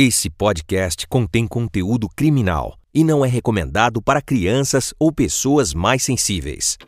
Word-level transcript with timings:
Esse 0.00 0.30
podcast 0.30 1.08
contém 1.08 1.44
conteúdo 1.44 2.08
criminal 2.14 2.76
e 2.94 3.02
não 3.02 3.24
é 3.24 3.28
recomendado 3.28 4.00
para 4.00 4.22
crianças 4.22 4.94
ou 4.96 5.10
pessoas 5.10 5.74
mais 5.74 6.04
sensíveis. 6.04 6.78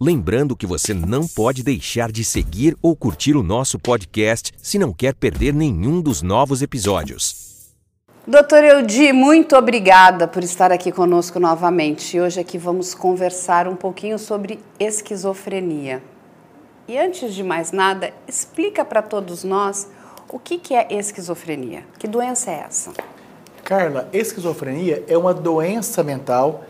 Lembrando 0.00 0.56
que 0.56 0.66
você 0.66 0.92
não 0.92 1.28
pode 1.28 1.62
deixar 1.62 2.10
de 2.10 2.24
seguir 2.24 2.76
ou 2.82 2.96
curtir 2.96 3.36
o 3.36 3.42
nosso 3.44 3.78
podcast 3.78 4.50
se 4.56 4.80
não 4.80 4.92
quer 4.92 5.14
perder 5.14 5.54
nenhum 5.54 6.00
dos 6.00 6.22
novos 6.22 6.60
episódios. 6.60 7.72
Doutor 8.26 8.64
Eudi, 8.64 9.12
muito 9.12 9.54
obrigada 9.54 10.26
por 10.26 10.42
estar 10.42 10.72
aqui 10.72 10.90
conosco 10.90 11.38
novamente. 11.38 12.18
Hoje 12.18 12.40
aqui 12.40 12.58
vamos 12.58 12.96
conversar 12.96 13.68
um 13.68 13.76
pouquinho 13.76 14.18
sobre 14.18 14.58
esquizofrenia. 14.80 16.02
E 16.88 16.98
antes 16.98 17.32
de 17.32 17.44
mais 17.44 17.70
nada, 17.70 18.12
explica 18.26 18.84
para 18.84 19.02
todos 19.02 19.44
nós 19.44 19.88
o 20.34 20.38
que, 20.40 20.58
que 20.58 20.74
é 20.74 20.88
esquizofrenia? 20.90 21.84
Que 21.96 22.08
doença 22.08 22.50
é 22.50 22.64
essa? 22.66 22.90
Carla, 23.62 24.08
esquizofrenia 24.12 25.04
é 25.06 25.16
uma 25.16 25.32
doença 25.32 26.02
mental 26.02 26.64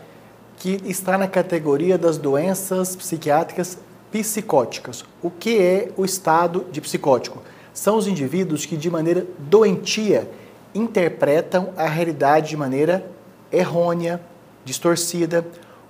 que 0.57 0.79
está 0.85 1.17
na 1.17 1.27
categoria 1.27 1.97
das 1.97 2.19
doenças 2.19 2.95
psiquiátricas 2.95 3.79
psicóticas. 4.11 5.03
O 5.19 5.31
que 5.31 5.59
é 5.59 5.89
o 5.97 6.05
estado 6.05 6.67
de 6.71 6.79
psicótico? 6.79 7.41
São 7.73 7.97
os 7.97 8.07
indivíduos 8.07 8.67
que, 8.67 8.77
de 8.77 8.87
maneira 8.87 9.25
doentia, 9.39 10.29
interpretam 10.75 11.73
a 11.75 11.87
realidade 11.87 12.49
de 12.49 12.57
maneira 12.57 13.03
errônea, 13.51 14.21
distorcida, 14.63 15.43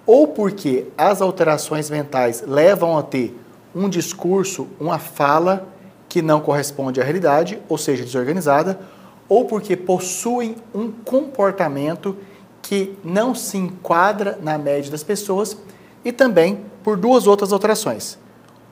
ou 0.06 0.30
porque 0.30 0.88
as 0.98 1.22
alterações 1.22 1.90
mentais 1.90 2.42
levam 2.48 2.98
a 2.98 3.04
ter 3.04 3.38
um 3.76 3.90
discurso, 3.90 4.66
uma 4.80 4.98
fala 4.98 5.75
que 6.16 6.22
não 6.22 6.40
corresponde 6.40 7.02
à 7.02 7.04
realidade, 7.04 7.60
ou 7.68 7.78
seja, 7.78 8.06
desorganizada, 8.06 8.80
ou 9.28 9.44
porque 9.44 9.76
possuem 9.76 10.56
um 10.74 10.90
comportamento 10.90 12.16
que 12.62 12.98
não 13.04 13.36
se 13.36 13.58
enquadra 13.58 14.40
na 14.42 14.58
média 14.58 14.90
das 14.90 15.04
pessoas, 15.04 15.58
e 16.06 16.14
também 16.14 16.62
por 16.86 16.96
duas 16.96 17.28
outras 17.28 17.52
alterações. 17.52 18.18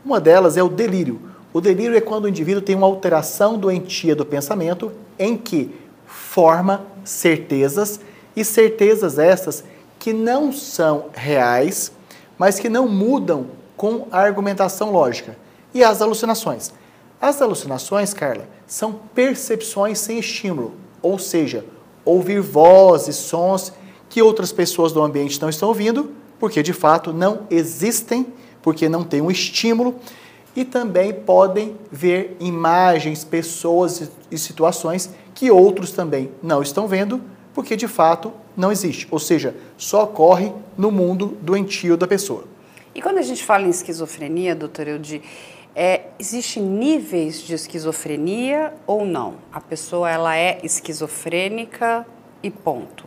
Uma 0.05 0.21
delas 0.21 0.55
é 0.55 0.63
o 0.63 0.69
delírio. 0.69 1.19
O 1.51 1.59
delírio 1.59 1.97
é 1.97 1.99
quando 1.99 2.23
o 2.23 2.29
indivíduo 2.29 2.61
tem 2.61 2.77
uma 2.77 2.87
alteração 2.87 3.57
doentia 3.57 4.15
do 4.15 4.25
pensamento 4.25 4.93
em 5.19 5.35
que 5.35 5.75
forma 6.05 6.85
certezas 7.03 7.99
e 8.37 8.45
certezas 8.45 9.19
essas 9.19 9.65
que 9.99 10.13
não 10.13 10.53
são 10.53 11.07
reais, 11.13 11.91
mas 12.37 12.57
que 12.57 12.69
não 12.69 12.87
mudam 12.87 13.47
com 13.75 14.07
a 14.13 14.21
argumentação 14.21 14.93
lógica. 14.93 15.35
E 15.73 15.83
as 15.83 16.01
alucinações. 16.01 16.71
As 17.23 17.41
alucinações, 17.41 18.13
Carla, 18.13 18.49
são 18.67 18.99
percepções 19.15 19.97
sem 19.97 20.19
estímulo, 20.19 20.73
ou 21.01 21.17
seja, 21.17 21.63
ouvir 22.03 22.41
vozes, 22.41 23.15
sons 23.15 23.71
que 24.09 24.21
outras 24.21 24.51
pessoas 24.51 24.91
do 24.91 25.01
ambiente 25.01 25.41
não 25.41 25.47
estão 25.47 25.69
ouvindo, 25.69 26.11
porque 26.37 26.61
de 26.61 26.73
fato 26.73 27.13
não 27.13 27.47
existem, 27.49 28.27
porque 28.61 28.89
não 28.89 29.05
tem 29.05 29.21
um 29.21 29.31
estímulo, 29.31 29.95
e 30.53 30.65
também 30.65 31.13
podem 31.13 31.77
ver 31.89 32.35
imagens, 32.41 33.23
pessoas 33.23 34.11
e 34.29 34.37
situações 34.37 35.09
que 35.33 35.49
outros 35.49 35.91
também 35.91 36.29
não 36.43 36.61
estão 36.61 36.89
vendo, 36.89 37.21
porque 37.53 37.77
de 37.77 37.87
fato 37.87 38.33
não 38.53 38.69
existe, 38.69 39.07
ou 39.09 39.17
seja, 39.17 39.55
só 39.77 40.03
ocorre 40.03 40.51
no 40.77 40.91
mundo 40.91 41.37
doentio 41.41 41.95
da 41.95 42.05
pessoa. 42.05 42.43
E 42.93 43.01
quando 43.01 43.19
a 43.19 43.23
gente 43.23 43.45
fala 43.45 43.65
em 43.65 43.69
esquizofrenia, 43.69 44.53
doutor 44.53 44.89
Eudi, 44.89 45.21
é, 45.75 46.01
Existem 46.19 46.63
níveis 46.63 47.41
de 47.41 47.53
esquizofrenia 47.53 48.73
ou 48.85 49.05
não? 49.05 49.35
A 49.51 49.59
pessoa 49.59 50.09
ela 50.09 50.37
é 50.37 50.59
esquizofrênica 50.63 52.05
e 52.41 52.49
ponto. 52.49 53.05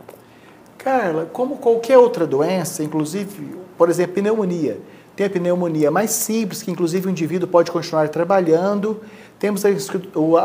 Carla, 0.77 1.25
como 1.31 1.57
qualquer 1.57 1.97
outra 1.97 2.27
doença, 2.27 2.83
inclusive, 2.83 3.57
por 3.77 3.89
exemplo, 3.89 4.15
pneumonia. 4.15 4.79
Tem 5.15 5.25
a 5.25 5.29
pneumonia 5.29 5.89
mais 5.89 6.11
simples, 6.11 6.61
que 6.61 6.69
inclusive 6.69 7.07
o 7.07 7.09
indivíduo 7.09 7.47
pode 7.47 7.71
continuar 7.71 8.07
trabalhando. 8.09 9.01
Temos 9.39 9.63
a, 9.65 9.69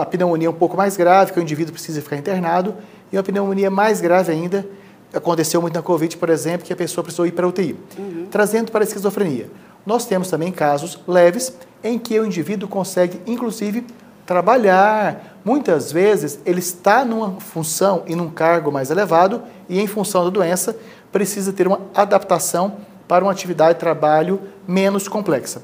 a 0.00 0.06
pneumonia 0.06 0.50
um 0.50 0.54
pouco 0.54 0.76
mais 0.76 0.97
grave, 0.97 1.32
que 1.32 1.38
o 1.38 1.42
indivíduo 1.42 1.74
precisa 1.74 2.00
ficar 2.00 2.16
internado. 2.16 2.74
E 3.12 3.18
a 3.18 3.22
pneumonia 3.22 3.70
mais 3.70 4.00
grave 4.00 4.32
ainda, 4.32 4.66
aconteceu 5.12 5.60
muito 5.60 5.74
na 5.74 5.82
Covid, 5.82 6.16
por 6.16 6.30
exemplo, 6.30 6.66
que 6.66 6.72
a 6.72 6.76
pessoa 6.76 7.04
precisou 7.04 7.26
ir 7.26 7.32
para 7.32 7.44
a 7.44 7.48
UTI. 7.48 7.76
Uhum. 7.98 8.26
Trazendo 8.30 8.72
para 8.72 8.82
a 8.82 8.86
esquizofrenia. 8.86 9.50
Nós 9.84 10.06
temos 10.06 10.31
também 10.31 10.53
casos 10.53 10.98
leves 11.06 11.56
em 11.82 11.98
que 11.98 12.19
o 12.19 12.25
indivíduo 12.25 12.69
consegue, 12.69 13.20
inclusive, 13.26 13.84
trabalhar. 14.25 15.38
Muitas 15.44 15.91
vezes 15.91 16.38
ele 16.47 16.60
está 16.60 17.04
numa 17.04 17.41
função 17.41 18.04
e 18.06 18.15
num 18.15 18.31
cargo 18.31 18.71
mais 18.71 18.91
elevado 18.91 19.42
e, 19.69 19.81
em 19.81 19.87
função 19.87 20.25
da 20.25 20.31
doença, 20.31 20.76
precisa 21.10 21.53
ter 21.53 21.66
uma 21.66 21.81
adaptação 21.94 22.76
para 23.09 23.25
uma 23.25 23.32
atividade 23.32 23.75
de 23.75 23.81
trabalho 23.81 24.41
menos 24.66 25.09
complexa. 25.09 25.62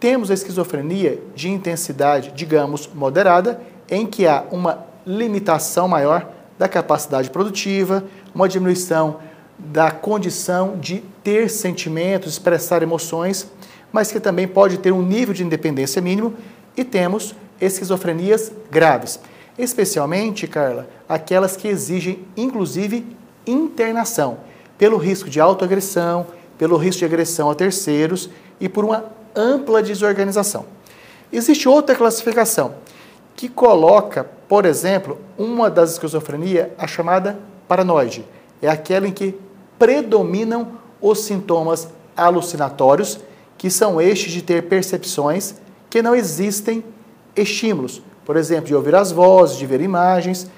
Temos 0.00 0.30
a 0.30 0.34
esquizofrenia 0.34 1.22
de 1.34 1.48
intensidade, 1.50 2.32
digamos, 2.34 2.88
moderada, 2.92 3.60
em 3.90 4.06
que 4.06 4.26
há 4.26 4.44
uma 4.50 4.86
limitação 5.06 5.86
maior 5.86 6.28
da 6.58 6.68
capacidade 6.68 7.30
produtiva, 7.30 8.04
uma 8.34 8.48
diminuição 8.48 9.18
da 9.58 9.90
condição 9.90 10.78
de 10.78 11.02
ter 11.22 11.50
sentimentos, 11.50 12.32
expressar 12.32 12.82
emoções 12.82 13.48
mas 13.92 14.12
que 14.12 14.20
também 14.20 14.46
pode 14.46 14.78
ter 14.78 14.92
um 14.92 15.02
nível 15.02 15.34
de 15.34 15.44
independência 15.44 16.00
mínimo, 16.00 16.34
e 16.76 16.84
temos 16.84 17.34
esquizofrenias 17.60 18.52
graves, 18.70 19.18
especialmente, 19.58 20.46
Carla, 20.46 20.88
aquelas 21.08 21.56
que 21.56 21.66
exigem, 21.66 22.24
inclusive, 22.36 23.04
internação, 23.46 24.38
pelo 24.76 24.96
risco 24.96 25.28
de 25.28 25.40
autoagressão, 25.40 26.26
pelo 26.56 26.76
risco 26.76 27.00
de 27.00 27.04
agressão 27.04 27.50
a 27.50 27.54
terceiros 27.54 28.30
e 28.60 28.68
por 28.68 28.84
uma 28.84 29.04
ampla 29.34 29.82
desorganização. 29.82 30.66
Existe 31.32 31.68
outra 31.68 31.96
classificação 31.96 32.74
que 33.34 33.48
coloca, 33.48 34.24
por 34.48 34.64
exemplo, 34.64 35.18
uma 35.36 35.68
das 35.70 35.92
esquizofrenias, 35.92 36.68
a 36.78 36.86
chamada 36.86 37.38
paranoide. 37.66 38.24
É 38.60 38.68
aquela 38.68 39.06
em 39.06 39.12
que 39.12 39.34
predominam 39.78 40.78
os 41.00 41.20
sintomas 41.20 41.88
alucinatórios 42.16 43.20
que 43.56 43.70
são 43.70 44.00
estes 44.00 44.32
de 44.32 44.42
ter 44.42 44.68
percepções 44.68 45.54
que 45.90 46.02
não 46.02 46.14
existem 46.14 46.84
estímulos, 47.34 48.02
por 48.24 48.36
exemplo, 48.36 48.66
de 48.66 48.74
ouvir 48.74 48.94
as 48.94 49.10
vozes, 49.10 49.56
de 49.56 49.66
ver 49.66 49.80
imagens 49.80 50.50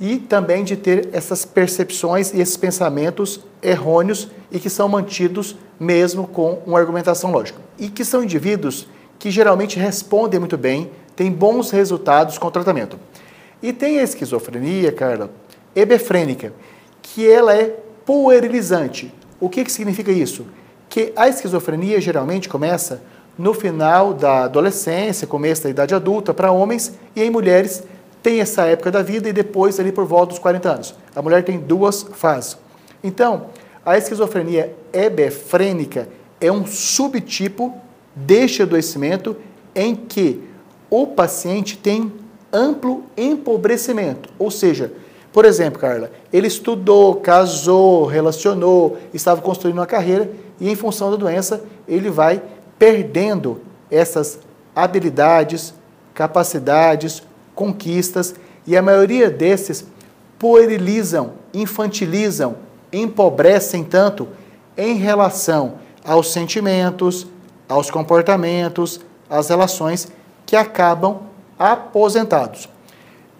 e 0.00 0.18
também 0.18 0.62
de 0.62 0.76
ter 0.76 1.08
essas 1.12 1.44
percepções 1.44 2.32
e 2.32 2.40
esses 2.40 2.56
pensamentos 2.56 3.40
errôneos 3.62 4.28
e 4.50 4.58
que 4.58 4.70
são 4.70 4.88
mantidos 4.88 5.56
mesmo 5.78 6.26
com 6.26 6.62
uma 6.66 6.78
argumentação 6.78 7.32
lógica. 7.32 7.60
E 7.78 7.88
que 7.88 8.04
são 8.04 8.22
indivíduos 8.22 8.86
que 9.18 9.30
geralmente 9.30 9.78
respondem 9.78 10.38
muito 10.38 10.56
bem, 10.56 10.90
têm 11.16 11.30
bons 11.30 11.70
resultados 11.70 12.38
com 12.38 12.46
o 12.46 12.50
tratamento. 12.50 12.98
E 13.60 13.72
tem 13.72 13.98
a 13.98 14.04
esquizofrenia, 14.04 14.92
Carla, 14.92 15.30
hebefrênica, 15.74 16.52
que 17.02 17.28
ela 17.28 17.54
é 17.54 17.76
puerilizante. 18.08 19.12
O 19.38 19.50
que, 19.50 19.62
que 19.62 19.70
significa 19.70 20.10
isso? 20.10 20.46
que 20.88 21.12
a 21.14 21.28
esquizofrenia 21.28 22.00
geralmente 22.00 22.48
começa 22.48 23.02
no 23.36 23.54
final 23.54 24.14
da 24.14 24.44
adolescência, 24.44 25.26
começo 25.26 25.62
da 25.62 25.70
idade 25.70 25.94
adulta 25.94 26.34
para 26.34 26.50
homens 26.50 26.92
e 27.14 27.22
em 27.22 27.30
mulheres 27.30 27.84
tem 28.22 28.40
essa 28.40 28.64
época 28.64 28.90
da 28.90 29.02
vida 29.02 29.28
e 29.28 29.32
depois 29.32 29.78
ali 29.78 29.92
por 29.92 30.04
volta 30.04 30.30
dos 30.30 30.38
40 30.38 30.68
anos. 30.70 30.94
A 31.14 31.22
mulher 31.22 31.44
tem 31.44 31.58
duas 31.58 32.02
fases. 32.14 32.58
Então, 33.04 33.46
a 33.84 33.96
esquizofrenia 33.96 34.74
hebefrênica 34.92 36.08
é 36.40 36.50
um 36.50 36.66
subtipo 36.66 37.72
deste 38.14 38.62
adoecimento 38.62 39.36
em 39.74 39.94
que 39.94 40.42
o 40.90 41.06
paciente 41.06 41.76
tem 41.76 42.12
amplo 42.52 43.04
empobrecimento, 43.16 44.30
ou 44.38 44.50
seja, 44.50 44.92
por 45.32 45.44
exemplo, 45.44 45.78
Carla, 45.78 46.10
ele 46.32 46.46
estudou, 46.46 47.16
casou, 47.16 48.06
relacionou, 48.06 48.96
estava 49.12 49.40
construindo 49.40 49.78
uma 49.78 49.86
carreira 49.86 50.30
e, 50.60 50.70
em 50.70 50.74
função 50.74 51.10
da 51.10 51.16
doença, 51.16 51.62
ele 51.86 52.10
vai 52.10 52.42
perdendo 52.78 53.60
essas 53.90 54.38
habilidades, 54.74 55.74
capacidades, 56.14 57.22
conquistas 57.54 58.34
e 58.66 58.76
a 58.76 58.82
maioria 58.82 59.30
desses 59.30 59.84
puerilizam, 60.38 61.32
infantilizam, 61.52 62.56
empobrecem 62.92 63.84
tanto 63.84 64.28
em 64.76 64.94
relação 64.94 65.74
aos 66.04 66.32
sentimentos, 66.32 67.26
aos 67.68 67.90
comportamentos, 67.90 69.00
às 69.28 69.48
relações 69.48 70.08
que 70.46 70.56
acabam 70.56 71.22
aposentados. 71.58 72.68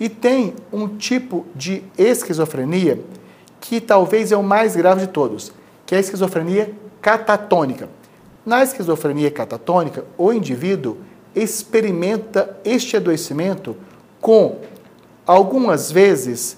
E 0.01 0.09
tem 0.09 0.55
um 0.73 0.97
tipo 0.97 1.47
de 1.55 1.83
esquizofrenia 1.97 3.01
que 3.61 3.81
talvez 3.81 4.31
é 4.31 4.37
o 4.37 4.43
mais 4.43 4.77
grave 4.77 5.03
de 5.03 5.09
todos, 5.09 5.53
que 5.85 5.95
é 5.95 5.99
a 5.99 6.01
esquizofrenia 6.01 6.73
catatônica. 7.01 7.89
Na 8.47 8.63
esquizofrenia 8.63 9.31
catatônica, 9.31 10.05
o 10.17 10.33
indivíduo 10.33 10.99
experimenta 11.35 12.57
este 12.65 12.97
adoecimento 12.97 13.77
com 14.21 14.61
algumas 15.27 15.91
vezes 15.91 16.57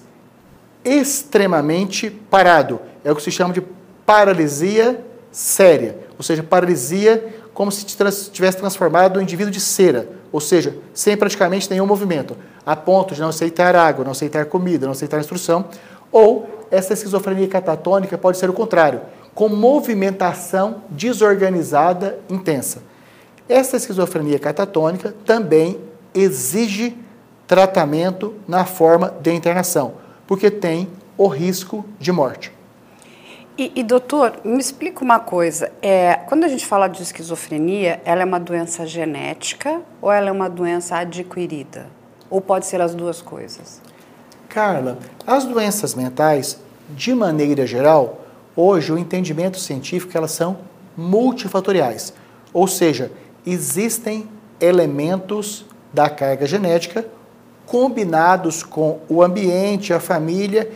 extremamente 0.85 2.09
parado. 2.09 2.79
É 3.03 3.11
o 3.11 3.15
que 3.15 3.23
se 3.23 3.31
chama 3.31 3.53
de 3.53 3.61
paralisia 4.05 5.03
séria, 5.31 5.97
ou 6.17 6.23
seja, 6.23 6.43
paralisia 6.43 7.40
como 7.53 7.71
se 7.71 7.85
tivesse 7.85 8.57
transformado 8.57 9.17
o 9.17 9.21
indivíduo 9.21 9.51
de 9.51 9.59
cera, 9.59 10.09
ou 10.31 10.39
seja, 10.39 10.75
sem 10.93 11.17
praticamente 11.17 11.69
nenhum 11.69 11.85
movimento, 11.85 12.37
a 12.65 12.75
ponto 12.75 13.13
de 13.13 13.21
não 13.21 13.29
aceitar 13.29 13.75
água, 13.75 14.05
não 14.05 14.11
aceitar 14.11 14.45
comida, 14.45 14.85
não 14.85 14.93
aceitar 14.93 15.19
instrução, 15.19 15.65
ou 16.11 16.49
essa 16.71 16.93
esquizofrenia 16.93 17.47
catatônica 17.47 18.17
pode 18.17 18.37
ser 18.37 18.49
o 18.49 18.53
contrário, 18.53 19.01
com 19.35 19.49
movimentação 19.49 20.83
desorganizada 20.89 22.19
intensa. 22.29 22.81
Essa 23.47 23.77
esquizofrenia 23.77 24.39
catatônica 24.39 25.13
também 25.25 25.79
exige 26.13 26.97
tratamento 27.45 28.33
na 28.47 28.63
forma 28.63 29.13
de 29.21 29.33
internação, 29.33 29.95
porque 30.25 30.49
tem 30.49 30.87
o 31.17 31.27
risco 31.27 31.85
de 31.99 32.11
morte. 32.11 32.51
E, 33.57 33.71
e, 33.75 33.83
doutor, 33.83 34.39
me 34.43 34.59
explica 34.59 35.03
uma 35.03 35.19
coisa. 35.19 35.71
É, 35.81 36.15
quando 36.27 36.45
a 36.45 36.47
gente 36.47 36.65
fala 36.65 36.87
de 36.87 37.01
esquizofrenia, 37.03 38.01
ela 38.05 38.21
é 38.21 38.25
uma 38.25 38.39
doença 38.39 38.85
genética 38.85 39.81
ou 40.01 40.11
ela 40.11 40.29
é 40.29 40.31
uma 40.31 40.49
doença 40.49 40.97
adquirida? 40.97 41.87
Ou 42.29 42.39
pode 42.39 42.65
ser 42.65 42.79
as 42.79 42.95
duas 42.95 43.21
coisas? 43.21 43.81
Carla, 44.47 44.97
as 45.27 45.45
doenças 45.45 45.93
mentais, 45.95 46.59
de 46.89 47.13
maneira 47.13 47.67
geral, 47.67 48.21
hoje 48.55 48.91
o 48.91 48.97
entendimento 48.97 49.59
científico 49.59 50.17
elas 50.17 50.31
são 50.31 50.59
multifatoriais. 50.95 52.13
Ou 52.53 52.67
seja, 52.67 53.11
existem 53.45 54.27
elementos 54.59 55.65
da 55.93 56.09
carga 56.09 56.45
genética 56.45 57.05
combinados 57.65 58.63
com 58.63 58.99
o 59.07 59.23
ambiente, 59.23 59.93
a 59.93 59.99
família 59.99 60.69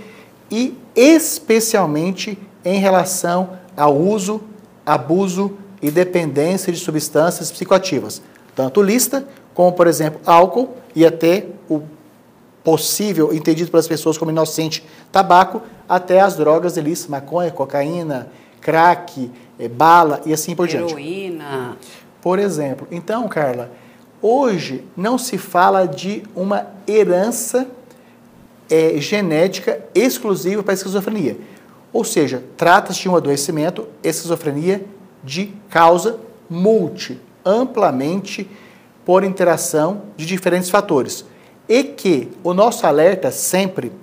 e 0.49 0.77
especialmente 0.95 2.39
em 2.65 2.79
relação 2.79 3.51
ao 3.77 3.95
uso, 3.95 4.41
abuso 4.83 5.53
e 5.81 5.91
dependência 5.91 6.73
de 6.73 6.79
substâncias 6.79 7.51
psicoativas, 7.51 8.21
tanto 8.55 8.81
lista 8.81 9.25
como, 9.53 9.71
por 9.71 9.85
exemplo, 9.85 10.19
álcool 10.25 10.75
e 10.95 11.05
até 11.05 11.45
o 11.69 11.83
possível, 12.63 13.31
entendido 13.31 13.69
pelas 13.69 13.87
pessoas 13.87 14.17
como 14.17 14.31
inocente, 14.31 14.83
tabaco, 15.11 15.61
até 15.87 16.19
as 16.19 16.35
drogas 16.35 16.75
ilícitas, 16.75 17.11
maconha, 17.11 17.51
cocaína, 17.51 18.27
crack, 18.59 19.29
eh, 19.59 19.67
bala 19.67 20.21
e 20.25 20.33
assim 20.33 20.55
por 20.55 20.67
diante. 20.67 20.93
Heroína. 20.93 21.77
Por 22.19 22.39
exemplo. 22.39 22.87
Então, 22.89 23.27
Carla, 23.27 23.69
hoje 24.19 24.83
não 24.97 25.19
se 25.19 25.37
fala 25.37 25.85
de 25.85 26.23
uma 26.35 26.65
herança 26.87 27.67
é, 28.67 28.99
genética 28.99 29.79
exclusiva 29.93 30.63
para 30.63 30.73
a 30.73 30.75
esquizofrenia. 30.75 31.37
Ou 31.95 32.03
seja, 32.03 32.43
trata-se 32.57 33.03
de 33.03 33.07
um 33.07 33.15
adoecimento, 33.15 33.87
esquizofrenia, 34.03 34.83
de 35.23 35.53
causa 35.69 36.19
multi, 36.49 37.17
amplamente 37.45 38.49
por 39.05 39.23
interação 39.23 40.01
de 40.17 40.25
diferentes 40.25 40.69
fatores. 40.69 41.23
E 41.69 41.85
que 41.85 42.27
o 42.43 42.53
nosso 42.53 42.85
alerta 42.85 43.31
sempre 43.31 43.93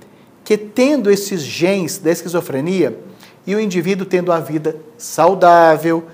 que 0.42 0.56
tendo 0.56 1.10
esses 1.10 1.42
genes 1.42 1.98
da 1.98 2.10
esquizofrenia 2.10 2.98
e 3.46 3.54
o 3.54 3.60
indivíduo 3.60 4.06
tendo 4.06 4.32
a 4.32 4.40
vida 4.40 4.74
saudável, 4.96 6.04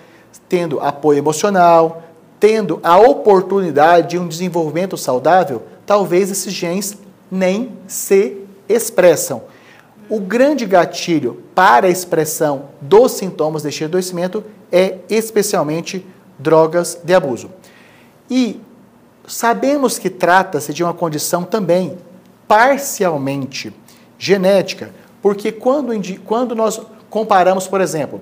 tendo 0.49 0.81
apoio 0.81 1.19
emocional, 1.19 2.03
tendo 2.41 2.81
a 2.83 2.99
oportunidade 2.99 4.09
de 4.09 4.19
um 4.19 4.27
desenvolvimento 4.27 4.97
saudável, 4.97 5.63
talvez 5.87 6.29
esses 6.29 6.53
genes 6.53 6.99
nem 7.31 7.71
se 7.87 8.39
expressam. 8.69 9.43
O 10.08 10.20
grande 10.20 10.64
gatilho 10.64 11.43
para 11.55 11.87
a 11.87 11.90
expressão 11.90 12.70
dos 12.81 13.12
sintomas 13.12 13.62
deste 13.62 13.84
adoecimento 13.84 14.43
é 14.72 14.99
especialmente 15.10 16.06
drogas 16.38 16.99
de 17.05 17.14
abuso. 17.14 17.50
E 18.31 18.60
sabemos 19.26 19.99
que 19.99 20.08
trata-se 20.08 20.72
de 20.72 20.82
uma 20.82 20.94
condição 20.94 21.44
também 21.44 21.99
parcialmente 22.46 23.72
genética, 24.19 24.90
porque 25.20 25.52
quando, 25.52 25.93
quando 26.25 26.55
nós 26.55 26.81
comparamos, 27.10 27.69
por 27.69 27.81
exemplo, 27.81 28.20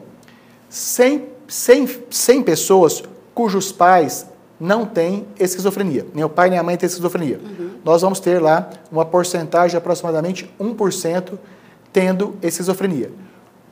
100, 0.68 1.24
100, 1.46 1.88
100 2.10 2.42
pessoas 2.42 3.02
cujos 3.32 3.70
pais 3.70 4.26
não 4.58 4.86
têm 4.86 5.26
esquizofrenia, 5.38 6.06
nem 6.14 6.24
o 6.24 6.28
pai 6.28 6.50
nem 6.50 6.58
a 6.58 6.62
mãe 6.62 6.76
têm 6.76 6.86
esquizofrenia, 6.86 7.38
uhum. 7.38 7.70
nós 7.84 8.02
vamos 8.02 8.18
ter 8.18 8.40
lá 8.40 8.70
uma 8.90 9.04
porcentagem 9.04 9.70
de 9.70 9.76
aproximadamente 9.76 10.50
1% 10.58 11.38
tendo 11.96 12.37
esquizofrenia. 12.43 13.10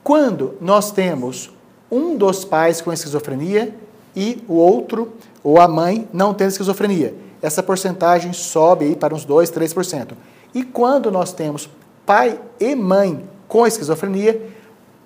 Quando 0.03 0.57
nós 0.59 0.91
temos 0.91 1.51
um 1.91 2.17
dos 2.17 2.43
pais 2.43 2.81
com 2.81 2.91
esquizofrenia 2.91 3.75
e 4.15 4.43
o 4.47 4.55
outro, 4.55 5.13
ou 5.43 5.61
a 5.61 5.67
mãe, 5.67 6.07
não 6.11 6.33
tendo 6.33 6.49
esquizofrenia, 6.49 7.13
essa 7.39 7.61
porcentagem 7.61 8.33
sobe 8.33 8.85
aí 8.85 8.95
para 8.95 9.13
uns 9.13 9.25
2, 9.25 9.51
3%. 9.51 10.13
E 10.55 10.63
quando 10.63 11.11
nós 11.11 11.33
temos 11.33 11.69
pai 12.03 12.39
e 12.59 12.73
mãe 12.73 13.23
com 13.47 13.67
esquizofrenia, 13.67 14.41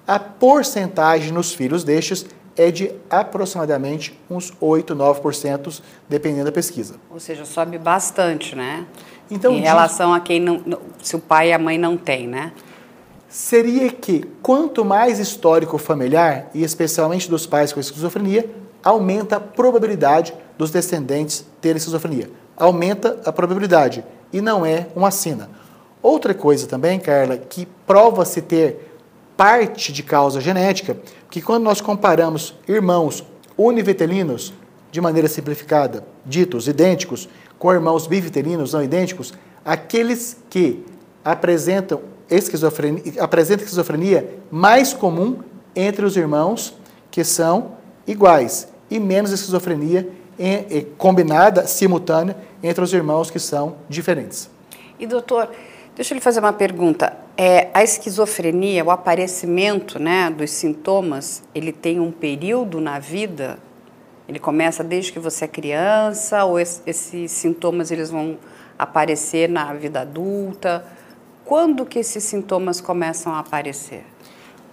a 0.08 0.18
porcentagem 0.18 1.34
nos 1.34 1.54
filhos 1.54 1.84
destes 1.84 2.26
é 2.56 2.72
de 2.72 2.90
aproximadamente 3.10 4.18
uns 4.30 4.54
8, 4.62 4.96
9%, 4.96 5.82
dependendo 6.08 6.46
da 6.46 6.54
pesquisa. 6.54 6.96
Ou 7.12 7.20
seja, 7.20 7.44
sobe 7.44 7.78
bastante, 7.78 8.56
né? 8.56 8.86
Então, 9.30 9.54
em 9.54 9.60
relação 9.60 10.14
a 10.14 10.22
quem 10.22 10.40
não, 10.40 10.64
se 11.04 11.18
o 11.18 11.20
pai 11.20 11.50
e 11.50 11.54
a 11.54 11.60
mãe 11.60 11.78
não 11.78 11.98
têm, 11.98 12.26
né? 12.26 12.54
Seria 13.30 13.92
que 13.92 14.26
quanto 14.42 14.84
mais 14.84 15.20
histórico 15.20 15.78
familiar, 15.78 16.50
e 16.54 16.64
especialmente 16.64 17.30
dos 17.30 17.46
pais 17.46 17.72
com 17.72 17.80
esquizofrenia, 17.80 18.50
aumenta 18.84 19.36
a 19.36 19.40
probabilidade 19.40 20.34
dos 20.58 20.72
descendentes 20.72 21.46
terem 21.62 21.78
esquizofrenia. 21.78 22.30
Aumenta 22.58 23.20
a 23.24 23.32
probabilidade 23.32 24.04
e 24.34 24.42
não 24.42 24.66
é 24.66 24.88
uma 24.96 25.12
sina. 25.12 25.50
Outra 26.02 26.34
coisa 26.34 26.66
também, 26.66 27.00
Carla, 27.00 27.38
que 27.38 27.68
prova-se 27.86 28.42
ter 28.42 28.90
parte 29.38 29.94
de 29.94 30.02
causa 30.02 30.42
genética, 30.42 30.98
que 31.30 31.42
quando 31.42 31.64
nós 31.64 31.80
comparamos 31.80 32.56
irmãos 32.68 33.24
univitelinos, 33.58 34.54
de 34.92 35.00
maneira 35.00 35.28
simplificada, 35.28 36.04
ditos 36.26 36.68
idênticos, 36.68 37.30
com 37.60 37.72
irmãos 37.72 38.08
bivitelinos 38.08 38.74
não 38.74 38.84
idênticos, 38.84 39.34
aqueles 39.64 40.38
que 40.50 40.84
apresentam 41.24 42.02
esquizofrenia, 42.30 43.02
apresenta 43.20 43.64
esquizofrenia 43.64 44.40
mais 44.52 44.94
comum 44.94 45.40
entre 45.76 46.06
os 46.06 46.16
irmãos 46.16 46.78
que 47.10 47.24
são 47.24 47.74
iguais 48.06 48.68
e 48.90 49.00
menos 49.00 49.32
esquizofrenia 49.32 50.10
em, 50.38 50.66
em, 50.70 50.86
combinada, 50.98 51.68
simultânea, 51.68 52.36
entre 52.64 52.84
os 52.84 52.94
irmãos 52.94 53.30
que 53.30 53.40
são 53.40 53.76
diferentes. 53.88 54.50
E 55.00 55.06
doutor, 55.06 55.50
deixa 55.96 56.14
eu 56.14 56.16
lhe 56.16 56.22
fazer 56.22 56.40
uma 56.40 56.54
pergunta. 56.54 57.16
É, 57.38 57.70
a 57.74 57.84
esquizofrenia, 57.84 58.84
o 58.84 58.92
aparecimento 58.92 60.00
né, 60.00 60.30
dos 60.30 60.52
sintomas, 60.52 61.44
ele 61.54 61.72
tem 61.72 62.00
um 62.00 62.12
período 62.12 62.82
na 62.82 63.00
vida? 63.00 63.60
Ele 64.28 64.40
começa 64.40 64.84
desde 64.84 65.12
que 65.12 65.20
você 65.20 65.46
é 65.46 65.48
criança 65.48 66.44
ou 66.46 66.60
esse, 66.60 66.82
esses 66.86 67.32
sintomas 67.32 67.92
eles 67.92 68.10
vão 68.10 68.38
aparecer 68.78 69.50
na 69.50 69.74
vida 69.74 70.02
adulta? 70.02 70.86
Quando 71.50 71.84
que 71.84 71.98
esses 71.98 72.24
sintomas 72.24 72.80
começam 72.80 73.34
a 73.34 73.40
aparecer? 73.40 74.06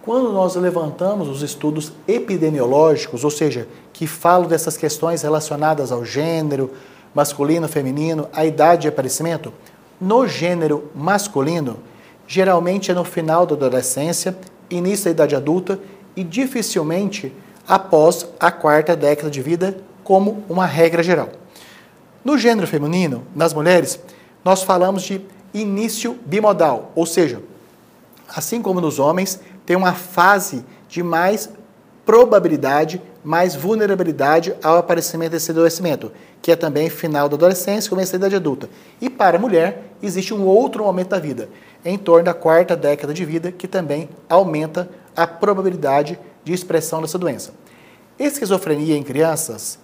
Quando 0.03 0.31
nós 0.31 0.57
levantamos 0.57 1.27
os 1.27 1.41
estudos 1.41 1.91
epidemiológicos, 2.07 3.25
ou 3.25 3.31
seja, 3.31 3.67
que 3.95 4.07
falam 4.07 4.47
dessas 4.47 4.77
questões 4.77 5.23
relacionadas 5.23 5.91
ao 5.91 6.05
gênero, 6.05 6.71
masculino, 7.15 7.67
feminino, 7.67 8.29
a 8.31 8.45
idade 8.45 8.83
de 8.83 8.89
aparecimento, 8.89 9.55
no 9.99 10.29
gênero 10.29 10.91
masculino, 10.95 11.79
geralmente 12.27 12.91
é 12.91 12.95
no 12.95 13.05
final 13.05 13.47
da 13.47 13.55
adolescência, 13.55 14.37
início 14.69 15.07
da 15.07 15.11
idade 15.13 15.35
adulta 15.35 15.81
e 16.15 16.23
dificilmente 16.23 17.33
após 17.67 18.29
a 18.39 18.53
quarta 18.53 18.95
década 18.95 19.31
de 19.31 19.41
vida, 19.41 19.79
como 20.05 20.45
uma 20.47 20.67
regra 20.67 21.03
geral. 21.03 21.31
No 22.23 22.37
gênero 22.37 22.67
feminino, 22.67 23.23
nas 23.35 23.55
mulheres, 23.55 23.99
nós 24.45 24.63
falamos 24.63 25.05
de 25.05 25.25
início 25.61 26.19
bimodal, 26.25 26.93
ou 26.95 27.07
seja, 27.07 27.43
assim 28.29 28.61
como 28.61 28.81
nos 28.81 28.99
homens, 28.99 29.41
tem 29.65 29.77
uma 29.77 29.95
fase 29.95 30.65
de 30.89 31.03
mais 31.03 31.51
probabilidade, 32.05 33.03
mais 33.25 33.55
vulnerabilidade 33.55 34.55
ao 34.63 34.77
aparecimento 34.77 35.33
desse 35.33 35.51
adoecimento, 35.51 36.13
que 36.41 36.53
é 36.53 36.57
também 36.57 36.89
final 36.89 37.29
da 37.29 37.35
adolescência, 37.35 37.91
começo 37.91 38.13
da 38.13 38.19
idade 38.19 38.37
adulta. 38.37 38.71
E 39.01 39.11
para 39.11 39.37
a 39.37 39.41
mulher, 39.41 39.91
existe 40.03 40.33
um 40.33 40.45
outro 40.45 40.85
momento 40.85 41.09
da 41.09 41.19
vida, 41.19 41.49
em 41.85 41.99
torno 41.99 42.25
da 42.25 42.35
quarta 42.35 42.77
década 42.77 43.13
de 43.13 43.25
vida, 43.25 43.51
que 43.51 43.67
também 43.67 44.09
aumenta 44.29 44.89
a 45.17 45.27
probabilidade 45.27 46.19
de 46.45 46.53
expressão 46.53 47.03
dessa 47.03 47.19
doença. 47.19 47.53
Esquizofrenia 48.19 48.97
em 48.97 49.03
crianças, 49.03 49.79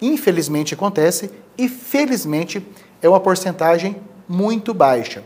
infelizmente 0.00 0.74
acontece 0.74 1.30
e 1.56 1.68
felizmente 1.68 2.66
é 3.00 3.08
uma 3.08 3.20
porcentagem 3.20 3.96
muito 4.32 4.72
baixa. 4.72 5.22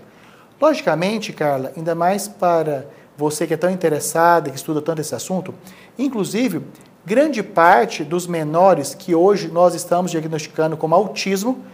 Logicamente, 0.61 1.33
Carla, 1.33 1.73
ainda 1.77 1.95
mais 1.95 2.27
para 2.27 2.87
você 3.17 3.47
que 3.47 3.55
é 3.55 3.57
tão 3.57 3.71
interessada, 3.71 4.51
que 4.51 4.57
estuda 4.57 4.83
tanto 4.83 5.01
esse 5.01 5.15
assunto, 5.15 5.55
inclusive, 5.97 6.63
grande 7.05 7.41
parte 7.43 8.03
dos 8.03 8.27
menores 8.27 8.95
que 8.95 9.15
hoje 9.15 9.49
nós 9.49 9.75
estamos 9.75 10.11
diagnosticando 10.11 10.77
como 10.77 10.95
autismo, 10.95 11.65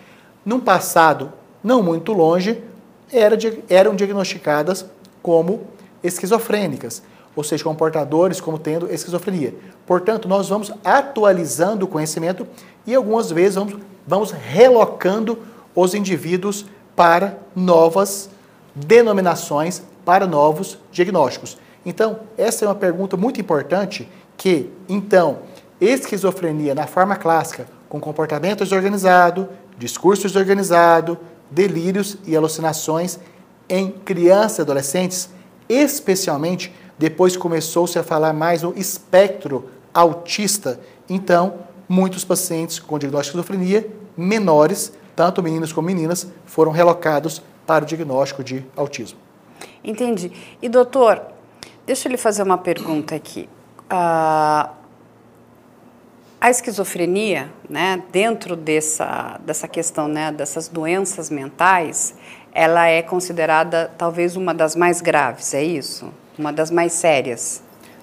num 0.45 0.61
passado 0.61 1.33
não 1.65 1.83
muito 1.83 2.13
longe, 2.13 2.63
eram 3.69 3.95
diagnosticadas 3.95 4.85
como 5.23 5.63
esquizofrênicas, 6.03 7.03
ou 7.35 7.43
seja, 7.43 7.65
comportadores 7.65 8.41
como 8.41 8.59
tendo 8.59 8.93
esquizofrenia. 8.93 9.55
Portanto, 9.87 10.29
nós 10.29 10.49
vamos 10.51 10.71
atualizando 10.85 11.87
o 11.87 11.89
conhecimento 11.89 12.47
e 12.87 12.95
algumas 12.95 13.31
vezes 13.31 13.55
vamos, 13.55 13.77
vamos 14.07 14.33
relocando 14.33 15.39
os 15.75 15.95
indivíduos 15.95 16.67
para 16.95 17.39
novas 17.55 18.29
denominações, 18.75 19.83
para 20.05 20.27
novos 20.27 20.79
diagnósticos. 20.91 21.59
Então, 21.85 22.21
essa 22.37 22.65
é 22.65 22.69
uma 22.69 22.75
pergunta 22.75 23.17
muito 23.17 23.41
importante 23.41 24.09
que, 24.37 24.71
então, 24.89 25.41
esquizofrenia 25.81 26.75
na 26.75 26.87
forma 26.87 27.17
clássica, 27.17 27.67
com 27.89 28.01
comportamento 28.01 28.61
desorganizado, 28.61 29.49
discurso 29.77 30.23
desorganizado, 30.23 31.19
delírios 31.51 32.17
e 32.25 32.37
alucinações 32.37 33.19
em 33.69 33.91
crianças 33.91 34.59
e 34.59 34.63
adolescentes, 34.63 35.29
especialmente 35.69 36.73
depois 36.99 37.37
começou-se 37.37 37.99
a 37.99 38.03
falar 38.03 38.33
mais 38.33 38.63
no 38.63 38.73
espectro 38.77 39.69
autista. 39.93 40.81
Então, 41.09 41.55
muitos 41.89 42.25
pacientes 42.25 42.79
com 42.79 42.99
diagnóstico 42.99 43.37
de 43.37 43.43
esquizofrenia 43.43 43.91
menores, 44.17 44.93
tanto 45.23 45.41
meninos 45.41 45.73
como 45.73 45.87
meninas, 45.87 46.27
foram 46.45 46.73
relocados 46.73 47.41
para 47.65 47.85
o 47.85 47.87
diagnóstico 47.87 48.43
de 48.43 48.67
autismo. 48.75 49.21
Entendi. 49.85 50.33
E 50.61 50.69
doutor, 50.69 51.23
deixa 51.87 52.09
eu 52.09 52.11
lhe 52.11 52.19
fazer 52.19 52.43
uma 52.43 52.59
pergunta 52.59 53.15
aqui. 53.15 53.49
Uh, 53.85 54.69
a 56.41 56.51
esquizofrenia, 56.51 57.53
né, 57.71 58.03
dentro 58.11 58.57
dessa, 58.57 59.39
dessa 59.47 59.69
questão, 59.69 60.09
né, 60.09 60.33
dessas 60.33 60.67
doenças 60.67 61.31
mentais, 61.31 62.17
ela 62.53 62.89
é 62.89 63.01
considerada 63.01 63.93
talvez 63.97 64.35
uma 64.35 64.53
das 64.53 64.75
mais 64.75 65.01
graves, 65.01 65.55
é 65.55 65.63
isso? 65.63 66.13
Uma 66.37 66.53
das 66.53 66.69
mais 66.69 66.95
sérias? 66.95 67.63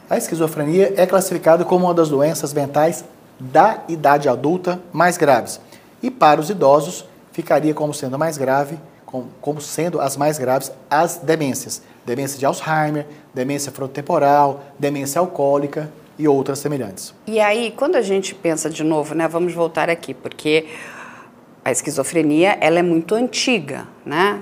A 0.10 0.18
esquizofrenia 0.18 0.94
é 0.96 1.06
classificada 1.06 1.66
como 1.66 1.88
uma 1.88 1.94
das 1.94 2.08
doenças 2.08 2.54
mentais 2.54 3.04
da 3.38 3.84
idade 3.90 4.30
adulta 4.30 4.80
mais 4.94 5.18
graves. 5.18 5.60
E 6.02 6.10
para 6.10 6.40
os 6.40 6.50
idosos, 6.50 7.09
ficaria 7.42 7.74
como 7.74 7.94
sendo 7.94 8.20
mais 8.20 8.38
grave, 8.38 8.78
como, 9.06 9.28
como 9.40 9.62
sendo 9.62 10.02
as 10.02 10.18
mais 10.18 10.38
graves, 10.38 10.72
as 10.90 11.18
demências. 11.18 11.82
Demência 12.06 12.38
de 12.38 12.46
Alzheimer, 12.46 13.06
demência 13.34 13.72
frontotemporal, 13.72 14.62
demência 14.78 15.20
alcoólica 15.20 15.90
e 16.18 16.28
outras 16.28 16.60
semelhantes. 16.60 17.14
E 17.26 17.40
aí, 17.40 17.72
quando 17.72 17.96
a 17.96 18.02
gente 18.02 18.36
pensa 18.36 18.70
de 18.70 18.84
novo, 18.84 19.16
né, 19.16 19.28
vamos 19.28 19.54
voltar 19.54 19.90
aqui, 19.90 20.14
porque 20.14 20.68
a 21.64 21.72
esquizofrenia 21.72 22.58
ela 22.60 22.80
é 22.80 22.84
muito 22.84 23.16
antiga, 23.16 23.88
né? 24.06 24.42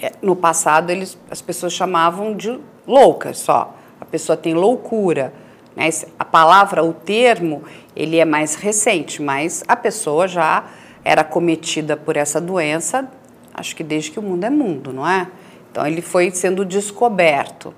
É, 0.00 0.12
no 0.22 0.36
passado 0.36 0.90
eles, 0.90 1.18
as 1.30 1.42
pessoas 1.42 1.72
chamavam 1.72 2.34
de 2.34 2.58
loucas 2.86 3.38
só. 3.38 3.74
A 4.00 4.04
pessoa 4.04 4.36
tem 4.36 4.54
loucura. 4.54 5.32
Né? 5.76 5.88
A 6.18 6.24
palavra, 6.24 6.84
o 6.84 6.92
termo, 6.92 7.64
ele 7.94 8.18
é 8.18 8.24
mais 8.24 8.54
recente, 8.54 9.20
mas 9.20 9.64
a 9.66 9.74
pessoa 9.74 10.28
já 10.28 10.64
era 11.04 11.24
cometida 11.24 11.96
por 11.96 12.16
essa 12.16 12.40
doença, 12.40 13.08
acho 13.54 13.74
que 13.74 13.82
desde 13.82 14.10
que 14.10 14.18
o 14.18 14.22
mundo 14.22 14.44
é 14.44 14.50
mundo, 14.50 14.92
não 14.92 15.08
é? 15.08 15.28
Então 15.70 15.86
ele 15.86 16.02
foi 16.02 16.30
sendo 16.30 16.64
descoberto. 16.64 17.74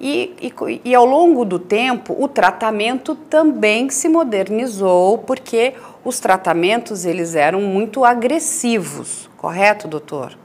E, 0.00 0.34
e, 0.40 0.80
e, 0.84 0.94
ao 0.94 1.06
longo 1.06 1.44
do 1.44 1.58
tempo, 1.58 2.16
o 2.18 2.26
tratamento 2.26 3.14
também 3.14 3.88
se 3.88 4.08
modernizou, 4.08 5.18
porque 5.18 5.74
os 6.04 6.18
tratamentos 6.18 7.04
eles 7.04 7.34
eram 7.34 7.60
muito 7.60 8.04
agressivos, 8.04 9.30
correto, 9.38 9.86
doutor? 9.86 10.36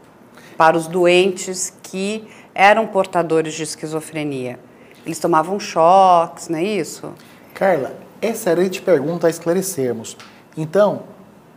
Para 0.55 0.77
os 0.77 0.87
doentes 0.87 1.73
que 1.81 2.23
eram 2.53 2.85
portadores 2.87 3.53
de 3.53 3.63
esquizofrenia. 3.63 4.59
Eles 5.05 5.19
tomavam 5.19 5.59
choques, 5.59 6.47
não 6.47 6.59
é 6.59 6.63
isso? 6.63 7.11
Carla, 7.53 7.95
excelente 8.21 8.81
pergunta 8.81 9.27
a 9.27 9.29
esclarecermos. 9.29 10.15
Então, 10.55 11.03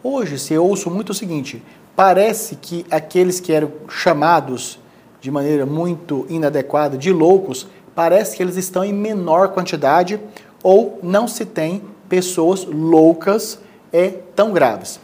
hoje 0.02 0.38
se 0.38 0.56
ouço 0.56 0.90
muito 0.90 1.10
o 1.10 1.14
seguinte: 1.14 1.62
parece 1.94 2.56
que 2.56 2.84
aqueles 2.90 3.40
que 3.40 3.52
eram 3.52 3.72
chamados 3.88 4.78
de 5.20 5.30
maneira 5.30 5.64
muito 5.64 6.26
inadequada 6.28 6.98
de 6.98 7.12
loucos 7.12 7.66
parece 7.94 8.36
que 8.36 8.42
eles 8.42 8.56
estão 8.56 8.84
em 8.84 8.92
menor 8.92 9.48
quantidade 9.48 10.18
ou 10.62 10.98
não 11.02 11.28
se 11.28 11.44
tem 11.44 11.82
pessoas 12.08 12.64
loucas 12.64 13.58
é 13.92 14.08
tão 14.34 14.52
graves. 14.52 14.98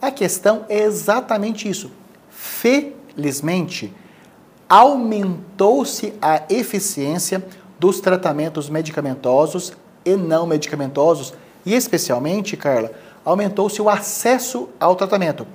A 0.00 0.10
questão 0.10 0.64
é 0.68 0.80
exatamente 0.80 1.68
isso. 1.68 1.90
Felizmente, 2.30 3.92
aumentou-se 4.68 6.12
a 6.20 6.42
eficiência 6.50 7.44
dos 7.78 8.00
tratamentos 8.00 8.68
medicamentosos 8.68 9.72
e 10.04 10.16
não 10.16 10.46
medicamentosos 10.46 11.34
e 11.64 11.74
especialmente, 11.74 12.56
Carla, 12.56 12.90
aumentou-se 13.24 13.80
o 13.80 13.88
acesso 13.88 14.68
ao 14.78 14.96
tratamento. 14.96 15.46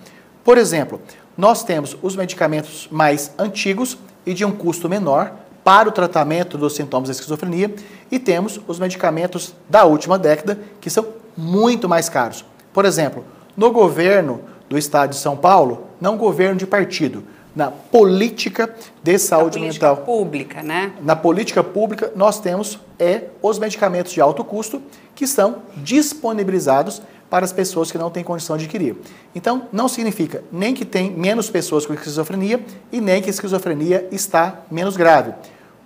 Por 0.44 0.58
exemplo, 0.58 1.02
nós 1.38 1.64
temos 1.64 1.98
os 2.02 2.16
medicamentos 2.16 2.88
mais 2.92 3.32
antigos 3.38 3.98
e 4.26 4.34
de 4.34 4.44
um 4.44 4.52
custo 4.52 4.90
menor, 4.90 5.34
para 5.68 5.90
o 5.90 5.92
tratamento 5.92 6.58
dos 6.58 6.76
sintomas 6.76 7.10
da 7.10 7.12
esquizofrenia 7.12 7.76
e 8.10 8.18
temos 8.18 8.58
os 8.70 8.80
medicamentos 8.80 9.54
da 9.70 9.84
última 9.84 10.18
década 10.18 10.58
que 10.80 10.90
são 10.90 11.06
muito 11.36 11.90
mais 11.90 12.08
caros. 12.08 12.46
Por 12.72 12.86
exemplo, 12.86 13.26
no 13.56 13.70
governo 13.70 14.40
do 14.70 14.78
estado 14.78 15.10
de 15.10 15.18
São 15.18 15.36
Paulo, 15.36 15.88
não 16.00 16.16
governo 16.16 16.56
de 16.56 16.66
partido, 16.66 17.22
na 17.54 17.70
política 17.70 18.74
de 19.04 19.20
saúde 19.20 19.58
na 19.58 19.66
política 19.66 19.90
mental. 19.90 20.06
pública, 20.06 20.64
né? 20.64 20.94
Na 21.02 21.18
política 21.18 21.62
pública, 21.62 22.14
nós 22.16 22.40
temos 22.40 22.80
é, 22.98 23.26
os 23.42 23.60
medicamentos 23.60 24.14
de 24.14 24.22
alto 24.22 24.46
custo 24.46 24.82
que 25.14 25.28
são 25.28 25.64
disponibilizados 25.76 27.02
para 27.30 27.46
as 27.46 27.52
pessoas 27.52 27.92
que 27.92 27.98
não 27.98 28.10
têm 28.10 28.24
condição 28.24 28.58
de 28.58 28.66
adquirir. 28.66 28.96
Então, 29.36 29.68
não 29.72 29.88
significa 29.88 30.44
nem 30.52 30.74
que 30.74 30.86
tem 30.86 31.12
menos 31.12 31.50
pessoas 31.50 31.86
com 31.86 31.94
esquizofrenia 31.94 32.64
e 32.92 33.02
nem 33.02 33.22
que 33.22 33.30
a 33.30 33.32
esquizofrenia 33.32 34.08
está 34.12 34.62
menos 34.72 34.96
grave 34.96 35.34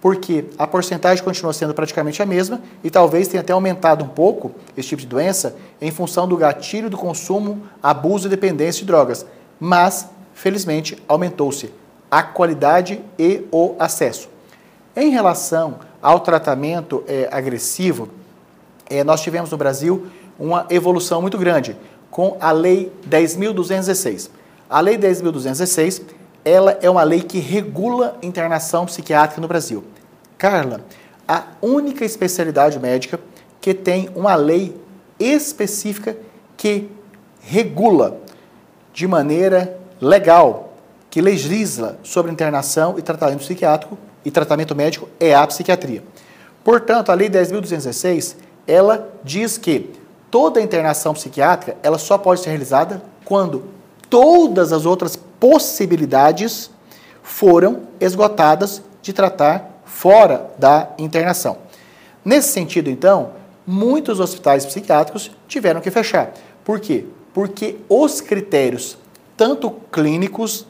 porque 0.01 0.45
a 0.57 0.65
porcentagem 0.65 1.23
continua 1.23 1.53
sendo 1.53 1.75
praticamente 1.75 2.21
a 2.23 2.25
mesma 2.25 2.59
e 2.83 2.89
talvez 2.89 3.27
tenha 3.27 3.41
até 3.41 3.53
aumentado 3.53 4.03
um 4.03 4.07
pouco 4.07 4.51
esse 4.75 4.89
tipo 4.89 5.03
de 5.03 5.07
doença 5.07 5.55
em 5.79 5.91
função 5.91 6.27
do 6.27 6.35
gatilho 6.35 6.89
do 6.89 6.97
consumo, 6.97 7.61
abuso 7.81 8.27
e 8.27 8.29
dependência 8.29 8.79
de 8.81 8.87
drogas. 8.87 9.25
Mas, 9.59 10.09
felizmente, 10.33 10.97
aumentou-se 11.07 11.71
a 12.09 12.23
qualidade 12.23 12.99
e 13.17 13.45
o 13.51 13.75
acesso. 13.77 14.27
Em 14.95 15.11
relação 15.11 15.79
ao 16.01 16.19
tratamento 16.19 17.03
é, 17.07 17.29
agressivo, 17.31 18.09
é, 18.89 19.03
nós 19.03 19.21
tivemos 19.21 19.51
no 19.51 19.57
Brasil 19.57 20.07
uma 20.41 20.65
evolução 20.69 21.21
muito 21.21 21.37
grande 21.37 21.77
com 22.09 22.35
a 22.41 22.51
Lei 22.51 22.91
10.216. 23.07 24.29
A 24.69 24.79
Lei 24.81 24.97
10.216 24.97 26.01
ela 26.43 26.77
é 26.81 26.89
uma 26.89 27.03
lei 27.03 27.21
que 27.21 27.39
regula 27.39 28.17
internação 28.21 28.85
psiquiátrica 28.85 29.39
no 29.39 29.47
Brasil. 29.47 29.83
Carla, 30.37 30.81
a 31.27 31.43
única 31.61 32.03
especialidade 32.03 32.79
médica 32.79 33.19
que 33.59 33.73
tem 33.73 34.09
uma 34.15 34.33
lei 34.33 34.75
específica 35.19 36.17
que 36.57 36.89
regula 37.41 38.17
de 38.91 39.07
maneira 39.07 39.79
legal, 40.01 40.73
que 41.11 41.21
legisla 41.21 41.99
sobre 42.01 42.31
internação 42.31 42.97
e 42.97 43.03
tratamento 43.03 43.39
psiquiátrico 43.39 43.97
e 44.25 44.31
tratamento 44.31 44.75
médico 44.75 45.07
é 45.19 45.35
a 45.35 45.45
psiquiatria. 45.45 46.03
Portanto, 46.63 47.11
a 47.11 47.13
lei 47.13 47.29
10.216, 47.29 48.35
ela 48.65 49.11
diz 49.23 49.59
que 49.59 49.91
toda 50.31 50.61
internação 50.61 51.13
psiquiátrica, 51.13 51.77
ela 51.83 51.97
só 51.97 52.17
pode 52.17 52.39
ser 52.39 52.49
realizada 52.49 53.03
quando 53.25 53.65
todas 54.09 54.71
as 54.71 54.85
outras 54.85 55.15
possibilidades 55.15 56.71
foram 57.21 57.81
esgotadas 57.99 58.81
de 59.01 59.11
tratar 59.13 59.81
fora 59.85 60.49
da 60.57 60.89
internação. 60.97 61.57
Nesse 62.23 62.49
sentido, 62.49 62.89
então, 62.89 63.31
muitos 63.67 64.19
hospitais 64.19 64.65
psiquiátricos 64.65 65.31
tiveram 65.47 65.81
que 65.81 65.91
fechar. 65.91 66.33
Por 66.63 66.79
quê? 66.79 67.05
Porque 67.33 67.77
os 67.89 68.21
critérios, 68.21 68.97
tanto 69.35 69.69
clínicos 69.91 70.65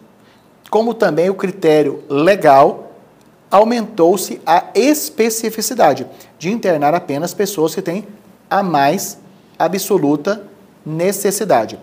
como 0.69 0.93
também 0.93 1.29
o 1.29 1.35
critério 1.35 2.03
legal, 2.09 2.93
aumentou-se 3.51 4.41
a 4.45 4.65
especificidade 4.73 6.07
de 6.39 6.49
internar 6.49 6.95
apenas 6.95 7.33
pessoas 7.33 7.75
que 7.75 7.81
têm 7.81 8.07
a 8.49 8.63
mais 8.63 9.17
absoluta 9.65 10.43
necessidade. 10.85 11.79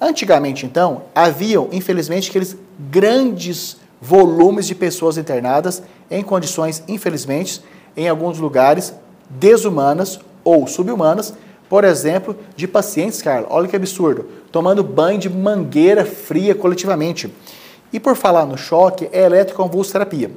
Antigamente, 0.00 0.66
então, 0.66 1.02
haviam, 1.14 1.68
infelizmente, 1.70 2.28
aqueles 2.28 2.56
grandes 2.90 3.76
volumes 4.00 4.66
de 4.66 4.74
pessoas 4.74 5.16
internadas 5.16 5.82
em 6.10 6.22
condições, 6.22 6.82
infelizmente, 6.88 7.62
em 7.96 8.08
alguns 8.08 8.38
lugares 8.38 8.92
desumanas 9.30 10.18
ou 10.42 10.66
subhumanas, 10.66 11.34
por 11.68 11.84
exemplo, 11.84 12.36
de 12.56 12.66
pacientes, 12.66 13.22
Carla, 13.22 13.46
olha 13.48 13.68
que 13.68 13.76
absurdo, 13.76 14.26
tomando 14.50 14.82
banho 14.82 15.18
de 15.18 15.30
mangueira 15.30 16.04
fria 16.04 16.54
coletivamente. 16.54 17.32
E 17.92 18.00
por 18.00 18.16
falar 18.16 18.44
no 18.44 18.58
choque, 18.58 19.08
é 19.12 19.22
eletroconvulsoterapia. 19.22 20.32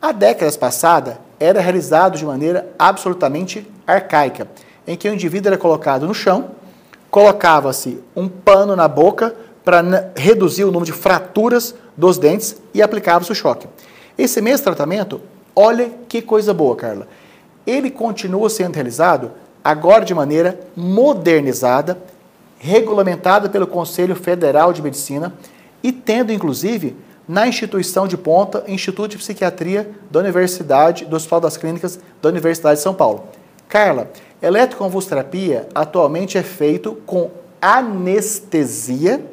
Há 0.00 0.12
décadas 0.12 0.56
passadas, 0.56 1.16
era 1.40 1.60
realizado 1.60 2.18
de 2.18 2.24
maneira 2.24 2.68
absolutamente 2.78 3.66
arcaica, 3.86 4.48
em 4.86 4.96
que 4.96 5.08
o 5.08 5.14
indivíduo 5.14 5.48
era 5.48 5.58
colocado 5.58 6.06
no 6.06 6.14
chão, 6.14 6.50
colocava-se 7.10 8.00
um 8.16 8.28
pano 8.28 8.74
na 8.74 8.88
boca 8.88 9.34
para 9.64 10.12
reduzir 10.16 10.64
o 10.64 10.68
número 10.68 10.86
de 10.86 10.92
fraturas 10.92 11.74
dos 11.96 12.18
dentes 12.18 12.56
e 12.74 12.82
aplicava-se 12.82 13.30
o 13.30 13.34
choque. 13.34 13.68
Esse 14.16 14.40
mesmo 14.40 14.64
tratamento, 14.64 15.20
olha 15.54 15.90
que 16.08 16.20
coisa 16.20 16.52
boa, 16.52 16.74
Carla. 16.74 17.06
Ele 17.66 17.90
continua 17.90 18.50
sendo 18.50 18.74
realizado 18.74 19.30
agora 19.62 20.04
de 20.04 20.14
maneira 20.14 20.58
modernizada, 20.74 21.98
regulamentada 22.58 23.48
pelo 23.48 23.66
Conselho 23.66 24.16
Federal 24.16 24.72
de 24.72 24.82
Medicina 24.82 25.32
e 25.82 25.92
tendo 25.92 26.32
inclusive 26.32 26.96
na 27.28 27.46
instituição 27.46 28.08
de 28.08 28.16
ponta, 28.16 28.64
Instituto 28.66 29.12
de 29.12 29.18
Psiquiatria 29.18 29.88
da 30.10 30.20
Universidade, 30.20 31.04
do 31.04 31.14
Hospital 31.14 31.40
das 31.40 31.56
Clínicas 31.56 31.98
da 32.20 32.28
Universidade 32.28 32.76
de 32.76 32.82
São 32.82 32.94
Paulo. 32.94 33.24
Carla, 33.72 34.10
eletroconvulsoterapia 34.42 35.66
atualmente 35.74 36.36
é 36.36 36.42
feito 36.42 36.94
com 37.06 37.30
anestesia 37.58 39.24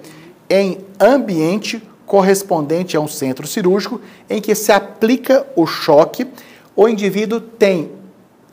em 0.50 0.77
ambiente 0.98 1.84
correspondente 2.05 2.96
a 2.96 3.01
um 3.01 3.08
centro 3.10 3.46
cirúrgico 3.46 4.00
em 4.29 4.39
que 4.39 4.55
se 4.55 4.72
aplica 4.72 5.46
o 5.58 5.67
choque, 5.67 6.25
o 6.74 6.88
indivíduo 6.88 7.41
tem 7.41 7.91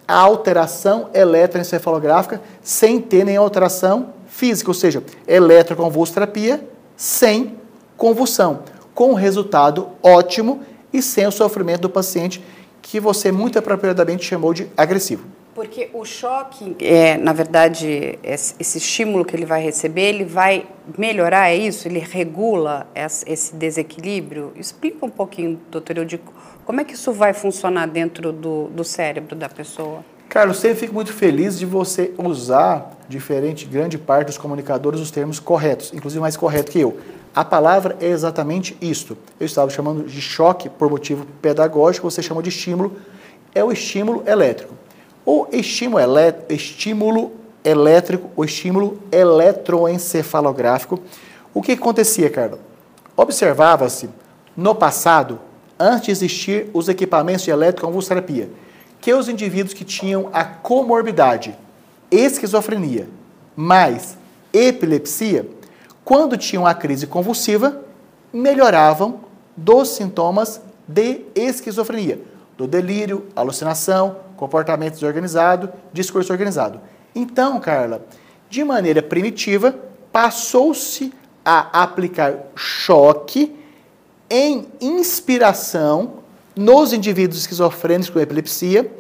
a 0.09 0.16
alteração 0.16 1.09
eletroencefalográfica 1.14 2.43
sem 2.61 3.00
ter 3.00 3.25
nenhuma 3.25 3.47
alteração 3.47 4.09
física, 4.26 4.69
ou 4.69 4.75
seja, 4.75 5.05
eletroconvulsoterapia 5.25 6.66
sem 6.97 7.55
convulsão 7.97 8.64
com 8.93 9.12
um 9.12 9.14
resultado 9.14 9.90
ótimo 10.02 10.62
e 10.93 11.00
sem 11.00 11.28
o 11.28 11.31
sofrimento 11.31 11.83
do 11.83 11.90
paciente, 11.90 12.45
que 12.83 12.99
você 12.99 13.31
muito 13.31 13.57
apropriadamente 13.57 14.25
chamou 14.25 14.52
de 14.52 14.66
agressivo. 14.76 15.46
Porque 15.57 15.89
o 15.95 16.05
choque, 16.05 16.77
é, 16.81 17.17
na 17.17 17.33
verdade, 17.33 18.19
esse 18.23 18.77
estímulo 18.77 19.25
que 19.25 19.35
ele 19.35 19.47
vai 19.47 19.63
receber, 19.63 20.03
ele 20.03 20.25
vai 20.27 20.67
melhorar, 20.99 21.49
é 21.49 21.57
isso? 21.57 21.89
Ele 21.89 21.99
regula 21.99 22.87
esse 22.95 23.57
desequilíbrio? 23.57 24.53
Explica 24.55 25.07
um 25.07 25.09
pouquinho, 25.09 25.59
doutor 25.71 25.97
Eudico, 25.97 26.31
como 26.67 26.83
é 26.83 26.85
que 26.85 26.93
isso 26.93 27.11
vai 27.11 27.33
funcionar 27.33 27.87
dentro 27.87 28.33
do, 28.35 28.69
do 28.69 28.85
cérebro 28.85 29.35
da 29.35 29.49
pessoa? 29.49 30.05
Carlos, 30.29 30.59
sempre 30.59 30.81
fico 30.81 30.93
muito 30.93 31.11
feliz 31.11 31.59
de 31.59 31.65
você 31.65 32.13
usar, 32.19 32.95
diferente 33.09 33.65
grande 33.65 33.97
parte 33.97 34.27
dos 34.27 34.37
comunicadores, 34.37 35.01
os 35.01 35.11
termos 35.11 35.41
corretos, 35.41 35.91
inclusive 35.95 36.21
mais 36.21 36.37
correto 36.37 36.71
que 36.71 36.81
eu. 36.81 36.99
A 37.35 37.43
palavra 37.43 37.97
é 37.99 38.09
exatamente 38.09 38.77
isto. 38.79 39.17
Eu 39.41 39.47
estava 39.47 39.71
chamando 39.71 40.05
de 40.05 40.21
choque 40.21 40.69
por 40.69 40.91
motivo 40.91 41.25
pedagógico, 41.41 42.11
você 42.11 42.23
chamou 42.23 42.43
de 42.43 42.51
estímulo. 42.51 42.95
É 43.55 43.65
o 43.65 43.73
estímulo 43.73 44.23
elétrico. 44.27 44.75
O 45.26 45.49
estímulo, 45.50 46.00
elé 46.00 46.35
estímulo 46.49 47.33
elétrico, 47.64 48.30
o 48.37 48.45
estímulo 48.45 49.02
eletroencefalográfico. 49.11 51.00
O 51.52 51.61
que 51.61 51.73
acontecia, 51.73 52.30
Carlos? 52.30 52.61
Observava-se 53.16 54.09
no 54.56 54.73
passado, 54.73 55.40
antes 55.78 56.06
de 56.06 56.12
existir 56.12 56.71
os 56.73 56.88
equipamentos 56.88 57.42
de 57.42 57.50
eletroconvulsoterapia, 57.50 58.49
que 59.00 59.12
os 59.12 59.28
indivíduos 59.28 59.75
que 59.75 59.85
tinham 59.85 60.30
a 60.33 60.45
comorbidade 60.45 61.59
esquizofrenia 62.09 63.09
mais 63.57 64.16
epilepsia, 64.53 65.48
quando 66.05 66.37
tinham 66.37 66.64
a 66.64 66.72
crise 66.72 67.07
convulsiva, 67.07 67.83
melhoravam 68.33 69.20
dos 69.57 69.88
sintomas 69.88 70.61
de 70.87 71.22
esquizofrenia, 71.35 72.20
do 72.57 72.66
delírio, 72.66 73.27
alucinação, 73.35 74.16
comportamento 74.37 74.95
desorganizado, 74.95 75.73
discurso 75.92 76.33
organizado. 76.33 76.81
Então, 77.14 77.61
Carla, 77.61 78.05
de 78.49 78.62
maneira 78.64 79.03
primitiva, 79.03 79.75
passou-se 80.12 81.12
a 81.45 81.83
aplicar 81.83 82.35
choque 82.55 83.55
em 84.29 84.66
inspiração 84.81 86.14
nos 86.55 86.92
indivíduos 86.92 87.40
esquizofrênicos 87.40 88.11
com 88.11 88.19
epilepsia 88.19 88.90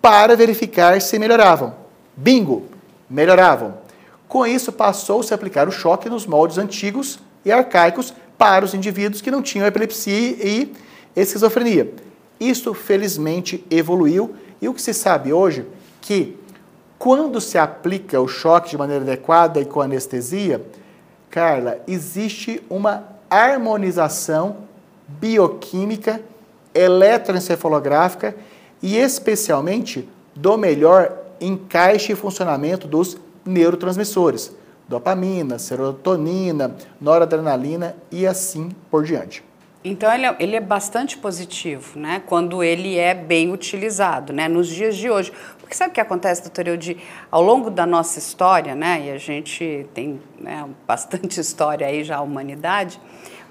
para 0.00 0.36
verificar 0.36 1.00
se 1.00 1.18
melhoravam. 1.18 1.74
Bingo! 2.16 2.66
Melhoravam. 3.08 3.78
Com 4.26 4.46
isso, 4.46 4.72
passou-se 4.72 5.32
a 5.32 5.36
aplicar 5.36 5.68
o 5.68 5.72
choque 5.72 6.08
nos 6.08 6.26
moldes 6.26 6.56
antigos 6.56 7.18
e 7.44 7.52
arcaicos 7.52 8.14
para 8.38 8.64
os 8.64 8.72
indivíduos 8.72 9.20
que 9.20 9.30
não 9.30 9.42
tinham 9.42 9.66
epilepsia 9.66 10.36
e 10.42 10.72
esquizofrenia. 11.14 11.92
Isso, 12.42 12.74
felizmente, 12.74 13.64
evoluiu 13.70 14.34
e 14.60 14.68
o 14.68 14.74
que 14.74 14.82
se 14.82 14.92
sabe 14.92 15.32
hoje 15.32 15.64
que 16.00 16.36
quando 16.98 17.40
se 17.40 17.56
aplica 17.56 18.20
o 18.20 18.26
choque 18.26 18.70
de 18.70 18.76
maneira 18.76 19.04
adequada 19.04 19.60
e 19.60 19.64
com 19.64 19.80
anestesia, 19.80 20.60
Carla, 21.30 21.78
existe 21.86 22.60
uma 22.68 23.04
harmonização 23.30 24.56
bioquímica 25.06 26.20
eletroencefalográfica 26.74 28.34
e 28.82 28.96
especialmente 28.96 30.08
do 30.34 30.58
melhor 30.58 31.16
encaixe 31.40 32.10
e 32.10 32.16
funcionamento 32.16 32.88
dos 32.88 33.16
neurotransmissores, 33.46 34.50
dopamina, 34.88 35.60
serotonina, 35.60 36.74
noradrenalina 37.00 37.94
e 38.10 38.26
assim 38.26 38.70
por 38.90 39.04
diante. 39.04 39.44
Então 39.84 40.12
ele 40.12 40.26
é, 40.26 40.36
ele 40.38 40.56
é, 40.56 40.60
bastante 40.60 41.18
positivo, 41.18 41.98
né? 41.98 42.22
Quando 42.24 42.62
ele 42.62 42.96
é 42.96 43.14
bem 43.14 43.52
utilizado, 43.52 44.32
né? 44.32 44.46
Nos 44.46 44.68
dias 44.68 44.96
de 44.96 45.10
hoje. 45.10 45.32
Porque 45.58 45.74
sabe 45.74 45.90
o 45.90 45.94
que 45.94 46.00
acontece, 46.00 46.42
doutor 46.42 46.68
Eudi? 46.68 46.96
Ao 47.30 47.42
longo 47.42 47.68
da 47.68 47.84
nossa 47.84 48.18
história, 48.18 48.74
né? 48.74 49.06
E 49.06 49.10
a 49.10 49.18
gente 49.18 49.86
tem 49.92 50.20
né, 50.38 50.68
bastante 50.86 51.38
história 51.40 51.86
aí 51.86 52.04
já, 52.04 52.18
a 52.18 52.22
humanidade 52.22 53.00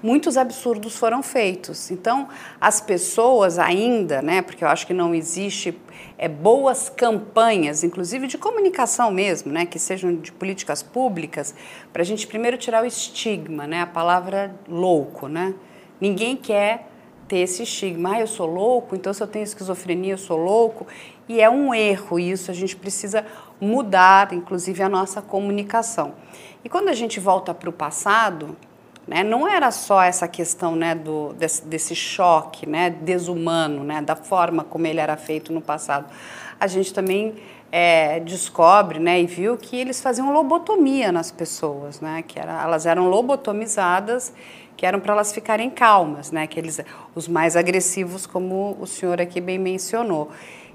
muitos 0.02 0.36
absurdos 0.36 0.96
foram 0.96 1.22
feitos. 1.22 1.90
Então, 1.90 2.28
as 2.60 2.80
pessoas 2.80 3.58
ainda, 3.58 4.20
né, 4.20 4.42
porque 4.42 4.64
eu 4.64 4.68
acho 4.68 4.86
que 4.86 4.92
não 4.92 5.14
existe 5.14 5.78
é, 6.18 6.28
boas 6.28 6.88
campanhas, 6.88 7.84
inclusive 7.84 8.26
de 8.26 8.36
comunicação 8.36 9.10
mesmo, 9.10 9.52
né, 9.52 9.64
que 9.64 9.78
sejam 9.78 10.16
de 10.16 10.32
políticas 10.32 10.82
públicas, 10.82 11.54
para 11.92 12.02
a 12.02 12.04
gente 12.04 12.26
primeiro 12.26 12.56
tirar 12.56 12.82
o 12.82 12.86
estigma, 12.86 13.66
né, 13.66 13.82
a 13.82 13.86
palavra 13.86 14.54
louco, 14.68 15.28
né? 15.28 15.54
Ninguém 16.02 16.36
quer 16.36 16.88
ter 17.28 17.38
esse 17.38 17.62
estigma, 17.62 18.16
ah, 18.16 18.20
eu 18.20 18.26
sou 18.26 18.44
louco, 18.44 18.96
então 18.96 19.14
se 19.14 19.22
eu 19.22 19.26
tenho 19.28 19.44
esquizofrenia 19.44 20.14
eu 20.14 20.18
sou 20.18 20.36
louco, 20.36 20.84
e 21.28 21.40
é 21.40 21.48
um 21.48 21.72
erro 21.72 22.18
isso, 22.18 22.50
a 22.50 22.54
gente 22.54 22.74
precisa 22.74 23.24
mudar, 23.60 24.32
inclusive, 24.32 24.82
a 24.82 24.88
nossa 24.88 25.22
comunicação. 25.22 26.14
E 26.64 26.68
quando 26.68 26.88
a 26.88 26.92
gente 26.92 27.20
volta 27.20 27.54
para 27.54 27.70
o 27.70 27.72
passado, 27.72 28.56
né? 29.06 29.22
Não 29.22 29.48
era 29.48 29.70
só 29.70 30.02
essa 30.02 30.28
questão 30.28 30.76
né, 30.76 30.94
do, 30.94 31.32
desse, 31.34 31.64
desse 31.64 31.94
choque 31.94 32.68
né, 32.68 32.90
desumano, 32.90 33.82
né, 33.84 34.00
da 34.00 34.14
forma 34.14 34.64
como 34.64 34.86
ele 34.86 35.00
era 35.00 35.16
feito 35.16 35.52
no 35.52 35.60
passado. 35.60 36.06
A 36.58 36.66
gente 36.66 36.94
também 36.94 37.34
é, 37.72 38.20
descobre 38.20 38.98
né, 38.98 39.20
e 39.20 39.26
viu 39.26 39.56
que 39.56 39.76
eles 39.76 40.00
faziam 40.00 40.32
lobotomia 40.32 41.10
nas 41.10 41.32
pessoas, 41.32 42.00
né, 42.00 42.22
que 42.22 42.38
era, 42.38 42.62
elas 42.62 42.86
eram 42.86 43.08
lobotomizadas, 43.08 44.32
que 44.82 44.86
eram 44.86 44.98
para 44.98 45.12
elas 45.12 45.32
ficarem 45.32 45.70
calmas, 45.70 46.32
né, 46.32 46.44
que 46.44 46.58
eles, 46.58 46.80
os 47.14 47.28
mais 47.28 47.54
agressivos, 47.54 48.26
como 48.26 48.76
o 48.80 48.84
senhor 48.84 49.20
aqui 49.20 49.40
bem 49.40 49.56
mencionou. 49.56 50.30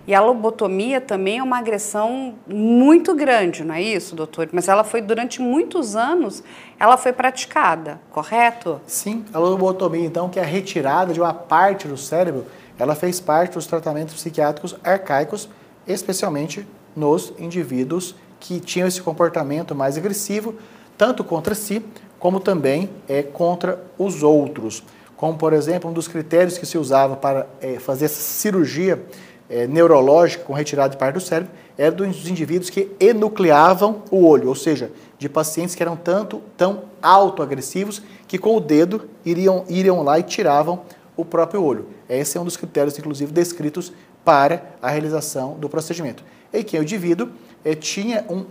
E 0.08 0.16
a 0.16 0.22
lobotomia 0.22 1.02
também 1.02 1.40
é 1.40 1.44
uma 1.44 1.58
agressão 1.58 2.36
muito 2.48 3.14
grande, 3.14 3.66
não 3.66 3.76
é 3.76 3.82
isso, 3.82 4.16
doutor? 4.16 4.48
Mas 4.54 4.70
ela 4.70 4.86
foi 4.86 5.02
durante 5.02 5.42
muitos 5.42 5.94
anos, 5.98 6.42
ela 6.80 6.96
foi 6.96 7.12
praticada, 7.12 8.00
correto? 8.10 8.80
Sim, 8.88 9.26
a 9.34 9.40
lobotomia, 9.40 10.06
então, 10.06 10.30
que 10.30 10.40
é 10.40 10.42
a 10.42 10.46
retirada 10.46 11.12
de 11.12 11.20
uma 11.20 11.34
parte 11.34 11.86
do 11.86 11.98
cérebro, 11.98 12.46
ela 12.80 12.96
fez 12.96 13.20
parte 13.20 13.56
dos 13.56 13.68
tratamentos 13.68 14.16
psiquiátricos 14.16 14.74
arcaicos, 14.86 15.50
especialmente 15.86 16.66
nos 16.96 17.34
indivíduos 17.38 18.16
que 18.40 18.62
tinham 18.62 18.88
esse 18.88 19.02
comportamento 19.02 19.76
mais 19.76 19.98
agressivo, 19.98 20.56
tanto 20.98 21.26
contra 21.26 21.54
si, 21.54 21.84
como 22.28 22.42
também 22.42 22.90
é, 23.08 23.24
contra 23.24 23.82
os 23.98 24.22
outros. 24.22 24.84
Como, 25.16 25.38
por 25.38 25.54
exemplo, 25.54 25.90
um 25.90 25.94
dos 25.94 26.10
critérios 26.10 26.58
que 26.58 26.66
se 26.66 26.78
usava 26.78 27.16
para 27.16 27.48
é, 27.62 27.80
fazer 27.80 28.04
essa 28.04 28.20
cirurgia 28.20 29.02
é, 29.50 29.66
neurológica 29.66 30.44
com 30.44 30.52
retirada 30.52 30.90
de 30.90 30.98
parte 30.98 31.14
do 31.14 31.22
cérebro 31.22 31.54
era 31.78 31.90
dos 31.90 32.28
indivíduos 32.28 32.70
que 32.70 32.92
enucleavam 33.00 34.04
o 34.12 34.26
olho, 34.26 34.50
ou 34.50 34.56
seja, 34.56 34.92
de 35.18 35.30
pacientes 35.30 35.74
que 35.74 35.82
eram 35.82 35.96
tanto 35.96 36.42
tão 36.58 36.82
autoagressivos 37.02 38.02
que 38.28 38.38
com 38.38 38.58
o 38.58 38.60
dedo 38.60 39.08
iriam, 39.26 39.64
iriam 39.70 40.04
lá 40.04 40.20
e 40.20 40.24
tiravam 40.24 40.82
o 41.16 41.24
próprio 41.24 41.64
olho. 41.64 41.86
Esse 42.10 42.38
é 42.38 42.42
um 42.42 42.44
dos 42.44 42.58
critérios, 42.58 43.00
inclusive, 43.00 43.32
descritos 43.32 43.94
para 44.26 44.64
a 44.82 44.90
realização 44.90 45.54
do 45.54 45.70
procedimento. 45.70 46.26
E 46.52 46.62
que 46.62 46.78
o 46.78 46.82
indivíduo 46.82 47.30
é, 47.64 47.74
tinha 47.74 48.26
um, 48.30 48.44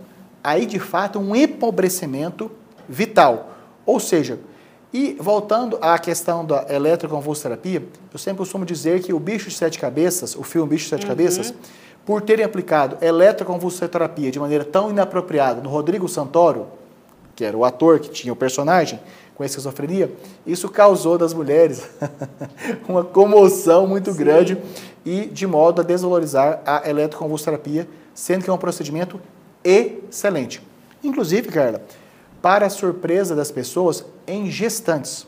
aí 0.43 0.65
de 0.65 0.79
fato 0.79 1.19
um 1.19 1.35
empobrecimento 1.35 2.49
vital. 2.87 3.56
Ou 3.87 4.01
seja, 4.01 4.37
e 4.93 5.15
voltando 5.19 5.77
à 5.81 5.97
questão 5.97 6.45
da 6.45 6.65
eletroconvulsoterapia, 6.69 7.83
eu 8.11 8.19
sempre 8.19 8.39
costumo 8.39 8.65
dizer 8.65 9.01
que 9.01 9.13
o 9.13 9.19
bicho 9.19 9.49
de 9.49 9.55
sete 9.55 9.79
cabeças, 9.79 10.35
o 10.35 10.43
filme 10.43 10.71
Bicho 10.71 10.83
de 10.83 10.89
Sete 10.89 11.03
uhum. 11.03 11.07
Cabeças, 11.07 11.53
por 12.05 12.21
terem 12.21 12.43
aplicado 12.43 12.97
eletroconvulsoterapia 13.01 14.29
de 14.29 14.39
maneira 14.39 14.65
tão 14.65 14.89
inapropriada 14.89 15.61
no 15.61 15.69
Rodrigo 15.69 16.07
Santoro, 16.07 16.67
que 17.33 17.45
era 17.45 17.55
o 17.55 17.63
ator 17.63 17.99
que 17.99 18.09
tinha 18.09 18.33
o 18.33 18.35
personagem 18.35 18.99
com 19.35 19.43
esquizofrenia, 19.43 20.11
isso 20.45 20.67
causou 20.67 21.17
das 21.17 21.33
mulheres 21.33 21.87
uma 22.89 23.03
comoção 23.03 23.87
muito 23.87 24.11
Sim. 24.11 24.17
grande 24.17 24.57
e 25.05 25.27
de 25.27 25.47
modo 25.47 25.79
a 25.79 25.83
desvalorizar 25.83 26.61
a 26.65 26.89
eletroconvulsoterapia, 26.89 27.87
sendo 28.13 28.43
que 28.43 28.49
é 28.49 28.53
um 28.53 28.57
procedimento 28.57 29.19
excelente. 29.63 30.61
Inclusive, 31.03 31.49
Carla, 31.49 31.81
para 32.41 32.69
surpresa 32.69 33.35
das 33.35 33.51
pessoas, 33.51 34.05
em 34.25 34.49
gestantes, 34.49 35.27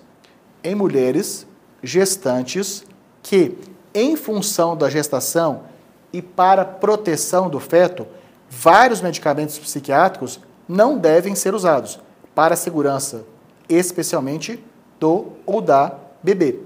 em 0.63 0.75
mulheres 0.75 1.47
gestantes 1.81 2.83
que, 3.21 3.57
em 3.93 4.15
função 4.15 4.75
da 4.75 4.89
gestação 4.89 5.63
e 6.11 6.21
para 6.21 6.65
proteção 6.65 7.49
do 7.49 7.59
feto, 7.59 8.05
vários 8.49 9.01
medicamentos 9.01 9.57
psiquiátricos 9.57 10.39
não 10.67 10.97
devem 10.97 11.35
ser 11.35 11.53
usados 11.53 11.99
para 12.35 12.53
a 12.53 12.57
segurança, 12.57 13.25
especialmente 13.67 14.63
do 14.99 15.33
ou 15.45 15.61
da 15.61 15.95
bebê. 16.21 16.59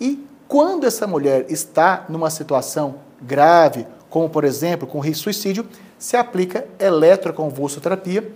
E 0.00 0.26
quando 0.46 0.84
essa 0.84 1.06
mulher 1.06 1.46
está 1.48 2.04
numa 2.08 2.30
situação 2.30 2.96
grave, 3.20 3.86
como 4.10 4.28
por 4.28 4.44
exemplo 4.44 4.86
com 4.86 5.00
risco 5.00 5.24
suicídio, 5.24 5.66
se 5.98 6.16
aplica 6.16 6.66
eletroconvulsoterapia 6.78 8.30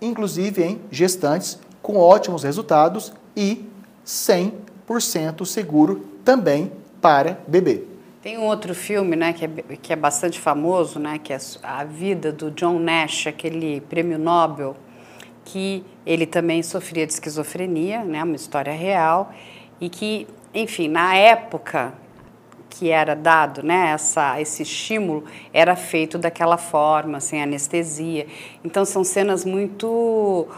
inclusive 0.00 0.62
em 0.62 0.80
gestantes, 0.90 1.58
com 1.82 1.96
ótimos 1.96 2.42
resultados 2.42 3.12
e 3.36 3.64
100% 4.06 5.44
seguro 5.44 6.04
também 6.24 6.72
para 7.00 7.38
bebê. 7.46 7.82
Tem 8.22 8.38
um 8.38 8.44
outro 8.44 8.74
filme, 8.74 9.16
né, 9.16 9.34
que 9.34 9.44
é, 9.44 9.48
que 9.82 9.92
é 9.92 9.96
bastante 9.96 10.40
famoso, 10.40 10.98
né, 10.98 11.20
que 11.22 11.32
é 11.32 11.38
a 11.62 11.84
vida 11.84 12.32
do 12.32 12.50
John 12.50 12.78
Nash, 12.78 13.26
aquele 13.26 13.82
prêmio 13.82 14.18
Nobel, 14.18 14.74
que 15.44 15.84
ele 16.06 16.24
também 16.24 16.62
sofria 16.62 17.06
de 17.06 17.12
esquizofrenia, 17.12 18.02
né, 18.02 18.24
uma 18.24 18.36
história 18.36 18.72
real, 18.72 19.30
e 19.78 19.90
que, 19.90 20.26
enfim, 20.54 20.88
na 20.88 21.14
época 21.14 21.92
que 22.74 22.90
era 22.90 23.14
dado, 23.14 23.62
né, 23.62 23.92
essa, 23.94 24.40
esse 24.40 24.62
estímulo, 24.62 25.24
era 25.52 25.76
feito 25.76 26.18
daquela 26.18 26.56
forma, 26.56 27.20
sem 27.20 27.40
anestesia. 27.40 28.26
Então 28.64 28.84
são 28.84 29.04
cenas 29.04 29.44
muito, 29.44 30.48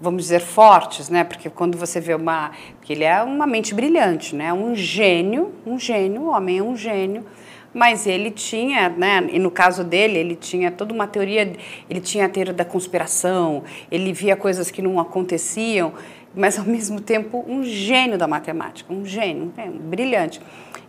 vamos 0.00 0.24
dizer, 0.24 0.40
fortes, 0.40 1.08
né? 1.08 1.22
Porque 1.22 1.48
quando 1.48 1.78
você 1.78 2.00
vê 2.00 2.14
uma, 2.14 2.50
porque 2.78 2.92
ele 2.92 3.04
é 3.04 3.22
uma 3.22 3.46
mente 3.46 3.72
brilhante, 3.72 4.34
né? 4.34 4.52
Um 4.52 4.74
gênio, 4.74 5.52
um 5.64 5.78
gênio, 5.78 6.22
o 6.22 6.30
homem 6.30 6.58
é 6.58 6.62
um 6.62 6.76
gênio, 6.76 7.24
mas 7.72 8.04
ele 8.04 8.32
tinha, 8.32 8.88
né, 8.88 9.28
e 9.30 9.38
no 9.38 9.50
caso 9.50 9.84
dele, 9.84 10.18
ele 10.18 10.34
tinha 10.34 10.72
toda 10.72 10.92
uma 10.92 11.06
teoria, 11.06 11.52
ele 11.88 12.00
tinha 12.00 12.26
a 12.26 12.28
teoria 12.28 12.52
da 12.52 12.64
conspiração, 12.64 13.62
ele 13.92 14.12
via 14.12 14.34
coisas 14.34 14.72
que 14.72 14.82
não 14.82 14.98
aconteciam, 14.98 15.92
mas 16.34 16.58
ao 16.58 16.64
mesmo 16.66 17.00
tempo 17.00 17.44
um 17.46 17.62
gênio 17.62 18.18
da 18.18 18.26
matemática, 18.26 18.92
um 18.92 19.04
gênio, 19.04 19.52
um 19.56 19.78
brilhante. 19.78 20.40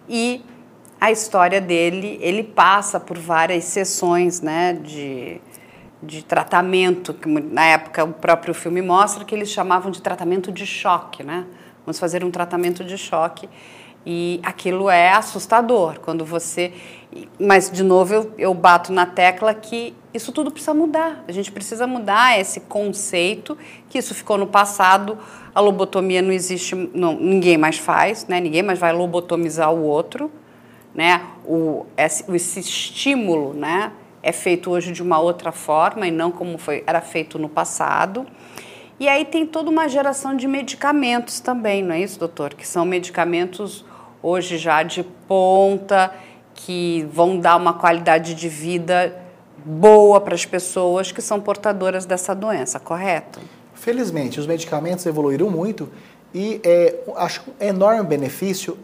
E 0.09 0.41
a 1.01 1.09
história 1.11 1.59
dele, 1.59 2.19
ele 2.21 2.43
passa 2.43 2.99
por 2.99 3.17
várias 3.17 3.63
sessões 3.63 4.39
né, 4.39 4.73
de, 4.73 5.41
de 6.01 6.23
tratamento, 6.23 7.11
que 7.11 7.27
na 7.27 7.65
época 7.65 8.03
o 8.03 8.13
próprio 8.13 8.53
filme 8.53 8.83
mostra 8.83 9.25
que 9.25 9.33
eles 9.33 9.49
chamavam 9.49 9.89
de 9.89 9.99
tratamento 9.99 10.51
de 10.51 10.63
choque, 10.63 11.23
né? 11.23 11.47
Vamos 11.83 11.97
fazer 11.97 12.23
um 12.23 12.29
tratamento 12.29 12.83
de 12.83 12.99
choque 12.99 13.49
e 14.05 14.39
aquilo 14.43 14.91
é 14.91 15.11
assustador 15.11 15.99
quando 15.99 16.23
você. 16.23 16.71
Mas, 17.39 17.71
de 17.71 17.81
novo, 17.81 18.13
eu, 18.13 18.33
eu 18.37 18.53
bato 18.53 18.93
na 18.93 19.07
tecla 19.07 19.55
que 19.55 19.95
isso 20.13 20.31
tudo 20.31 20.51
precisa 20.51 20.75
mudar. 20.75 21.23
A 21.27 21.31
gente 21.31 21.51
precisa 21.51 21.87
mudar 21.87 22.39
esse 22.39 22.59
conceito, 22.59 23.57
que 23.89 23.97
isso 23.97 24.13
ficou 24.13 24.37
no 24.37 24.45
passado. 24.45 25.17
A 25.53 25.59
lobotomia 25.59 26.21
não 26.21 26.31
existe, 26.31 26.75
não, 26.93 27.19
ninguém 27.19 27.57
mais 27.57 27.79
faz, 27.79 28.27
né? 28.27 28.39
ninguém 28.39 28.61
mais 28.61 28.77
vai 28.77 28.93
lobotomizar 28.93 29.73
o 29.73 29.81
outro 29.81 30.31
né? 30.93 31.21
O, 31.45 31.85
esse, 31.97 32.23
esse 32.33 32.59
estímulo, 32.59 33.53
né? 33.53 33.91
É 34.23 34.31
feito 34.31 34.69
hoje 34.69 34.91
de 34.91 35.01
uma 35.01 35.19
outra 35.19 35.51
forma 35.51 36.07
e 36.07 36.11
não 36.11 36.31
como 36.31 36.57
foi, 36.57 36.83
era 36.85 37.01
feito 37.01 37.39
no 37.39 37.49
passado. 37.49 38.25
E 38.99 39.07
aí 39.07 39.25
tem 39.25 39.47
toda 39.47 39.69
uma 39.69 39.87
geração 39.87 40.35
de 40.35 40.47
medicamentos 40.47 41.39
também, 41.39 41.81
não 41.81 41.95
é 41.95 42.01
isso, 42.01 42.19
doutor? 42.19 42.53
Que 42.53 42.67
são 42.67 42.85
medicamentos 42.85 43.83
hoje 44.21 44.59
já 44.59 44.83
de 44.83 45.03
ponta, 45.27 46.13
que 46.53 47.07
vão 47.11 47.39
dar 47.39 47.55
uma 47.55 47.73
qualidade 47.73 48.35
de 48.35 48.47
vida 48.47 49.19
boa 49.65 50.21
para 50.21 50.35
as 50.35 50.45
pessoas 50.45 51.11
que 51.11 51.21
são 51.21 51.39
portadoras 51.39 52.05
dessa 52.05 52.35
doença, 52.35 52.79
correto? 52.79 53.39
Felizmente, 53.73 54.39
os 54.39 54.45
medicamentos 54.45 55.05
evoluíram 55.07 55.49
muito 55.49 55.89
e 56.33 56.61
é, 56.63 56.95
acho 57.15 57.41
um 57.49 57.65
enorme 57.65 58.03
benefício 58.03 58.77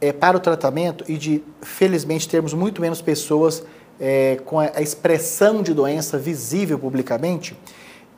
é, 0.00 0.12
para 0.12 0.36
o 0.36 0.40
tratamento 0.40 1.04
e 1.08 1.16
de, 1.16 1.42
felizmente, 1.60 2.28
termos 2.28 2.54
muito 2.54 2.80
menos 2.80 3.00
pessoas 3.00 3.62
é, 4.00 4.38
com 4.44 4.58
a, 4.60 4.80
expressão 4.80 5.62
de 5.62 5.74
doença 5.74 6.18
visível 6.18 6.78
publicamente, 6.78 7.56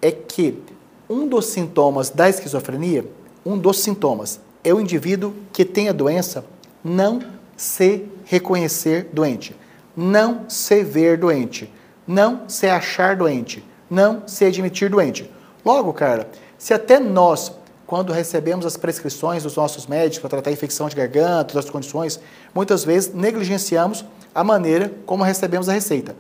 é 0.01 0.11
que 0.11 0.59
um 1.09 1.27
dos 1.27 1.47
sintomas 1.47 2.11
da 2.11 2.29
esquizofrenia, 2.29 3.05
um 3.45 3.59
dos 3.59 3.81
sintomas, 3.81 4.41
é 4.63 4.73
o 4.75 4.81
indivíduo 4.81 5.35
que 5.53 5.65
tem 5.65 5.89
a 5.89 5.93
doença 5.93 6.45
não 6.85 7.21
se 7.57 8.07
reconhecer 8.25 9.09
doente, 9.13 9.57
não 9.97 10.49
se 10.49 10.83
ver 10.85 11.19
doente, 11.19 11.73
não 12.07 12.49
se 12.49 12.67
achar 12.67 13.17
doente, 13.17 13.65
não 13.89 14.23
se 14.27 14.45
admitir 14.45 14.91
doente. 14.91 15.31
Logo, 15.65 15.93
cara, 15.93 16.29
se 16.57 16.73
até 16.73 16.99
nós 16.99 17.53
quando 17.91 18.13
recebemos 18.13 18.65
as 18.65 18.77
prescrições 18.77 19.43
dos 19.43 19.57
nossos 19.57 19.89
médicos 19.89 20.21
para 20.21 20.29
tratar 20.29 20.53
infecção 20.53 20.89
de 20.89 20.95
garganta, 20.95 21.57
outras 21.57 21.69
condições, 21.69 22.21
muitas 22.55 22.85
vezes 22.85 23.13
negligenciamos 23.13 24.05
a 24.33 24.45
maneira 24.45 24.93
como 25.05 25.25
recebemos 25.25 25.69
a 25.69 25.73
receita. 25.73 26.15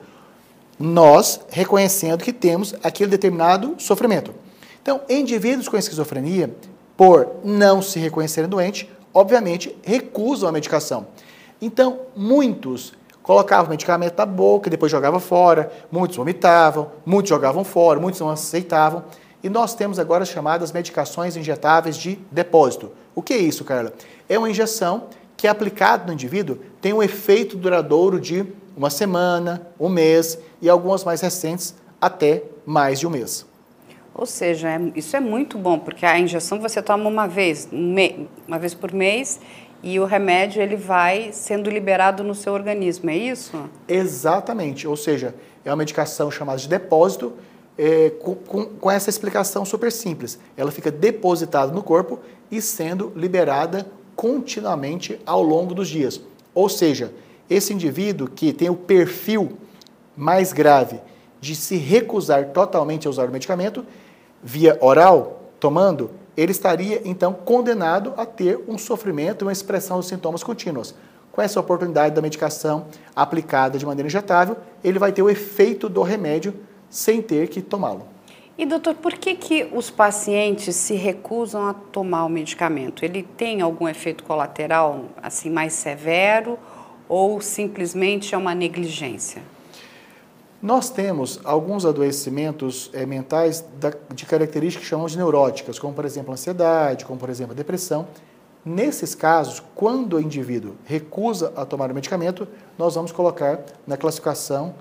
Nós 0.76 1.40
reconhecendo 1.48 2.24
que 2.24 2.32
temos 2.32 2.74
aquele 2.82 3.08
determinado 3.08 3.76
sofrimento. 3.78 4.34
Então, 4.82 5.02
indivíduos 5.08 5.68
com 5.68 5.76
esquizofrenia, 5.76 6.52
por 6.96 7.36
não 7.44 7.80
se 7.80 8.00
reconhecerem 8.00 8.50
doente, 8.50 8.90
obviamente 9.14 9.76
recusam 9.84 10.48
a 10.48 10.52
medicação. 10.52 11.06
Então, 11.62 12.00
muitos 12.16 12.94
colocavam 13.22 13.70
medicamento 13.70 14.18
na 14.18 14.26
boca 14.26 14.68
e 14.68 14.70
depois 14.72 14.90
jogavam 14.90 15.20
fora, 15.20 15.70
muitos 15.88 16.16
vomitavam, 16.16 16.90
muitos 17.06 17.28
jogavam 17.28 17.62
fora, 17.62 18.00
muitos 18.00 18.20
não 18.20 18.28
aceitavam. 18.28 19.04
E 19.42 19.48
nós 19.48 19.74
temos 19.74 19.98
agora 19.98 20.22
as 20.22 20.28
chamadas 20.28 20.72
medicações 20.72 21.36
injetáveis 21.36 21.96
de 21.96 22.18
depósito. 22.30 22.92
O 23.14 23.22
que 23.22 23.32
é 23.32 23.38
isso, 23.38 23.64
Carla? 23.64 23.92
É 24.28 24.38
uma 24.38 24.50
injeção 24.50 25.08
que, 25.36 25.48
aplicada 25.48 26.06
no 26.06 26.12
indivíduo, 26.12 26.58
tem 26.80 26.92
um 26.92 27.02
efeito 27.02 27.56
duradouro 27.56 28.20
de 28.20 28.46
uma 28.76 28.90
semana, 28.90 29.66
um 29.78 29.88
mês 29.88 30.38
e 30.60 30.68
algumas 30.68 31.04
mais 31.04 31.20
recentes 31.20 31.74
até 32.00 32.44
mais 32.66 33.00
de 33.00 33.06
um 33.06 33.10
mês. 33.10 33.46
Ou 34.14 34.26
seja, 34.26 34.68
é, 34.68 34.78
isso 34.94 35.16
é 35.16 35.20
muito 35.20 35.56
bom, 35.56 35.78
porque 35.78 36.04
a 36.04 36.18
injeção 36.18 36.60
você 36.60 36.82
toma 36.82 37.08
uma 37.08 37.26
vez, 37.26 37.68
uma 38.46 38.58
vez 38.58 38.74
por 38.74 38.92
mês 38.92 39.40
e 39.82 39.98
o 39.98 40.04
remédio 40.04 40.60
ele 40.60 40.76
vai 40.76 41.30
sendo 41.32 41.70
liberado 41.70 42.22
no 42.22 42.34
seu 42.34 42.52
organismo, 42.52 43.08
é 43.08 43.16
isso? 43.16 43.70
Exatamente, 43.88 44.86
ou 44.86 44.96
seja, 44.96 45.34
é 45.64 45.70
uma 45.70 45.76
medicação 45.76 46.30
chamada 46.30 46.58
de 46.58 46.68
depósito 46.68 47.32
é, 47.82 48.10
com, 48.10 48.34
com, 48.34 48.66
com, 48.66 48.90
essa 48.90 49.08
explicação 49.08 49.64
super 49.64 49.90
simples. 49.90 50.38
Ela 50.54 50.70
fica 50.70 50.90
depositada 50.90 51.72
no 51.72 51.82
corpo 51.82 52.18
e 52.50 52.60
sendo 52.60 53.10
liberada 53.16 53.86
continuamente 54.14 55.18
ao 55.24 55.42
longo 55.42 55.74
dos 55.74 55.88
dias. 55.88 56.20
Ou 56.54 56.68
seja, 56.68 57.10
esse 57.48 57.72
indivíduo 57.72 58.28
que 58.28 58.52
tem 58.52 58.68
o 58.68 58.76
perfil 58.76 59.56
mais 60.14 60.52
grave 60.52 61.00
de 61.40 61.56
se 61.56 61.76
recusar 61.76 62.50
totalmente 62.50 63.06
a 63.06 63.10
usar 63.10 63.30
o 63.30 63.32
medicamento, 63.32 63.86
via 64.42 64.76
oral, 64.82 65.40
tomando, 65.58 66.10
ele 66.36 66.52
estaria 66.52 67.00
então 67.02 67.32
condenado 67.32 68.12
a 68.18 68.26
ter 68.26 68.62
um 68.68 68.76
sofrimento 68.76 69.42
e 69.42 69.46
uma 69.46 69.52
expressão 69.52 69.96
dos 69.96 70.06
sintomas 70.08 70.42
contínuos. 70.42 70.94
com 71.32 71.40
essa 71.40 71.60
oportunidade 71.60 72.14
da 72.14 72.20
medicação 72.20 72.86
aplicada 73.16 73.78
de 73.78 73.86
maneira 73.86 74.08
injetável, 74.08 74.56
ele 74.82 74.98
vai 74.98 75.12
ter 75.12 75.22
o 75.22 75.30
efeito 75.30 75.88
do 75.88 76.02
remédio 76.02 76.52
sem 76.90 77.22
ter 77.22 77.48
que 77.48 77.62
tomá-lo. 77.62 78.06
E 78.58 78.66
doutor, 78.66 78.94
por 78.96 79.14
que, 79.14 79.34
que 79.34 79.70
os 79.72 79.88
pacientes 79.88 80.76
se 80.76 80.94
recusam 80.94 81.66
a 81.66 81.72
tomar 81.72 82.26
o 82.26 82.28
medicamento? 82.28 83.04
Ele 83.04 83.22
tem 83.22 83.62
algum 83.62 83.88
efeito 83.88 84.22
colateral 84.24 85.06
assim 85.22 85.48
mais 85.48 85.72
severo 85.72 86.58
ou 87.08 87.40
simplesmente 87.40 88.34
é 88.34 88.38
uma 88.38 88.54
negligência? 88.54 89.42
Nós 90.62 90.90
temos 90.90 91.40
alguns 91.42 91.86
adoecimentos 91.86 92.90
é, 92.92 93.06
mentais 93.06 93.64
da, 93.80 93.94
de 94.14 94.26
características 94.26 94.84
que 94.84 94.90
chamamos 94.90 95.12
de 95.12 95.18
neuróticas, 95.18 95.78
como 95.78 95.94
por 95.94 96.04
exemplo 96.04 96.30
a 96.30 96.34
ansiedade, 96.34 97.06
como 97.06 97.18
por 97.18 97.30
exemplo 97.30 97.52
a 97.52 97.56
depressão. 97.56 98.06
Nesses 98.62 99.14
casos, 99.14 99.62
quando 99.74 100.16
o 100.16 100.20
indivíduo 100.20 100.74
recusa 100.84 101.50
a 101.56 101.64
tomar 101.64 101.90
o 101.90 101.94
medicamento, 101.94 102.46
nós 102.76 102.94
vamos 102.94 103.10
colocar 103.10 103.60
na 103.86 103.96
classificação 103.96 104.74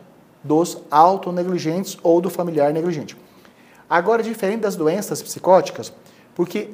dos 0.44 0.78
autonegligentes 0.90 1.98
ou 2.02 2.22
do 2.22 2.30
familiar 2.30 2.74
negligente. 2.74 3.18
Agora, 3.90 4.22
diferente 4.22 4.62
das 4.62 4.76
doenças 4.76 5.22
psicóticas, 5.22 5.92
porque 6.36 6.70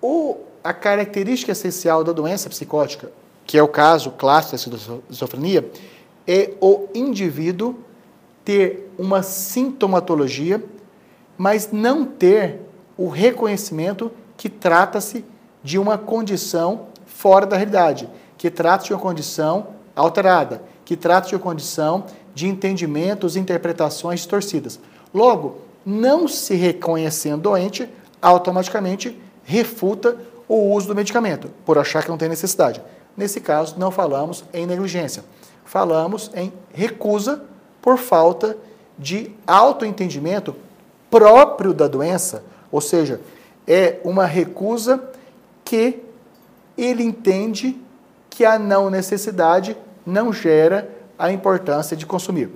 o, 0.00 0.36
a 0.62 0.72
característica 0.72 1.52
essencial 1.52 2.04
da 2.04 2.12
doença 2.12 2.48
psicótica, 2.48 3.10
que 3.46 3.56
é 3.56 3.62
o 3.62 3.68
caso 3.68 4.10
clássico 4.12 4.70
da 4.70 4.76
esquizofrenia, 4.76 5.70
é 6.26 6.52
o 6.60 6.88
indivíduo 6.94 7.76
ter 8.44 8.92
uma 8.98 9.22
sintomatologia, 9.22 10.62
mas 11.36 11.70
não 11.72 12.04
ter 12.04 12.60
o 12.96 13.08
reconhecimento 13.08 14.10
que 14.36 14.48
trata-se 14.48 15.24
de 15.62 15.78
uma 15.78 15.96
condição 15.96 16.86
fora 17.06 17.46
da 17.46 17.56
realidade, 17.56 18.08
que 18.36 18.50
trata-se 18.50 18.88
de 18.88 18.94
uma 18.94 19.00
condição 19.00 19.68
alterada, 19.96 20.62
que 20.84 20.96
trata-se 20.96 21.30
de 21.30 21.34
uma 21.34 21.42
condição 21.42 22.04
de 22.38 22.46
entendimentos 22.46 23.34
e 23.34 23.40
interpretações 23.40 24.20
distorcidas. 24.20 24.78
Logo, 25.12 25.56
não 25.84 26.28
se 26.28 26.54
reconhecendo 26.54 27.42
doente, 27.42 27.88
automaticamente 28.22 29.20
refuta 29.42 30.16
o 30.46 30.72
uso 30.72 30.86
do 30.86 30.94
medicamento, 30.94 31.50
por 31.66 31.78
achar 31.78 32.04
que 32.04 32.08
não 32.08 32.16
tem 32.16 32.28
necessidade. 32.28 32.80
Nesse 33.16 33.40
caso, 33.40 33.74
não 33.76 33.90
falamos 33.90 34.44
em 34.54 34.66
negligência, 34.66 35.24
falamos 35.64 36.30
em 36.32 36.52
recusa 36.72 37.42
por 37.82 37.98
falta 37.98 38.56
de 38.96 39.32
autoentendimento 39.44 40.54
próprio 41.10 41.74
da 41.74 41.88
doença, 41.88 42.44
ou 42.70 42.80
seja, 42.80 43.20
é 43.66 43.98
uma 44.04 44.26
recusa 44.26 45.02
que 45.64 45.98
ele 46.76 47.02
entende 47.02 47.76
que 48.30 48.44
a 48.44 48.60
não 48.60 48.90
necessidade 48.90 49.76
não 50.06 50.32
gera 50.32 50.97
a 51.18 51.32
importância 51.32 51.96
de 51.96 52.06
consumir. 52.06 52.50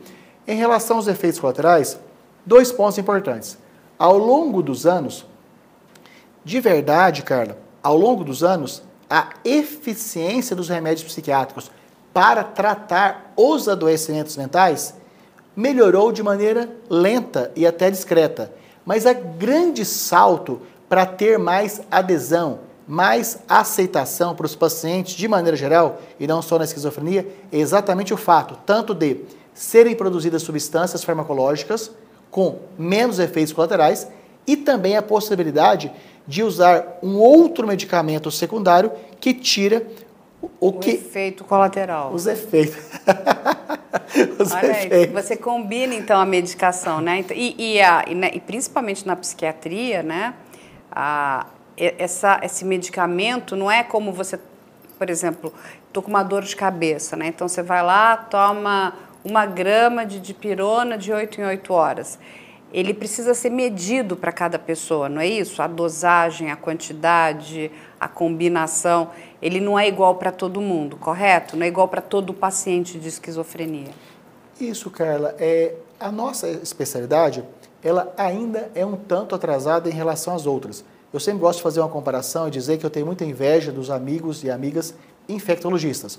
Em 0.46 0.57
relação 0.57 0.96
aos 0.96 1.09
efeitos 1.09 1.40
colaterais, 1.40 1.98
Dois 2.44 2.72
pontos 2.72 2.98
importantes. 2.98 3.57
Ao 3.96 4.18
longo 4.18 4.62
dos 4.62 4.85
anos, 4.85 5.25
de 6.44 6.59
verdade, 6.59 7.22
Carla, 7.22 7.57
ao 7.81 7.96
longo 7.96 8.25
dos 8.25 8.42
anos, 8.42 8.83
a 9.09 9.29
eficiência 9.44 10.57
dos 10.57 10.68
remédios 10.68 11.05
psiquiátricos 11.05 11.70
para 12.12 12.42
tratar 12.42 13.33
os 13.37 13.68
adoecimentos 13.68 14.37
mentais 14.37 14.94
melhorou 15.55 16.11
de 16.11 16.22
maneira 16.22 16.68
lenta 16.90 17.53
e 17.55 17.64
até 17.64 17.90
discreta. 17.90 18.53
Mas 18.85 19.07
a 19.07 19.12
grande 19.12 19.85
salto 19.85 20.61
para 20.88 21.07
ter 21.07 21.38
mais 21.38 21.81
adesão, 21.90 22.61
mais 22.86 23.38
aceitação 23.48 24.34
para 24.34 24.46
os 24.46 24.54
pacientes 24.54 25.14
de 25.14 25.28
maneira 25.28 25.56
geral, 25.56 26.00
e 26.18 26.26
não 26.26 26.42
só 26.42 26.58
na 26.58 26.64
esquizofrenia, 26.64 27.26
é 27.50 27.58
exatamente 27.58 28.12
o 28.12 28.16
fato 28.16 28.58
tanto 28.66 28.94
de 28.94 29.20
serem 29.54 29.94
produzidas 29.94 30.42
substâncias 30.42 31.04
farmacológicas 31.04 31.90
com 32.30 32.58
menos 32.78 33.18
efeitos 33.18 33.52
colaterais 33.52 34.08
e 34.46 34.56
também 34.56 34.96
a 34.96 35.02
possibilidade 35.02 35.92
de 36.26 36.42
usar 36.42 36.98
um 37.02 37.16
outro 37.16 37.66
medicamento 37.66 38.30
secundário 38.30 38.90
que 39.20 39.34
tira 39.34 39.86
o, 40.40 40.68
o 40.68 40.72
que 40.72 40.90
efeito 40.90 41.44
colateral. 41.44 42.12
Os 42.12 42.26
efeitos. 42.26 42.76
os 44.38 44.52
Olha 44.52 44.70
efeitos. 44.70 45.16
Aí, 45.16 45.22
você 45.22 45.36
combina 45.36 45.94
então 45.94 46.20
a 46.20 46.26
medicação, 46.26 47.00
né? 47.00 47.24
E, 47.30 47.74
e, 47.74 47.80
a, 47.80 48.04
e, 48.08 48.14
né, 48.14 48.30
e 48.32 48.40
principalmente 48.40 49.06
na 49.06 49.14
psiquiatria, 49.14 50.02
né? 50.02 50.34
A, 50.90 51.46
essa, 51.98 52.40
esse 52.42 52.64
medicamento 52.64 53.56
não 53.56 53.70
é 53.70 53.82
como 53.82 54.12
você, 54.12 54.38
por 54.98 55.10
exemplo, 55.10 55.52
estou 55.86 56.02
com 56.02 56.10
uma 56.10 56.22
dor 56.22 56.42
de 56.42 56.54
cabeça, 56.54 57.16
né? 57.16 57.26
Então 57.26 57.48
você 57.48 57.62
vai 57.62 57.82
lá, 57.82 58.16
toma 58.16 58.94
uma 59.24 59.46
grama 59.46 60.04
de 60.04 60.20
dipirona 60.20 60.96
de 60.96 61.12
8 61.12 61.40
em 61.40 61.44
8 61.44 61.72
horas. 61.72 62.18
Ele 62.72 62.94
precisa 62.94 63.34
ser 63.34 63.50
medido 63.50 64.16
para 64.16 64.32
cada 64.32 64.58
pessoa, 64.58 65.08
não 65.08 65.20
é 65.20 65.26
isso? 65.26 65.60
A 65.60 65.66
dosagem, 65.66 66.50
a 66.50 66.56
quantidade, 66.56 67.70
a 68.00 68.08
combinação. 68.08 69.10
Ele 69.42 69.60
não 69.60 69.78
é 69.78 69.86
igual 69.86 70.14
para 70.14 70.32
todo 70.32 70.60
mundo, 70.60 70.96
correto? 70.96 71.56
Não 71.56 71.64
é 71.64 71.68
igual 71.68 71.86
para 71.86 72.00
todo 72.00 72.32
paciente 72.32 72.98
de 72.98 73.08
esquizofrenia. 73.08 73.90
Isso, 74.58 74.90
Carla. 74.90 75.34
É, 75.38 75.74
a 76.00 76.10
nossa 76.10 76.48
especialidade, 76.48 77.44
ela 77.84 78.12
ainda 78.16 78.70
é 78.74 78.86
um 78.86 78.96
tanto 78.96 79.34
atrasada 79.34 79.90
em 79.90 79.92
relação 79.92 80.34
às 80.34 80.46
outras. 80.46 80.82
Eu 81.12 81.20
sempre 81.20 81.40
gosto 81.40 81.59
de 81.59 81.62
fazer 81.62 81.81
uma 81.81 81.88
comparação 81.88 82.48
e 82.48 82.51
dizer 82.51 82.79
que 82.79 82.87
eu 82.87 82.90
tenho 82.90 83.07
muita 83.07 83.25
inveja 83.25 83.70
dos 83.70 83.90
amigos 83.90 84.42
e 84.44 84.51
amigas 84.51 84.94
infectologistas 85.29 86.18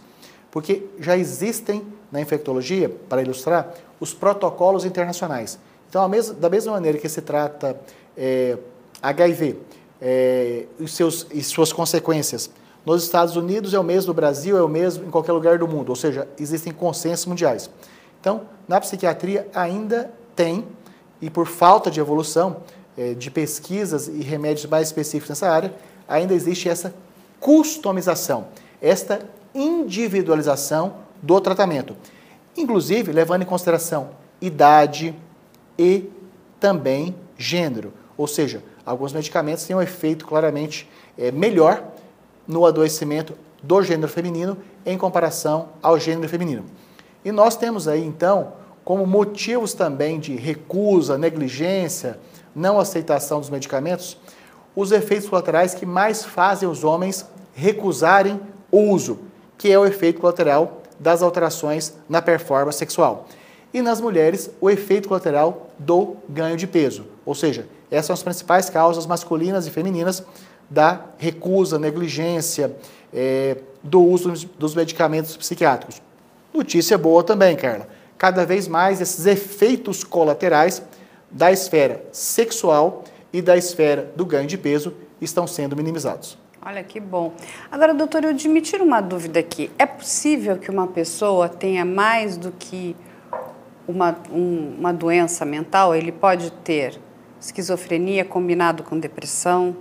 porque 0.53 0.85
já 0.99 1.17
existem 1.17 1.83
na 2.11 2.21
infectologia, 2.21 2.87
para 3.09 3.23
ilustrar, 3.23 3.73
os 3.99 4.13
protocolos 4.13 4.85
internacionais. 4.85 5.57
Então, 5.89 6.07
da 6.39 6.47
mesma 6.47 6.73
maneira 6.73 6.99
que 6.99 7.09
se 7.09 7.23
trata 7.23 7.75
é, 8.15 8.55
HIV 9.01 9.57
é, 9.99 10.67
e, 10.79 10.87
seus, 10.87 11.25
e 11.33 11.41
suas 11.41 11.73
consequências, 11.73 12.51
nos 12.85 13.03
Estados 13.03 13.35
Unidos 13.35 13.73
é 13.73 13.79
o 13.79 13.83
mesmo 13.83 14.09
no 14.09 14.13
Brasil, 14.13 14.55
é 14.55 14.61
o 14.61 14.67
mesmo 14.67 15.07
em 15.07 15.09
qualquer 15.09 15.31
lugar 15.31 15.57
do 15.57 15.67
mundo, 15.67 15.89
ou 15.89 15.95
seja, 15.95 16.27
existem 16.37 16.71
consensos 16.71 17.25
mundiais. 17.25 17.67
Então, 18.21 18.41
na 18.67 18.79
psiquiatria 18.79 19.47
ainda 19.55 20.11
tem, 20.35 20.67
e 21.19 21.31
por 21.31 21.47
falta 21.47 21.89
de 21.89 21.99
evolução 21.99 22.57
é, 22.97 23.13
de 23.13 23.29
pesquisas 23.31 24.07
e 24.07 24.21
remédios 24.21 24.65
mais 24.65 24.87
específicos 24.87 25.29
nessa 25.29 25.49
área, 25.49 25.73
ainda 26.07 26.33
existe 26.33 26.69
essa 26.69 26.93
customização, 27.39 28.47
esta 28.81 29.21
individualização 29.53 30.95
do 31.21 31.39
tratamento, 31.39 31.95
inclusive 32.55 33.11
levando 33.11 33.43
em 33.43 33.45
consideração 33.45 34.09
idade 34.41 35.15
e 35.77 36.09
também 36.59 37.15
gênero. 37.37 37.93
Ou 38.17 38.27
seja, 38.27 38.63
alguns 38.85 39.13
medicamentos 39.13 39.65
têm 39.65 39.75
um 39.75 39.81
efeito 39.81 40.25
claramente 40.25 40.89
é, 41.17 41.31
melhor 41.31 41.83
no 42.47 42.65
adoecimento 42.65 43.33
do 43.61 43.81
gênero 43.81 44.11
feminino 44.11 44.57
em 44.85 44.97
comparação 44.97 45.69
ao 45.81 45.97
gênero 45.97 46.27
feminino. 46.27 46.65
E 47.23 47.31
nós 47.31 47.55
temos 47.55 47.87
aí, 47.87 48.05
então, 48.05 48.53
como 48.83 49.07
motivos 49.07 49.73
também 49.73 50.19
de 50.19 50.35
recusa, 50.35 51.17
negligência, 51.17 52.19
não 52.55 52.79
aceitação 52.79 53.39
dos 53.39 53.49
medicamentos, 53.49 54.17
os 54.75 54.91
efeitos 54.91 55.29
colaterais 55.29 55.73
que 55.73 55.85
mais 55.85 56.23
fazem 56.25 56.67
os 56.67 56.83
homens 56.83 57.25
recusarem 57.53 58.39
o 58.71 58.79
uso, 58.89 59.19
que 59.57 59.71
é 59.71 59.77
o 59.77 59.85
efeito 59.85 60.19
colateral 60.19 60.81
das 60.99 61.21
alterações 61.21 61.93
na 62.09 62.21
performance 62.21 62.77
sexual. 62.77 63.27
E 63.73 63.81
nas 63.81 63.99
mulheres, 63.99 64.49
o 64.61 64.69
efeito 64.69 65.07
colateral 65.07 65.69
do 65.77 66.15
ganho 66.29 66.55
de 66.55 66.67
peso. 66.67 67.05
Ou 67.25 67.33
seja, 67.33 67.67
essas 67.89 68.07
são 68.07 68.13
as 68.13 68.23
principais 68.23 68.69
causas 68.69 69.05
masculinas 69.05 69.67
e 69.67 69.71
femininas 69.71 70.23
da 70.69 71.01
recusa, 71.17 71.77
negligência, 71.77 72.75
é, 73.13 73.57
do 73.83 74.01
uso 74.01 74.31
dos 74.57 74.73
medicamentos 74.73 75.35
psiquiátricos. 75.37 76.01
Notícia 76.53 76.97
boa 76.97 77.23
também, 77.23 77.55
Carla. 77.55 77.87
Cada 78.17 78.45
vez 78.45 78.67
mais 78.67 79.01
esses 79.01 79.25
efeitos 79.25 80.03
colaterais 80.03 80.81
da 81.33 81.51
esfera 81.51 82.05
sexual 82.11 83.03
e 83.33 83.41
da 83.41 83.57
esfera 83.57 84.13
do 84.15 84.25
ganho 84.25 84.47
de 84.47 84.57
peso 84.57 84.93
estão 85.19 85.47
sendo 85.47 85.75
minimizados. 85.75 86.37
Olha 86.65 86.83
que 86.83 86.99
bom. 86.99 87.33
Agora, 87.69 87.93
doutor, 87.93 88.23
eu 88.23 88.33
me 88.49 88.61
tiro 88.61 88.85
uma 88.85 89.01
dúvida 89.01 89.39
aqui. 89.39 89.69
É 89.77 89.85
possível 89.85 90.57
que 90.57 90.71
uma 90.71 90.87
pessoa 90.87 91.49
tenha 91.49 91.83
mais 91.83 92.37
do 92.37 92.51
que 92.51 92.95
uma, 93.85 94.17
um, 94.31 94.75
uma 94.79 94.93
doença 94.93 95.43
mental? 95.43 95.93
Ele 95.93 96.11
pode 96.11 96.51
ter 96.51 97.01
esquizofrenia 97.41 98.23
combinado 98.23 98.81
com 98.83 98.97
depressão? 98.97 99.75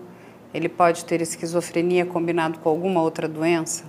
Ele 0.52 0.68
pode 0.68 1.04
ter 1.04 1.20
esquizofrenia 1.20 2.04
combinado 2.04 2.58
com 2.58 2.68
alguma 2.68 3.00
outra 3.00 3.28
doença? 3.28 3.84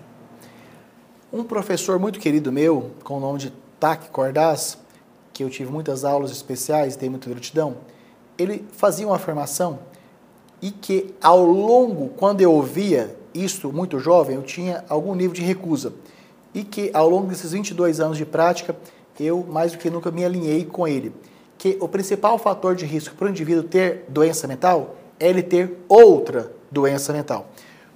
Um 1.31 1.43
professor 1.43 1.97
muito 1.97 2.19
querido 2.19 2.51
meu, 2.51 2.91
com 3.03 3.17
o 3.17 3.19
nome 3.19 3.39
de 3.39 3.53
Tac 3.79 4.09
Cordaz, 4.11 4.77
que 5.33 5.43
eu 5.43 5.49
tive 5.49 5.71
muitas 5.71 6.05
aulas 6.05 6.31
especiais, 6.31 6.95
tenho 6.95 7.11
muita 7.11 7.29
gratidão, 7.29 7.77
ele 8.37 8.65
fazia 8.71 9.07
uma 9.07 9.15
afirmação 9.15 9.79
e 10.61 10.71
que 10.71 11.13
ao 11.21 11.43
longo, 11.43 12.09
quando 12.09 12.41
eu 12.41 12.51
ouvia 12.51 13.17
isto 13.33 13.73
muito 13.73 13.99
jovem, 13.99 14.35
eu 14.35 14.43
tinha 14.43 14.85
algum 14.87 15.15
nível 15.15 15.33
de 15.33 15.41
recusa. 15.41 15.93
e 16.55 16.63
que 16.63 16.91
ao 16.93 17.09
longo 17.09 17.27
desses 17.27 17.51
22 17.51 17.99
anos 17.99 18.15
de 18.15 18.25
prática, 18.25 18.75
eu 19.19 19.43
mais 19.43 19.71
do 19.71 19.79
que 19.79 19.89
nunca 19.89 20.11
me 20.11 20.23
alinhei 20.23 20.63
com 20.63 20.87
ele. 20.87 21.11
Que 21.57 21.77
o 21.81 21.87
principal 21.87 22.37
fator 22.37 22.75
de 22.75 22.85
risco 22.85 23.15
para 23.15 23.25
o 23.25 23.29
indivíduo 23.29 23.63
ter 23.63 24.05
doença 24.07 24.47
mental 24.47 24.95
é 25.19 25.29
ele 25.29 25.41
ter 25.41 25.79
outra 25.89 26.51
doença 26.69 27.11
mental. 27.11 27.47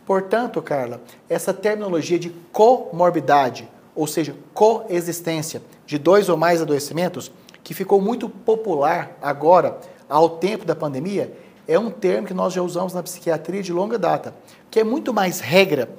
Portanto, 0.08 0.60
Carla, 0.62 1.02
essa 1.30 1.54
terminologia 1.54 2.17
de 2.17 2.32
comorbidade, 2.52 3.69
ou 3.97 4.05
seja, 4.05 4.36
coexistência 4.53 5.60
de 5.83 5.97
dois 5.97 6.29
ou 6.29 6.38
mais 6.38 6.62
adoecimentos, 6.62 7.31
que 7.63 7.73
ficou 7.73 7.99
muito 7.99 8.29
popular 8.29 9.17
agora, 9.19 9.79
ao 10.07 10.29
tempo 10.29 10.63
da 10.63 10.75
pandemia, 10.75 11.36
é 11.67 11.77
um 11.79 11.89
termo 11.89 12.27
que 12.27 12.33
nós 12.33 12.53
já 12.53 12.62
usamos 12.62 12.93
na 12.93 13.01
psiquiatria 13.01 13.63
de 13.63 13.73
longa 13.73 13.97
data, 13.97 14.36
que 14.69 14.79
é 14.79 14.83
muito 14.83 15.12
mais 15.12 15.39
regra 15.39 15.89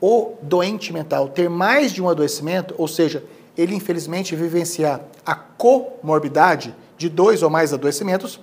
o 0.00 0.32
doente 0.40 0.90
mental 0.90 1.28
ter 1.28 1.50
mais 1.50 1.92
de 1.92 2.02
um 2.02 2.08
adoecimento, 2.08 2.74
ou 2.78 2.88
seja, 2.88 3.22
ele 3.56 3.74
infelizmente 3.74 4.34
vivenciar 4.34 5.02
a 5.24 5.34
comorbidade 5.34 6.74
de 6.96 7.10
dois 7.10 7.42
ou 7.42 7.50
mais 7.50 7.74
adoecimentos, 7.74 8.40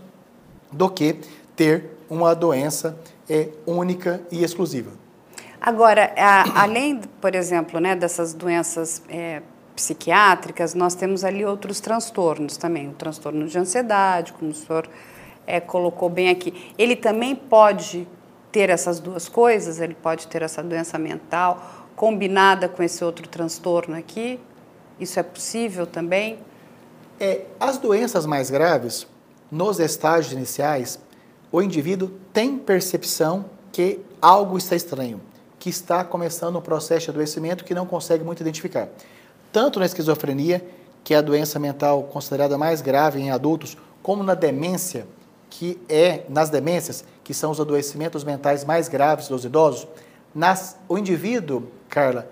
do 0.72 0.88
que 0.90 1.18
ter 1.56 1.98
uma 2.08 2.36
doença 2.36 2.98
é, 3.28 3.50
única 3.66 4.22
e 4.32 4.44
exclusiva. 4.44 4.92
Agora, 5.62 6.12
a, 6.18 6.64
além, 6.64 7.02
por 7.22 7.36
exemplo, 7.36 7.80
né, 7.80 7.96
dessas 7.96 8.34
doenças 8.34 9.04
é, 9.08 9.44
psiquiátricas, 9.76 10.74
nós 10.74 10.96
temos 10.96 11.24
ali 11.24 11.46
outros 11.46 11.80
transtornos 11.80 12.58
também, 12.58 12.90
o 12.90 12.94
transtorno 12.94 13.48
de 13.48 13.58
ansiedade, 13.60 14.34
como 14.34 14.50
o 14.50 14.54
senhor 14.56 14.90
é, 15.46 15.60
colocou 15.60 16.10
bem 16.10 16.30
aqui. 16.30 16.74
Ele 16.78 16.96
também 16.96 17.36
pode 17.36 18.08
ter 18.52 18.72
essas 18.72 19.00
duas 19.00 19.30
coisas, 19.30 19.80
ele 19.80 19.94
pode 19.94 20.28
ter 20.28 20.42
essa 20.42 20.64
doença 20.64 20.98
mental 20.98 21.88
combinada 21.96 22.68
com 22.68 22.82
esse 22.82 23.04
outro 23.04 23.28
transtorno 23.28 23.96
aqui? 23.96 24.40
Isso 25.00 25.20
é 25.20 25.24
possível 25.24 25.86
também? 25.86 26.40
É, 27.20 27.46
as 27.60 27.78
doenças 27.78 28.26
mais 28.26 28.50
graves, 28.50 29.06
nos 29.52 29.80
estágios 29.80 30.34
iniciais, 30.34 31.00
o 31.52 31.62
indivíduo 31.62 32.12
tem 32.34 32.58
percepção 32.58 33.46
que 33.72 34.00
algo 34.22 34.58
está 34.58 34.76
estranho, 34.76 35.22
que 35.62 35.70
está 35.70 36.04
começando 36.04 36.58
um 36.58 36.62
processo 36.62 37.06
de 37.06 37.12
adoecimento 37.12 37.64
que 37.64 37.76
não 37.76 37.86
consegue 37.86 38.24
muito 38.24 38.42
identificar. 38.42 38.90
Tanto 39.52 39.80
na 39.80 39.86
esquizofrenia, 39.86 40.66
que 41.04 41.14
é 41.14 41.18
a 41.18 41.22
doença 41.22 41.60
mental 41.60 42.02
considerada 42.06 42.58
mais 42.58 42.82
grave 42.82 43.20
em 43.20 43.30
adultos, 43.30 43.78
como 44.02 44.24
na 44.24 44.34
demência, 44.34 45.06
que 45.52 45.80
é 45.88 46.24
nas 46.28 46.50
demências, 46.50 47.06
que 47.24 47.32
são 47.32 47.52
os 47.52 47.60
adoecimentos 47.62 48.24
mentais 48.24 48.66
mais 48.66 48.90
graves 48.90 49.28
dos 49.28 49.46
idosos, 49.46 49.88
nas, 50.34 50.80
o 50.90 50.98
indivíduo, 50.98 51.68
Carla, 51.88 52.28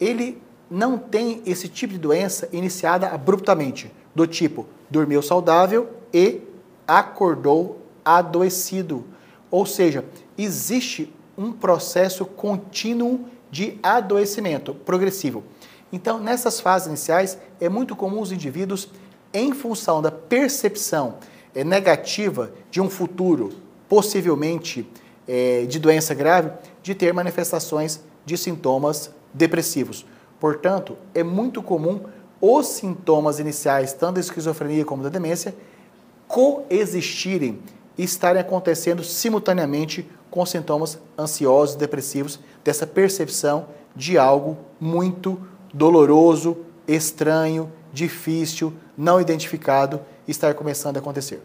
ele 0.00 0.42
não 0.68 0.98
tem 0.98 1.40
esse 1.46 1.68
tipo 1.68 1.92
de 1.92 2.00
doença 2.00 2.48
iniciada 2.52 3.06
abruptamente, 3.06 3.92
do 4.12 4.26
tipo 4.26 4.66
dormiu 4.90 5.22
saudável 5.22 5.88
e 6.12 6.40
acordou 6.84 7.80
adoecido. 8.04 9.04
Ou 9.52 9.64
seja, 9.64 10.04
existe 10.36 11.14
um 11.36 11.52
processo 11.52 12.24
contínuo 12.24 13.26
de 13.50 13.78
adoecimento 13.82 14.74
progressivo. 14.74 15.44
Então, 15.92 16.18
nessas 16.18 16.58
fases 16.58 16.88
iniciais, 16.88 17.38
é 17.60 17.68
muito 17.68 17.94
comum 17.94 18.20
os 18.20 18.32
indivíduos, 18.32 18.88
em 19.32 19.52
função 19.52 20.00
da 20.00 20.10
percepção 20.10 21.16
é, 21.54 21.62
negativa 21.62 22.52
de 22.70 22.80
um 22.80 22.88
futuro, 22.88 23.50
possivelmente 23.88 24.88
é, 25.28 25.64
de 25.66 25.78
doença 25.78 26.14
grave, 26.14 26.50
de 26.82 26.94
ter 26.94 27.12
manifestações 27.12 28.00
de 28.24 28.36
sintomas 28.36 29.10
depressivos. 29.32 30.06
Portanto, 30.40 30.96
é 31.14 31.22
muito 31.22 31.62
comum 31.62 32.00
os 32.40 32.66
sintomas 32.66 33.38
iniciais, 33.38 33.92
tanto 33.92 34.14
da 34.14 34.20
esquizofrenia 34.20 34.84
como 34.84 35.02
da 35.02 35.08
demência, 35.08 35.54
coexistirem 36.26 37.60
e 37.96 38.02
estarem 38.02 38.40
acontecendo 38.40 39.04
simultaneamente 39.04 40.08
com 40.32 40.46
sintomas 40.46 40.98
ansiosos, 41.16 41.76
depressivos, 41.76 42.40
dessa 42.64 42.86
percepção 42.86 43.66
de 43.94 44.16
algo 44.16 44.56
muito 44.80 45.38
doloroso, 45.74 46.56
estranho, 46.88 47.70
difícil, 47.92 48.72
não 48.96 49.20
identificado 49.20 50.00
estar 50.26 50.54
começando 50.54 50.96
a 50.96 51.00
acontecer. 51.00 51.42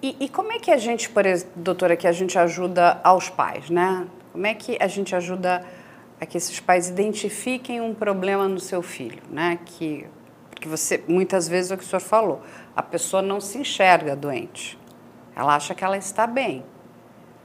E, 0.00 0.16
e, 0.20 0.28
como 0.28 0.52
é 0.52 0.60
que 0.60 0.70
a 0.70 0.76
gente, 0.76 1.10
por 1.10 1.26
exemplo, 1.26 1.52
doutora, 1.56 1.96
que 1.96 2.06
a 2.06 2.12
gente 2.12 2.38
ajuda 2.38 3.00
aos 3.02 3.28
pais, 3.28 3.68
né? 3.68 4.06
Como 4.32 4.46
é 4.46 4.54
que 4.54 4.78
a 4.80 4.86
gente 4.86 5.16
ajuda 5.16 5.66
a 6.20 6.24
que 6.24 6.36
esses 6.36 6.60
pais 6.60 6.88
identifiquem 6.88 7.80
um 7.80 7.92
problema 7.92 8.46
no 8.46 8.60
seu 8.60 8.82
filho, 8.82 9.20
né? 9.28 9.58
Que, 9.66 10.06
porque 10.48 10.68
você, 10.68 11.02
muitas 11.08 11.48
vezes, 11.48 11.72
é 11.72 11.74
o 11.74 11.78
que 11.78 11.82
o 11.82 11.86
senhor 11.86 12.00
falou, 12.00 12.40
a 12.76 12.82
pessoa 12.84 13.20
não 13.20 13.40
se 13.40 13.58
enxerga 13.58 14.14
doente. 14.14 14.78
Ela 15.34 15.56
acha 15.56 15.74
que 15.74 15.82
ela 15.82 15.96
está 15.96 16.24
bem, 16.24 16.64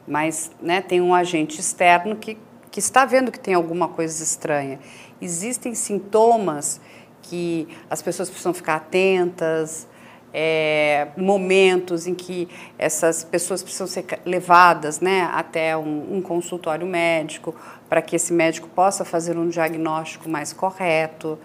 mas 0.07 0.51
né, 0.61 0.81
tem 0.81 1.01
um 1.01 1.13
agente 1.13 1.59
externo 1.59 2.15
que, 2.15 2.37
que 2.71 2.79
está 2.79 3.05
vendo 3.05 3.31
que 3.31 3.39
tem 3.39 3.53
alguma 3.53 3.87
coisa 3.87 4.23
estranha. 4.23 4.79
Existem 5.21 5.73
sintomas 5.73 6.81
que 7.21 7.67
as 7.89 8.01
pessoas 8.01 8.29
precisam 8.29 8.53
ficar 8.53 8.75
atentas, 8.75 9.87
é, 10.33 11.09
momentos 11.15 12.07
em 12.07 12.15
que 12.15 12.49
essas 12.77 13.23
pessoas 13.23 13.61
precisam 13.61 13.85
ser 13.85 14.05
levadas 14.25 14.99
né, 14.99 15.29
até 15.31 15.77
um, 15.77 16.17
um 16.17 16.21
consultório 16.21 16.87
médico 16.87 17.55
para 17.87 18.01
que 18.01 18.15
esse 18.15 18.33
médico 18.33 18.67
possa 18.69 19.05
fazer 19.05 19.37
um 19.37 19.47
diagnóstico 19.47 20.27
mais 20.27 20.51
correto. 20.51 21.37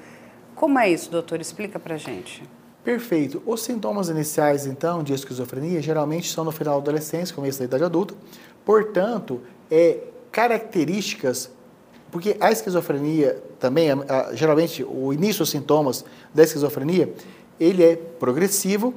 Como 0.55 0.79
é 0.79 0.91
isso, 0.91 1.11
doutor? 1.11 1.41
Explica 1.41 1.79
para 1.79 1.97
gente. 1.97 2.43
Perfeito. 2.89 3.43
Os 3.45 3.61
sintomas 3.61 4.09
iniciais, 4.09 4.65
então, 4.65 5.03
de 5.03 5.13
esquizofrenia 5.13 5.83
geralmente 5.83 6.33
são 6.33 6.43
no 6.43 6.51
final 6.51 6.77
da 6.77 6.85
adolescência, 6.85 7.35
começo 7.35 7.59
da 7.59 7.67
idade 7.67 7.85
adulta. 7.85 8.15
Portanto, 8.65 9.43
é, 9.71 10.05
características, 10.33 11.51
porque 12.11 12.39
a 12.41 12.51
esquizofrenia 12.51 13.43
também, 13.61 13.89
geralmente, 14.33 14.83
o 14.83 15.13
início 15.13 15.41
dos 15.41 15.51
sintomas 15.51 16.03
da 16.33 16.43
esquizofrenia 16.43 17.13
ele 17.61 17.85
é 17.85 17.95
progressivo 17.95 18.95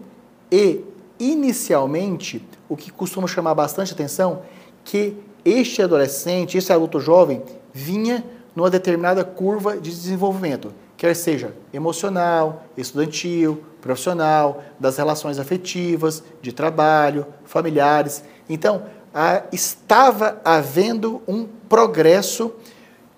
e, 0.50 0.86
inicialmente, 1.20 2.48
o 2.70 2.78
que 2.78 2.94
costuma 2.94 3.28
chamar 3.28 3.56
bastante 3.56 3.92
atenção, 3.92 4.44
que 4.86 5.18
este 5.44 5.82
adolescente, 5.82 6.58
esse 6.58 6.72
adulto 6.72 6.98
jovem, 7.02 7.44
vinha 7.74 8.24
numa 8.56 8.70
determinada 8.70 9.26
curva 9.26 9.76
de 9.76 9.90
desenvolvimento, 9.90 10.74
quer 10.96 11.14
seja 11.14 11.54
emocional, 11.74 12.64
estudantil, 12.78 13.62
profissional, 13.82 14.64
das 14.80 14.98
relações 14.98 15.40
afetivas, 15.40 16.24
de 16.42 16.54
trabalho, 16.54 17.26
familiares. 17.44 18.24
Então, 18.48 18.84
a, 19.14 19.44
estava 19.52 20.40
havendo 20.46 21.22
um 21.28 21.46
progresso 21.68 22.54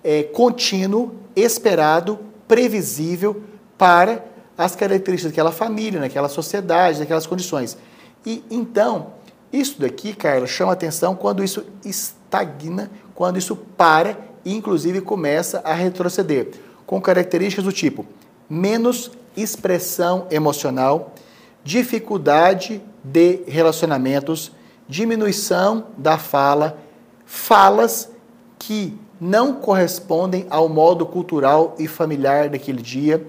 é, 0.02 0.22
contínuo, 0.22 1.14
esperado, 1.36 2.18
previsível 2.48 3.42
para 3.76 4.24
as 4.56 4.74
características 4.74 5.32
daquela 5.32 5.52
família, 5.52 6.00
naquela 6.00 6.28
sociedade, 6.28 7.00
naquelas 7.00 7.26
condições. 7.26 7.76
E 8.24 8.42
então, 8.50 9.12
isso 9.52 9.80
daqui, 9.80 10.14
Carla, 10.14 10.46
chama 10.46 10.72
atenção 10.72 11.14
quando 11.14 11.44
isso 11.44 11.64
estagna, 11.84 12.90
quando 13.14 13.38
isso 13.38 13.54
para 13.54 14.16
e 14.44 14.54
inclusive 14.54 15.00
começa 15.00 15.60
a 15.64 15.72
retroceder, 15.72 16.48
com 16.86 17.00
características 17.00 17.64
do 17.64 17.72
tipo 17.72 18.06
menos 18.48 19.10
expressão 19.36 20.26
emocional, 20.30 21.14
dificuldade 21.62 22.82
de 23.02 23.40
relacionamentos, 23.46 24.52
diminuição 24.88 25.86
da 25.96 26.18
fala, 26.18 26.78
falas 27.24 28.10
que 28.58 28.98
não 29.20 29.54
correspondem 29.54 30.46
ao 30.50 30.68
modo 30.68 31.06
cultural 31.06 31.74
e 31.78 31.88
familiar 31.88 32.48
daquele 32.48 32.82
dia 32.82 33.26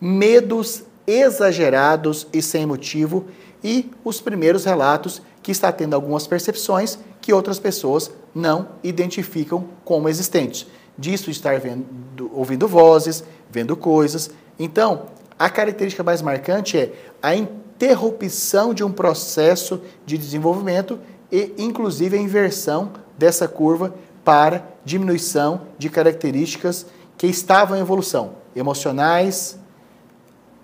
medos 0.00 0.82
exagerados 1.06 2.26
e 2.32 2.40
sem 2.40 2.64
motivo 2.64 3.26
e 3.62 3.90
os 4.02 4.20
primeiros 4.20 4.64
relatos 4.64 5.20
que 5.42 5.52
está 5.52 5.70
tendo 5.70 5.94
algumas 5.94 6.26
percepções 6.26 6.98
que 7.20 7.32
outras 7.32 7.58
pessoas 7.58 8.10
não 8.34 8.68
identificam 8.82 9.66
como 9.84 10.08
existentes. 10.08 10.66
Disso 10.96 11.30
estar 11.30 11.58
vendo, 11.60 11.84
ouvindo 12.32 12.66
vozes, 12.66 13.24
vendo 13.50 13.76
coisas. 13.76 14.30
Então, 14.62 15.06
a 15.38 15.48
característica 15.48 16.04
mais 16.04 16.20
marcante 16.20 16.76
é 16.76 16.92
a 17.22 17.34
interrupção 17.34 18.74
de 18.74 18.84
um 18.84 18.92
processo 18.92 19.80
de 20.04 20.18
desenvolvimento 20.18 21.00
e, 21.32 21.54
inclusive, 21.56 22.18
a 22.18 22.20
inversão 22.20 22.92
dessa 23.16 23.48
curva 23.48 23.94
para 24.22 24.62
diminuição 24.84 25.62
de 25.78 25.88
características 25.88 26.84
que 27.16 27.26
estavam 27.26 27.74
em 27.74 27.80
evolução, 27.80 28.32
emocionais, 28.54 29.58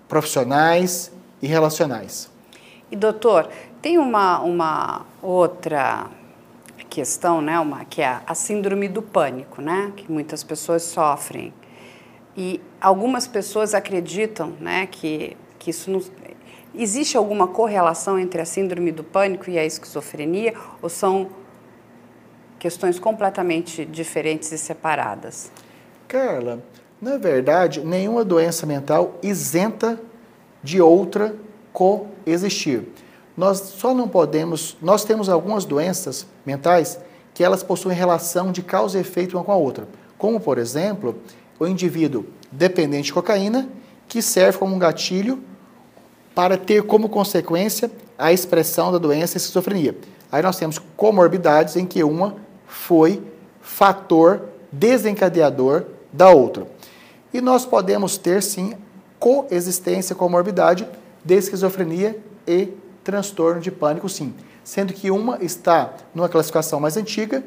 profissionais 0.07 1.11
e 1.41 1.47
relacionais. 1.47 2.29
E 2.91 2.95
doutor, 2.95 3.49
tem 3.81 3.97
uma, 3.97 4.39
uma 4.41 5.07
outra 5.23 6.05
questão, 6.87 7.41
né, 7.41 7.59
uma, 7.59 7.83
que 7.83 8.03
é 8.03 8.19
a 8.27 8.35
síndrome 8.35 8.87
do 8.87 9.01
pânico, 9.01 9.59
né, 9.59 9.91
que 9.95 10.11
muitas 10.11 10.43
pessoas 10.43 10.83
sofrem. 10.83 11.51
E 12.37 12.61
algumas 12.79 13.25
pessoas 13.25 13.73
acreditam 13.73 14.53
né, 14.59 14.85
que, 14.85 15.35
que 15.57 15.71
isso 15.71 15.89
não. 15.89 15.99
Existe 16.75 17.17
alguma 17.17 17.47
correlação 17.47 18.19
entre 18.19 18.39
a 18.39 18.45
síndrome 18.45 18.91
do 18.91 19.03
pânico 19.03 19.49
e 19.49 19.57
a 19.57 19.65
esquizofrenia 19.65 20.53
ou 20.79 20.87
são 20.87 21.27
questões 22.59 22.99
completamente 22.99 23.83
diferentes 23.83 24.51
e 24.51 24.57
separadas? 24.57 25.51
Carla, 26.07 26.61
na 27.01 27.17
verdade, 27.17 27.83
nenhuma 27.83 28.23
doença 28.23 28.67
mental 28.67 29.15
isenta 29.23 29.99
de 30.61 30.79
outra 30.79 31.35
coexistir. 31.73 32.83
Nós 33.35 33.59
só 33.59 33.93
não 33.93 34.07
podemos, 34.07 34.77
nós 34.81 35.03
temos 35.03 35.29
algumas 35.29 35.65
doenças 35.65 36.27
mentais 36.45 36.99
que 37.33 37.43
elas 37.43 37.61
possuem 37.61 37.95
relação 37.95 38.51
de 38.51 38.63
causa 38.63 38.97
e 38.97 39.01
efeito 39.01 39.37
uma 39.37 39.43
com 39.43 39.51
a 39.51 39.55
outra, 39.55 39.87
como 40.17 40.39
por 40.39 40.57
exemplo, 40.57 41.15
o 41.59 41.65
indivíduo 41.65 42.25
dependente 42.51 43.05
de 43.05 43.13
cocaína, 43.13 43.69
que 44.07 44.21
serve 44.21 44.57
como 44.57 44.75
um 44.75 44.79
gatilho 44.79 45.43
para 46.33 46.57
ter 46.57 46.83
como 46.83 47.09
consequência 47.09 47.91
a 48.17 48.31
expressão 48.31 48.91
da 48.91 48.97
doença 48.97 49.37
esquizofrenia. 49.37 49.97
Aí 50.31 50.41
nós 50.41 50.57
temos 50.57 50.79
comorbidades 50.95 51.75
em 51.75 51.85
que 51.85 52.03
uma 52.03 52.35
foi 52.67 53.21
fator 53.61 54.49
desencadeador 54.71 55.85
da 56.11 56.29
outra. 56.29 56.67
E 57.33 57.41
nós 57.41 57.65
podemos 57.65 58.17
ter, 58.17 58.41
sim, 58.41 58.73
coexistência 59.19 60.15
com 60.15 60.29
morbidade 60.29 60.87
de 61.23 61.35
esquizofrenia 61.35 62.19
e 62.47 62.69
transtorno 63.03 63.59
de 63.59 63.71
pânico, 63.71 64.07
sim. 64.07 64.33
Sendo 64.63 64.93
que 64.93 65.09
uma 65.11 65.43
está 65.43 65.93
numa 66.13 66.29
classificação 66.29 66.79
mais 66.79 66.97
antiga, 66.97 67.43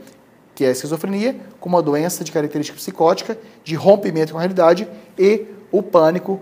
que 0.61 0.65
é 0.67 0.69
a 0.69 0.73
esquizofrenia, 0.73 1.41
com 1.59 1.71
uma 1.71 1.81
doença 1.81 2.23
de 2.23 2.31
característica 2.31 2.77
psicótica, 2.77 3.39
de 3.65 3.75
rompimento 3.75 4.33
com 4.33 4.39
a 4.39 4.43
realidade, 4.43 4.87
e 5.19 5.47
o 5.73 5.83
pânico 5.83 6.39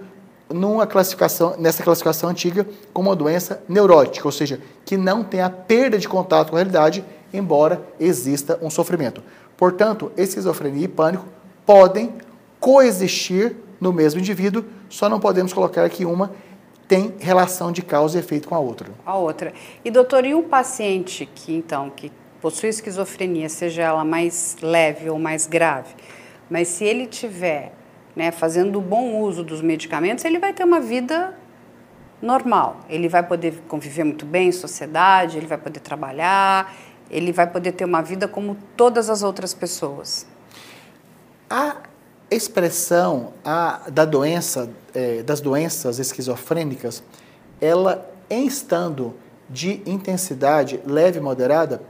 numa 0.52 0.88
classificação, 0.88 1.54
nessa 1.56 1.84
classificação 1.84 2.28
antiga, 2.28 2.66
como 2.92 3.10
uma 3.10 3.14
doença 3.14 3.62
neurótica, 3.68 4.26
ou 4.26 4.32
seja, 4.32 4.60
que 4.84 4.96
não 4.96 5.22
tem 5.22 5.40
a 5.40 5.48
perda 5.48 5.96
de 5.98 6.08
contato 6.08 6.50
com 6.50 6.56
a 6.56 6.58
realidade, 6.58 7.04
embora 7.32 7.80
exista 8.00 8.58
um 8.60 8.68
sofrimento. 8.68 9.22
Portanto, 9.56 10.10
esquizofrenia 10.16 10.86
e 10.86 10.88
pânico 10.88 11.24
podem 11.64 12.14
coexistir 12.58 13.54
no 13.80 13.92
mesmo 13.92 14.18
indivíduo, 14.18 14.64
só 14.88 15.08
não 15.08 15.20
podemos 15.20 15.52
colocar 15.52 15.88
que 15.88 16.04
uma 16.04 16.32
tem 16.88 17.14
relação 17.20 17.70
de 17.70 17.82
causa 17.82 18.18
e 18.18 18.20
efeito 18.20 18.48
com 18.48 18.56
a 18.56 18.58
outra. 18.58 18.88
A 19.06 19.16
outra. 19.16 19.52
E 19.84 19.92
doutor, 19.92 20.24
e 20.24 20.34
um 20.34 20.42
paciente 20.42 21.24
que 21.24 21.54
então 21.54 21.88
que 21.88 22.10
possui 22.40 22.68
esquizofrenia, 22.68 23.48
seja 23.48 23.82
ela 23.82 24.04
mais 24.04 24.56
leve 24.62 25.10
ou 25.10 25.18
mais 25.18 25.46
grave, 25.46 25.94
mas 26.50 26.68
se 26.68 26.84
ele 26.84 27.06
tiver, 27.06 27.72
né, 28.16 28.30
fazendo 28.30 28.80
bom 28.80 29.20
uso 29.20 29.44
dos 29.44 29.60
medicamentos, 29.60 30.24
ele 30.24 30.38
vai 30.38 30.52
ter 30.52 30.64
uma 30.64 30.80
vida 30.80 31.34
normal. 32.20 32.80
Ele 32.88 33.08
vai 33.08 33.22
poder 33.22 33.62
conviver 33.68 34.04
muito 34.04 34.26
bem 34.26 34.48
em 34.48 34.52
sociedade, 34.52 35.36
ele 35.36 35.46
vai 35.46 35.58
poder 35.58 35.80
trabalhar, 35.80 36.74
ele 37.10 37.32
vai 37.32 37.46
poder 37.46 37.72
ter 37.72 37.84
uma 37.84 38.02
vida 38.02 38.26
como 38.26 38.56
todas 38.76 39.08
as 39.08 39.22
outras 39.22 39.54
pessoas. 39.54 40.26
A 41.48 41.76
expressão 42.30 43.32
a, 43.44 43.88
da 43.90 44.04
doença, 44.04 44.70
é, 44.94 45.22
das 45.22 45.40
doenças 45.40 45.98
esquizofrênicas, 45.98 47.02
ela 47.60 48.10
em 48.28 48.46
estando 48.46 49.14
de 49.48 49.82
intensidade 49.86 50.80
leve 50.84 51.18
e 51.18 51.22
moderada, 51.22 51.82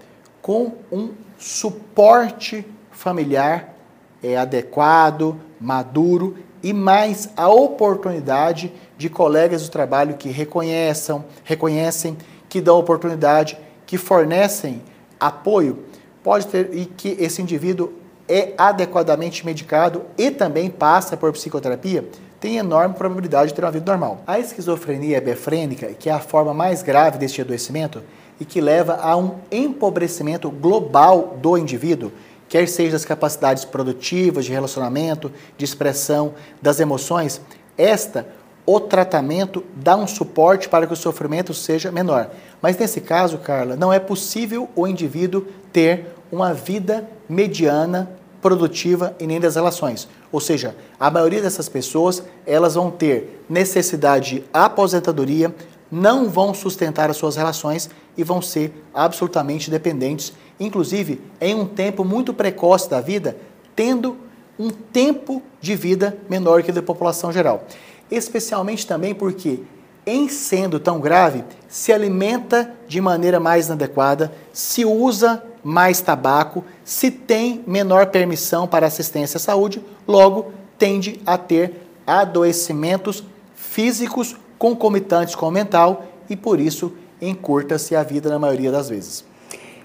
com 0.42 0.72
um 0.90 1.10
suporte 1.38 2.66
familiar 2.90 3.74
é, 4.22 4.36
adequado, 4.36 5.36
maduro 5.60 6.36
e 6.62 6.72
mais 6.72 7.30
a 7.36 7.48
oportunidade 7.48 8.72
de 8.96 9.08
colegas 9.08 9.62
do 9.62 9.70
trabalho 9.70 10.16
que 10.16 10.28
reconheçam, 10.28 11.24
reconhecem, 11.44 12.16
que 12.48 12.60
dão 12.60 12.78
oportunidade, 12.78 13.58
que 13.86 13.96
fornecem 13.96 14.82
apoio, 15.20 15.84
pode 16.22 16.46
ter 16.46 16.74
e 16.74 16.86
que 16.86 17.16
esse 17.20 17.40
indivíduo 17.40 17.92
é 18.28 18.52
adequadamente 18.58 19.46
medicado 19.46 20.02
e 20.16 20.30
também 20.30 20.68
passa 20.68 21.16
por 21.16 21.32
psicoterapia, 21.32 22.04
tem 22.40 22.56
enorme 22.56 22.94
probabilidade 22.94 23.48
de 23.48 23.54
ter 23.54 23.64
uma 23.64 23.70
vida 23.70 23.90
normal. 23.90 24.22
A 24.26 24.38
esquizofrenia 24.38 25.16
hebefrênica, 25.16 25.88
que 25.94 26.08
é 26.08 26.12
a 26.12 26.20
forma 26.20 26.52
mais 26.52 26.82
grave 26.82 27.18
deste 27.18 27.40
adoecimento 27.40 28.02
e 28.40 28.44
que 28.44 28.60
leva 28.60 28.94
a 29.00 29.16
um 29.16 29.36
empobrecimento 29.50 30.50
global 30.50 31.38
do 31.40 31.56
indivíduo, 31.56 32.12
quer 32.48 32.66
seja 32.68 32.92
das 32.92 33.04
capacidades 33.04 33.64
produtivas, 33.64 34.44
de 34.44 34.52
relacionamento, 34.52 35.30
de 35.56 35.64
expressão, 35.64 36.34
das 36.62 36.80
emoções, 36.80 37.40
esta, 37.76 38.26
o 38.64 38.80
tratamento 38.80 39.64
dá 39.74 39.96
um 39.96 40.06
suporte 40.06 40.68
para 40.68 40.86
que 40.86 40.92
o 40.92 40.96
sofrimento 40.96 41.54
seja 41.54 41.90
menor. 41.90 42.30
Mas 42.60 42.76
nesse 42.76 43.00
caso, 43.00 43.38
Carla, 43.38 43.76
não 43.76 43.92
é 43.92 43.98
possível 43.98 44.68
o 44.74 44.86
indivíduo 44.86 45.46
ter 45.72 46.06
uma 46.30 46.52
vida 46.52 47.08
mediana, 47.28 48.10
produtiva 48.40 49.16
e 49.18 49.26
nem 49.26 49.40
das 49.40 49.54
relações. 49.54 50.08
Ou 50.30 50.40
seja, 50.40 50.74
a 50.98 51.10
maioria 51.10 51.40
dessas 51.40 51.68
pessoas, 51.68 52.22
elas 52.46 52.74
vão 52.74 52.90
ter 52.90 53.42
necessidade 53.48 54.36
de 54.36 54.44
aposentadoria, 54.52 55.54
não 55.90 56.28
vão 56.28 56.52
sustentar 56.52 57.08
as 57.08 57.16
suas 57.16 57.36
relações 57.36 57.88
e 58.18 58.24
vão 58.24 58.42
ser 58.42 58.84
absolutamente 58.92 59.70
dependentes, 59.70 60.32
inclusive 60.58 61.20
em 61.40 61.54
um 61.54 61.64
tempo 61.64 62.04
muito 62.04 62.34
precoce 62.34 62.90
da 62.90 63.00
vida, 63.00 63.36
tendo 63.76 64.16
um 64.58 64.70
tempo 64.70 65.40
de 65.60 65.76
vida 65.76 66.18
menor 66.28 66.64
que 66.64 66.72
a 66.72 66.74
da 66.74 66.82
população 66.82 67.32
geral. 67.32 67.64
Especialmente 68.10 68.84
também 68.84 69.14
porque 69.14 69.60
em 70.04 70.28
sendo 70.28 70.80
tão 70.80 70.98
grave, 70.98 71.44
se 71.68 71.92
alimenta 71.92 72.74
de 72.88 73.00
maneira 73.00 73.38
mais 73.38 73.66
inadequada, 73.66 74.32
se 74.52 74.84
usa 74.84 75.44
mais 75.62 76.00
tabaco, 76.00 76.64
se 76.82 77.10
tem 77.10 77.62
menor 77.66 78.06
permissão 78.06 78.66
para 78.66 78.86
assistência 78.86 79.36
à 79.36 79.40
saúde, 79.40 79.84
logo 80.06 80.50
tende 80.78 81.20
a 81.26 81.36
ter 81.36 81.86
adoecimentos 82.06 83.22
físicos 83.54 84.34
concomitantes 84.58 85.34
com 85.34 85.48
o 85.48 85.52
mental 85.52 86.06
e 86.30 86.34
por 86.34 86.58
isso 86.58 86.94
encurta-se 87.20 87.94
a 87.94 88.02
vida 88.02 88.28
na 88.30 88.38
maioria 88.38 88.70
das 88.70 88.88
vezes. 88.88 89.24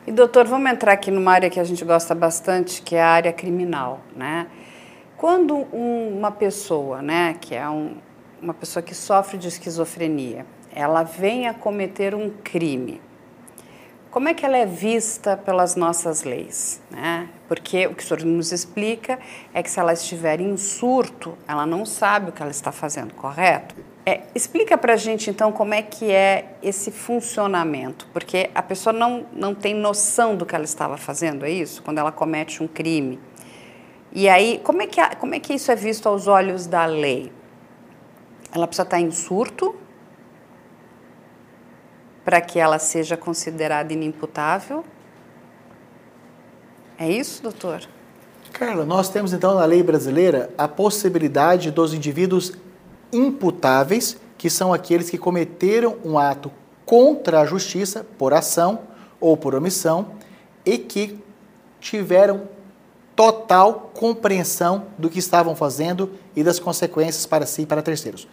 E 0.06 0.12
doutor, 0.12 0.46
vamos 0.46 0.70
entrar 0.70 0.94
aqui 0.94 1.10
numa 1.10 1.32
área 1.32 1.50
que 1.50 1.60
a 1.60 1.64
gente 1.64 1.84
gosta 1.86 2.14
bastante, 2.14 2.82
que 2.82 2.96
é 2.96 3.02
a 3.02 3.08
área 3.08 3.34
criminal, 3.34 4.02
né? 4.16 4.48
Quando 5.18 5.56
um, 5.74 6.18
uma 6.18 6.32
pessoa, 6.32 7.02
né, 7.02 7.38
que 7.40 7.56
é 7.56 7.70
um, 7.70 7.96
uma 8.42 8.54
pessoa 8.54 8.84
que 8.84 8.94
sofre 8.94 9.38
de 9.38 9.48
esquizofrenia, 9.48 10.46
ela 10.76 11.04
vem 11.04 11.48
a 11.48 11.54
cometer 11.54 12.14
um 12.14 12.30
crime, 12.44 13.00
como 14.14 14.30
é 14.30 14.34
que 14.36 14.46
ela 14.46 14.58
é 14.58 14.66
vista 14.68 15.36
pelas 15.36 15.76
nossas 15.76 16.22
leis? 16.22 16.80
Né? 16.92 17.28
Porque 17.48 17.88
o 17.88 17.96
que 17.96 18.04
o 18.04 18.06
senhor 18.06 18.24
nos 18.24 18.52
explica 18.52 19.18
é 19.52 19.64
que 19.64 19.72
se 19.72 19.80
ela 19.80 19.92
estiver 19.92 20.40
em 20.40 20.56
surto, 20.56 21.36
ela 21.48 21.66
não 21.66 21.84
sabe 21.84 22.30
o 22.30 22.32
que 22.32 22.40
ela 22.40 22.52
está 22.52 22.72
fazendo, 22.72 23.12
correto? 23.16 23.74
É, 24.06 24.24
explica 24.36 24.78
para 24.78 24.94
a 24.94 24.98
gente 24.98 25.30
então 25.30 25.52
como 25.52 25.74
é 25.74 25.82
que 25.82 26.12
é 26.12 26.58
esse 26.62 26.92
funcionamento, 26.92 28.06
porque 28.12 28.50
a 28.54 28.62
pessoa 28.62 28.92
não, 28.92 29.26
não 29.32 29.56
tem 29.56 29.74
noção 29.74 30.36
do 30.36 30.46
que 30.46 30.54
ela 30.54 30.66
estava 30.66 30.98
fazendo, 30.98 31.46
é 31.46 31.50
isso? 31.50 31.82
Quando 31.82 32.00
ela 32.00 32.12
comete 32.12 32.62
um 32.62 32.68
crime. 32.68 33.18
E 34.12 34.28
aí, 34.28 34.60
como 34.64 34.82
é 34.82 34.88
que, 34.88 35.02
como 35.16 35.34
é 35.34 35.40
que 35.40 35.54
isso 35.54 35.72
é 35.72 35.76
visto 35.76 36.08
aos 36.08 36.28
olhos 36.28 36.68
da 36.68 36.86
lei? 36.86 37.32
Ela 38.54 38.68
precisa 38.68 38.84
estar 38.84 39.00
em 39.00 39.10
surto 39.10 39.74
para 42.26 42.42
que 42.42 42.60
ela 42.60 42.80
seja 42.80 43.16
considerada 43.16 43.92
inimputável? 43.94 44.84
É 46.98 47.10
isso, 47.10 47.42
doutor? 47.42 47.82
Carla, 48.52 48.86
nós 48.86 49.10
temos 49.10 49.34
então 49.34 49.56
na 49.56 49.66
lei 49.66 49.82
brasileira 49.82 50.52
a 50.58 50.68
possibilidade 50.68 51.72
dos 51.72 51.94
indivíduos 51.94 52.54
imputáveis, 53.14 54.18
que 54.38 54.50
são 54.50 54.74
aqueles 54.74 55.10
que 55.10 55.18
cometeram 55.18 55.96
um 56.04 56.18
ato 56.18 56.52
contra 56.86 57.40
a 57.40 57.46
justiça 57.46 58.06
por 58.18 58.34
ação 58.34 58.80
ou 59.20 59.38
por 59.38 59.56
omissão 59.56 60.08
e 60.66 60.78
que 60.78 61.18
tiveram 61.80 62.50
total 63.16 63.92
compreensão 63.94 64.88
do 64.98 65.10
que 65.10 65.20
estavam 65.20 65.56
fazendo 65.56 66.12
e 66.36 66.44
das 66.44 66.60
consequências 66.60 67.26
para 67.26 67.46
si 67.46 67.62
e 67.62 67.66
para 67.66 67.82
terceiros. 67.82 68.28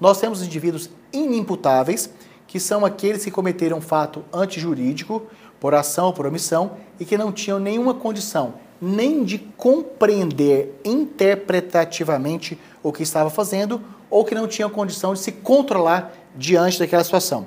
Nós 0.00 0.20
temos 0.20 0.42
indivíduos 0.42 0.90
inimputáveis, 1.12 2.10
que 2.46 2.60
são 2.60 2.84
aqueles 2.84 3.24
que 3.24 3.30
cometeram 3.30 3.80
fato 3.80 4.24
antijurídico, 4.32 5.22
por 5.58 5.74
ação 5.74 6.06
ou 6.06 6.12
por 6.12 6.26
omissão, 6.26 6.72
e 7.00 7.04
que 7.04 7.16
não 7.16 7.32
tinham 7.32 7.58
nenhuma 7.58 7.94
condição 7.94 8.54
nem 8.80 9.24
de 9.24 9.38
compreender 9.38 10.78
interpretativamente 10.84 12.58
o 12.82 12.92
que 12.92 13.02
estava 13.02 13.30
fazendo, 13.30 13.80
ou 14.10 14.24
que 14.24 14.34
não 14.34 14.46
tinham 14.46 14.70
condição 14.70 15.14
de 15.14 15.20
se 15.20 15.32
controlar 15.32 16.12
diante 16.36 16.78
daquela 16.78 17.04
situação. 17.04 17.46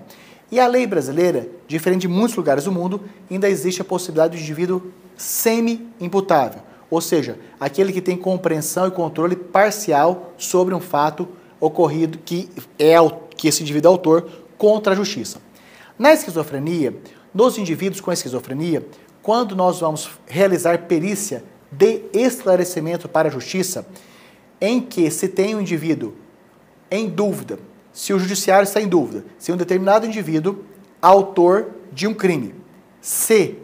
E 0.51 0.59
a 0.59 0.67
lei 0.67 0.87
brasileira, 0.87 1.47
diferente 1.67 2.01
de 2.01 2.07
muitos 2.07 2.35
lugares 2.35 2.63
do 2.63 2.71
mundo, 2.71 3.01
ainda 3.29 3.47
existe 3.47 3.81
a 3.81 3.85
possibilidade 3.85 4.35
do 4.35 4.41
indivíduo 4.41 4.91
semi-imputável, 5.15 6.61
ou 6.89 6.99
seja, 7.01 7.37
aquele 7.59 7.93
que 7.93 8.01
tem 8.01 8.17
compreensão 8.17 8.87
e 8.87 8.91
controle 8.91 9.35
parcial 9.35 10.33
sobre 10.37 10.73
um 10.73 10.79
fato 10.79 11.27
ocorrido 11.59 12.17
que 12.17 12.49
é 12.79 12.95
que 13.35 13.47
esse 13.47 13.61
indivíduo 13.61 13.89
é 13.89 13.91
autor 13.91 14.29
contra 14.57 14.93
a 14.93 14.95
justiça. 14.95 15.39
Na 15.97 16.13
esquizofrenia, 16.13 16.95
nos 17.33 17.57
indivíduos 17.57 18.01
com 18.01 18.11
esquizofrenia, 18.11 18.85
quando 19.21 19.55
nós 19.55 19.81
vamos 19.81 20.09
realizar 20.25 20.87
perícia 20.87 21.43
de 21.71 22.01
esclarecimento 22.13 23.07
para 23.07 23.27
a 23.27 23.31
justiça, 23.31 23.85
em 24.59 24.81
que 24.81 25.11
se 25.11 25.27
tem 25.27 25.55
um 25.55 25.61
indivíduo 25.61 26.15
em 26.91 27.07
dúvida, 27.07 27.59
se 27.91 28.13
o 28.13 28.19
judiciário 28.19 28.63
está 28.63 28.81
em 28.81 28.87
dúvida, 28.87 29.25
se 29.37 29.51
um 29.51 29.57
determinado 29.57 30.05
indivíduo 30.05 30.63
autor 31.01 31.67
de 31.91 32.07
um 32.07 32.13
crime, 32.13 32.55
se 33.01 33.57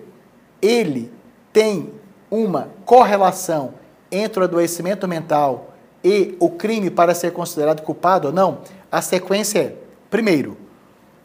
ele 0.61 1.11
tem 1.51 1.93
uma 2.29 2.69
correlação 2.85 3.73
entre 4.11 4.39
o 4.39 4.43
adoecimento 4.43 5.07
mental 5.07 5.73
e 6.03 6.35
o 6.39 6.49
crime 6.49 6.89
para 6.89 7.15
ser 7.15 7.31
considerado 7.31 7.81
culpado 7.81 8.27
ou 8.27 8.33
não, 8.33 8.59
a 8.91 9.01
sequência 9.01 9.59
é: 9.59 9.75
primeiro, 10.09 10.57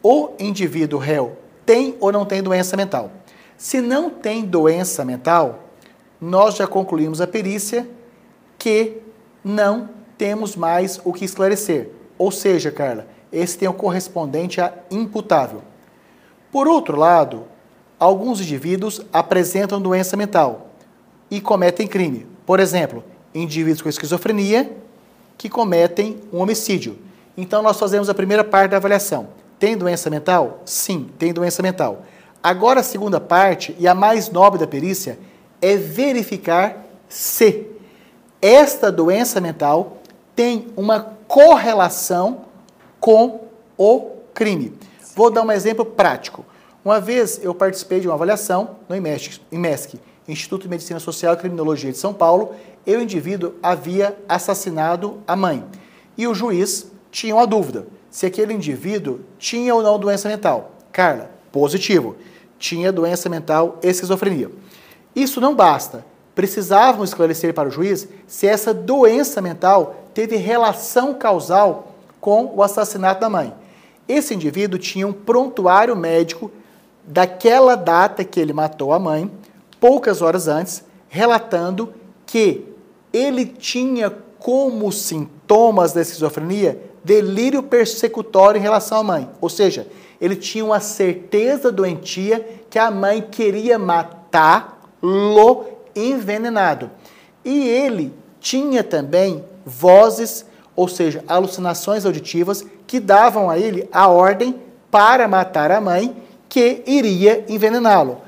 o 0.01 0.31
indivíduo 0.39 0.99
réu 0.99 1.37
tem 1.65 1.95
ou 1.99 2.11
não 2.11 2.25
tem 2.25 2.41
doença 2.41 2.75
mental. 2.75 3.11
Se 3.57 3.79
não 3.79 4.09
tem 4.09 4.43
doença 4.43 5.05
mental, 5.05 5.69
nós 6.19 6.55
já 6.55 6.65
concluímos 6.65 7.21
a 7.21 7.27
perícia 7.27 7.87
que 8.57 8.97
não 9.43 9.89
temos 10.21 10.55
mais 10.55 11.01
o 11.03 11.11
que 11.11 11.25
esclarecer. 11.25 11.89
Ou 12.15 12.29
seja, 12.29 12.69
Carla, 12.69 13.07
esse 13.33 13.57
tem 13.57 13.67
o 13.67 13.73
correspondente 13.73 14.61
a 14.61 14.71
imputável. 14.91 15.63
Por 16.51 16.67
outro 16.67 16.95
lado, 16.95 17.45
alguns 17.97 18.39
indivíduos 18.39 19.01
apresentam 19.11 19.81
doença 19.81 20.15
mental 20.15 20.67
e 21.31 21.41
cometem 21.41 21.87
crime. 21.87 22.27
Por 22.45 22.59
exemplo, 22.59 23.03
indivíduos 23.33 23.81
com 23.81 23.89
esquizofrenia 23.89 24.71
que 25.39 25.49
cometem 25.49 26.21
um 26.31 26.37
homicídio. 26.37 26.99
Então, 27.35 27.63
nós 27.63 27.79
fazemos 27.79 28.07
a 28.07 28.13
primeira 28.13 28.43
parte 28.43 28.69
da 28.69 28.77
avaliação. 28.77 29.29
Tem 29.57 29.75
doença 29.75 30.07
mental? 30.07 30.61
Sim, 30.65 31.09
tem 31.17 31.33
doença 31.33 31.63
mental. 31.63 32.03
Agora, 32.43 32.81
a 32.81 32.83
segunda 32.83 33.19
parte, 33.19 33.75
e 33.79 33.87
a 33.87 33.95
mais 33.95 34.29
nobre 34.29 34.59
da 34.59 34.67
perícia, 34.67 35.17
é 35.59 35.75
verificar 35.75 36.85
se 37.09 37.71
esta 38.39 38.91
doença 38.91 39.41
mental 39.41 39.97
tem 40.35 40.67
uma 40.75 41.15
correlação 41.27 42.45
com 42.99 43.41
o 43.77 44.11
crime. 44.33 44.73
Vou 45.15 45.29
dar 45.29 45.43
um 45.43 45.51
exemplo 45.51 45.85
prático. 45.85 46.45
Uma 46.83 46.99
vez 46.99 47.39
eu 47.43 47.53
participei 47.53 47.99
de 47.99 48.07
uma 48.07 48.15
avaliação 48.15 48.77
no 48.89 48.95
IMESC, 48.95 49.99
Instituto 50.27 50.63
de 50.63 50.69
Medicina 50.69 50.99
Social 50.99 51.33
e 51.33 51.37
Criminologia 51.37 51.91
de 51.91 51.97
São 51.97 52.13
Paulo, 52.13 52.55
e 52.85 52.95
o 52.95 53.01
indivíduo 53.01 53.53
havia 53.61 54.17
assassinado 54.27 55.21
a 55.27 55.35
mãe. 55.35 55.63
E 56.17 56.27
o 56.27 56.33
juiz 56.33 56.91
tinha 57.11 57.35
uma 57.35 57.45
dúvida 57.45 57.85
se 58.09 58.25
aquele 58.25 58.53
indivíduo 58.53 59.21
tinha 59.37 59.73
ou 59.73 59.81
não 59.81 59.99
doença 59.99 60.27
mental. 60.27 60.71
Carla, 60.91 61.31
positivo. 61.51 62.15
Tinha 62.57 62.91
doença 62.91 63.29
mental 63.29 63.79
esquizofrenia. 63.81 64.51
Isso 65.15 65.41
não 65.41 65.55
basta. 65.55 66.05
Precisavam 66.41 67.03
esclarecer 67.03 67.53
para 67.53 67.69
o 67.69 67.71
juiz 67.71 68.07
se 68.25 68.47
essa 68.47 68.73
doença 68.73 69.39
mental 69.43 70.07
teve 70.11 70.37
relação 70.37 71.13
causal 71.13 71.93
com 72.19 72.51
o 72.55 72.63
assassinato 72.63 73.21
da 73.21 73.29
mãe. 73.29 73.53
Esse 74.07 74.33
indivíduo 74.33 74.79
tinha 74.79 75.07
um 75.07 75.13
prontuário 75.13 75.95
médico 75.95 76.49
daquela 77.05 77.75
data 77.75 78.23
que 78.23 78.39
ele 78.39 78.53
matou 78.53 78.91
a 78.91 78.97
mãe, 78.97 79.29
poucas 79.79 80.23
horas 80.23 80.47
antes, 80.47 80.83
relatando 81.07 81.93
que 82.25 82.65
ele 83.13 83.45
tinha 83.45 84.09
como 84.39 84.91
sintomas 84.91 85.93
da 85.93 86.01
esquizofrenia 86.01 86.81
delírio 87.03 87.61
persecutório 87.61 88.57
em 88.57 88.63
relação 88.63 88.97
à 88.97 89.03
mãe. 89.03 89.29
Ou 89.39 89.47
seja, 89.47 89.85
ele 90.19 90.35
tinha 90.35 90.65
uma 90.65 90.79
certeza 90.79 91.71
doentia 91.71 92.63
que 92.67 92.79
a 92.79 92.89
mãe 92.89 93.21
queria 93.21 93.77
matá-lo 93.77 95.80
envenenado. 95.95 96.89
E 97.43 97.67
ele 97.67 98.13
tinha 98.39 98.83
também 98.83 99.43
vozes, 99.65 100.45
ou 100.75 100.87
seja, 100.87 101.23
alucinações 101.27 102.05
auditivas 102.05 102.65
que 102.87 102.99
davam 102.99 103.49
a 103.49 103.57
ele 103.57 103.87
a 103.91 104.07
ordem 104.07 104.55
para 104.89 105.27
matar 105.27 105.71
a 105.71 105.79
mãe 105.79 106.15
que 106.49 106.83
iria 106.85 107.45
envenená-lo. 107.47 108.21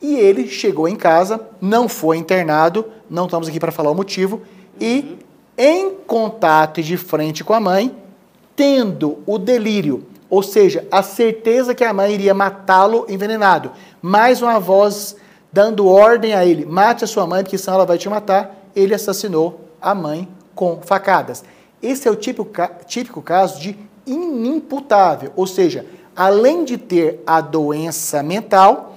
E 0.00 0.16
ele 0.16 0.48
chegou 0.48 0.88
em 0.88 0.96
casa, 0.96 1.40
não 1.60 1.88
foi 1.88 2.16
internado, 2.16 2.86
não 3.08 3.26
estamos 3.26 3.48
aqui 3.48 3.60
para 3.60 3.70
falar 3.70 3.90
o 3.90 3.94
motivo, 3.94 4.40
e 4.80 5.18
em 5.58 5.90
contato 6.06 6.82
de 6.82 6.96
frente 6.96 7.44
com 7.44 7.52
a 7.52 7.60
mãe, 7.60 7.94
tendo 8.56 9.18
o 9.26 9.36
delírio, 9.36 10.06
ou 10.30 10.42
seja, 10.42 10.86
a 10.90 11.02
certeza 11.02 11.74
que 11.74 11.84
a 11.84 11.92
mãe 11.92 12.14
iria 12.14 12.32
matá-lo 12.32 13.04
envenenado, 13.10 13.72
mais 14.00 14.40
uma 14.40 14.58
voz 14.58 15.16
dando 15.52 15.86
ordem 15.86 16.34
a 16.34 16.44
ele: 16.44 16.64
mate 16.64 17.04
a 17.04 17.06
sua 17.06 17.26
mãe, 17.26 17.42
porque 17.42 17.58
senão 17.58 17.76
ela 17.76 17.86
vai 17.86 17.98
te 17.98 18.08
matar. 18.08 18.56
Ele 18.74 18.94
assassinou 18.94 19.60
a 19.80 19.94
mãe 19.94 20.28
com 20.54 20.80
facadas. 20.82 21.42
Esse 21.82 22.06
é 22.06 22.10
o 22.10 22.16
típico, 22.16 22.48
típico 22.86 23.22
caso 23.22 23.60
de 23.60 23.78
inimputável, 24.06 25.32
ou 25.36 25.46
seja, 25.46 25.86
além 26.16 26.64
de 26.64 26.76
ter 26.76 27.22
a 27.26 27.40
doença 27.40 28.22
mental, 28.22 28.96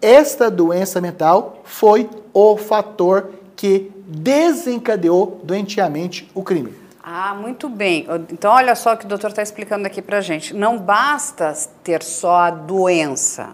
esta 0.00 0.50
doença 0.50 1.00
mental 1.00 1.60
foi 1.64 2.08
o 2.32 2.56
fator 2.56 3.30
que 3.54 3.92
desencadeou 4.06 5.40
doentiamente 5.44 6.30
o 6.34 6.42
crime. 6.42 6.74
Ah, 7.02 7.34
muito 7.34 7.68
bem. 7.68 8.06
Então, 8.30 8.52
olha 8.52 8.74
só 8.74 8.94
o 8.94 8.96
que 8.96 9.04
o 9.04 9.08
doutor 9.08 9.30
está 9.30 9.42
explicando 9.42 9.86
aqui 9.86 10.00
para 10.00 10.20
gente. 10.20 10.54
Não 10.54 10.78
basta 10.78 11.52
ter 11.82 12.02
só 12.02 12.36
a 12.36 12.50
doença. 12.50 13.50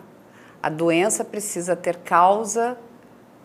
A 0.63 0.69
doença 0.69 1.25
precisa 1.25 1.77
ter 1.77 1.97
causa 1.97 2.77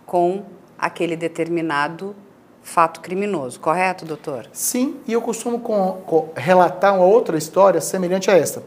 com 0.05 0.43
aquele 0.77 1.15
determinado 1.15 2.15
fato 2.63 3.01
criminoso, 3.01 3.59
correto, 3.59 4.05
doutor? 4.05 4.47
Sim, 4.51 4.95
e 5.07 5.13
eu 5.13 5.21
costumo 5.21 5.59
com, 5.59 6.01
com, 6.05 6.29
relatar 6.35 6.95
uma 6.95 7.05
outra 7.05 7.37
história 7.37 7.79
semelhante 7.81 8.31
a 8.31 8.37
esta, 8.37 8.63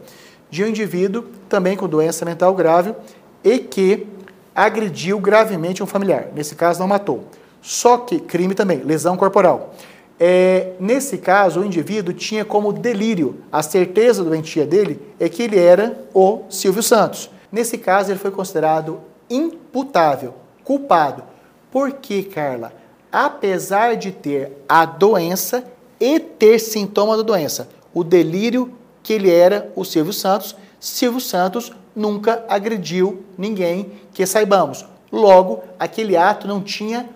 de 0.49 0.63
um 0.63 0.67
indivíduo 0.67 1.23
também 1.49 1.75
com 1.75 1.87
doença 1.87 2.23
mental 2.23 2.53
grave 2.53 2.95
e 3.43 3.59
que 3.59 4.07
agrediu 4.55 5.19
gravemente 5.19 5.83
um 5.83 5.87
familiar. 5.87 6.27
Nesse 6.33 6.55
caso, 6.55 6.79
não 6.79 6.87
matou. 6.87 7.25
Só 7.61 7.97
que, 7.97 8.19
crime 8.19 8.55
também, 8.55 8.79
lesão 8.79 9.17
corporal. 9.17 9.73
É, 10.19 10.73
nesse 10.79 11.17
caso, 11.17 11.59
o 11.59 11.65
indivíduo 11.65 12.13
tinha 12.13 12.45
como 12.45 12.71
delírio, 12.71 13.41
a 13.51 13.61
certeza 13.61 14.23
doentia 14.23 14.65
dele 14.65 14.99
é 15.19 15.27
que 15.27 15.43
ele 15.43 15.59
era 15.59 16.05
o 16.13 16.43
Silvio 16.49 16.81
Santos. 16.81 17.29
Nesse 17.51 17.77
caso, 17.77 18.11
ele 18.11 18.19
foi 18.19 18.31
considerado 18.31 19.01
imputável, 19.29 20.33
culpado. 20.63 21.23
Por 21.71 21.93
que, 21.93 22.23
Carla? 22.23 22.73
Apesar 23.11 23.95
de 23.95 24.11
ter 24.11 24.51
a 24.67 24.85
doença 24.85 25.63
e 25.99 26.19
ter 26.19 26.59
sintoma 26.59 27.17
da 27.17 27.23
doença, 27.23 27.69
o 27.93 28.03
delírio 28.03 28.73
que 29.01 29.13
ele 29.13 29.31
era 29.31 29.71
o 29.75 29.85
Silvio 29.85 30.13
Santos, 30.13 30.55
Silvio 30.79 31.21
Santos 31.21 31.71
nunca 31.95 32.45
agrediu 32.47 33.23
ninguém 33.37 33.93
que 34.13 34.25
saibamos. 34.25 34.85
Logo, 35.11 35.63
aquele 35.79 36.17
ato 36.17 36.47
não 36.47 36.61
tinha 36.61 37.09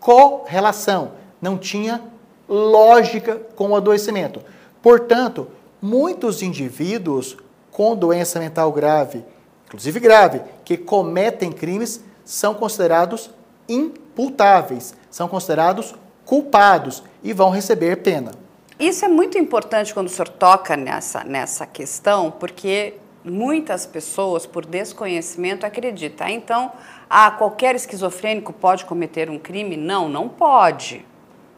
correlação, 0.00 1.12
não 1.40 1.56
tinha 1.58 2.00
lógica 2.48 3.36
com 3.54 3.70
o 3.70 3.76
adoecimento. 3.76 4.40
Portanto, 4.82 5.48
muitos 5.80 6.42
indivíduos 6.42 7.36
com 7.70 7.94
doença 7.94 8.38
mental 8.38 8.72
grave, 8.72 9.24
inclusive 9.66 10.00
grave, 10.00 10.40
que 10.64 10.76
cometem 10.76 11.52
crimes, 11.52 12.02
são 12.24 12.54
considerados 12.54 13.30
imputáveis, 13.68 14.94
são 15.10 15.28
considerados 15.28 15.94
culpados 16.24 17.02
e 17.22 17.32
vão 17.32 17.50
receber 17.50 17.96
pena. 17.96 18.32
Isso 18.78 19.04
é 19.04 19.08
muito 19.08 19.38
importante 19.38 19.94
quando 19.94 20.08
o 20.08 20.10
senhor 20.10 20.28
toca 20.28 20.76
nessa, 20.76 21.22
nessa 21.22 21.66
questão, 21.66 22.30
porque 22.30 22.94
muitas 23.24 23.86
pessoas, 23.86 24.46
por 24.46 24.66
desconhecimento, 24.66 25.64
acreditam. 25.64 26.26
Ah, 26.26 26.30
então, 26.30 26.72
ah, 27.08 27.30
qualquer 27.30 27.74
esquizofrênico 27.74 28.52
pode 28.52 28.84
cometer 28.84 29.30
um 29.30 29.38
crime? 29.38 29.76
Não, 29.76 30.08
não 30.08 30.28
pode. 30.28 31.06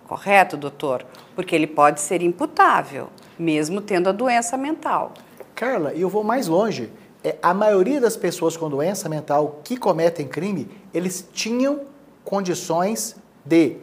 Correto, 0.07 0.57
doutor? 0.57 1.05
Porque 1.35 1.55
ele 1.55 1.67
pode 1.67 2.01
ser 2.01 2.23
imputável, 2.23 3.09
mesmo 3.39 3.81
tendo 3.81 4.09
a 4.09 4.13
doença 4.13 4.57
mental. 4.57 5.13
Carla, 5.55 5.93
eu 5.95 6.09
vou 6.09 6.23
mais 6.23 6.47
longe. 6.47 6.93
É, 7.27 7.35
a 7.43 7.53
maioria 7.53 8.01
das 8.01 8.17
pessoas 8.17 8.57
com 8.57 8.71
doença 8.71 9.09
mental 9.09 9.59
que 9.65 9.77
cometem 9.77 10.29
crime, 10.29 10.71
eles 10.95 11.29
tinham 11.33 11.81
condições 12.25 13.17
de 13.45 13.79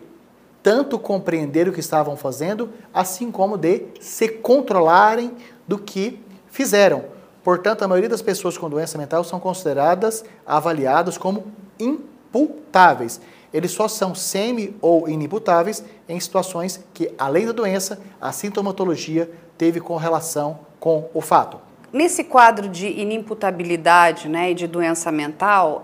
tanto 0.63 0.97
compreender 0.97 1.67
o 1.67 1.73
que 1.73 1.81
estavam 1.81 2.15
fazendo, 2.15 2.69
assim 2.93 3.29
como 3.29 3.57
de 3.57 3.83
se 3.99 4.29
controlarem 4.29 5.33
do 5.67 5.77
que 5.77 6.23
fizeram. 6.49 7.03
Portanto, 7.43 7.83
a 7.83 7.87
maioria 7.89 8.07
das 8.07 8.21
pessoas 8.21 8.57
com 8.57 8.69
doença 8.69 8.97
mental 8.97 9.25
são 9.25 9.41
consideradas, 9.41 10.23
avaliadas 10.45 11.17
como 11.17 11.43
imputáveis. 11.77 13.19
eles 13.53 13.71
só 13.71 13.89
são 13.89 14.15
semi 14.15 14.73
ou 14.79 15.09
inimputáveis 15.09 15.83
em 16.07 16.17
situações 16.17 16.79
que, 16.93 17.13
além 17.17 17.45
da 17.45 17.51
doença, 17.51 17.99
a 18.21 18.31
sintomatologia 18.31 19.29
teve 19.57 19.81
correlação 19.81 20.59
com 20.79 21.09
o 21.13 21.19
fato. 21.19 21.72
Nesse 21.93 22.23
quadro 22.23 22.67
de 22.67 22.87
inimputabilidade 22.87 24.27
né, 24.27 24.49
e 24.49 24.55
de 24.55 24.65
doença 24.65 25.11
mental, 25.11 25.83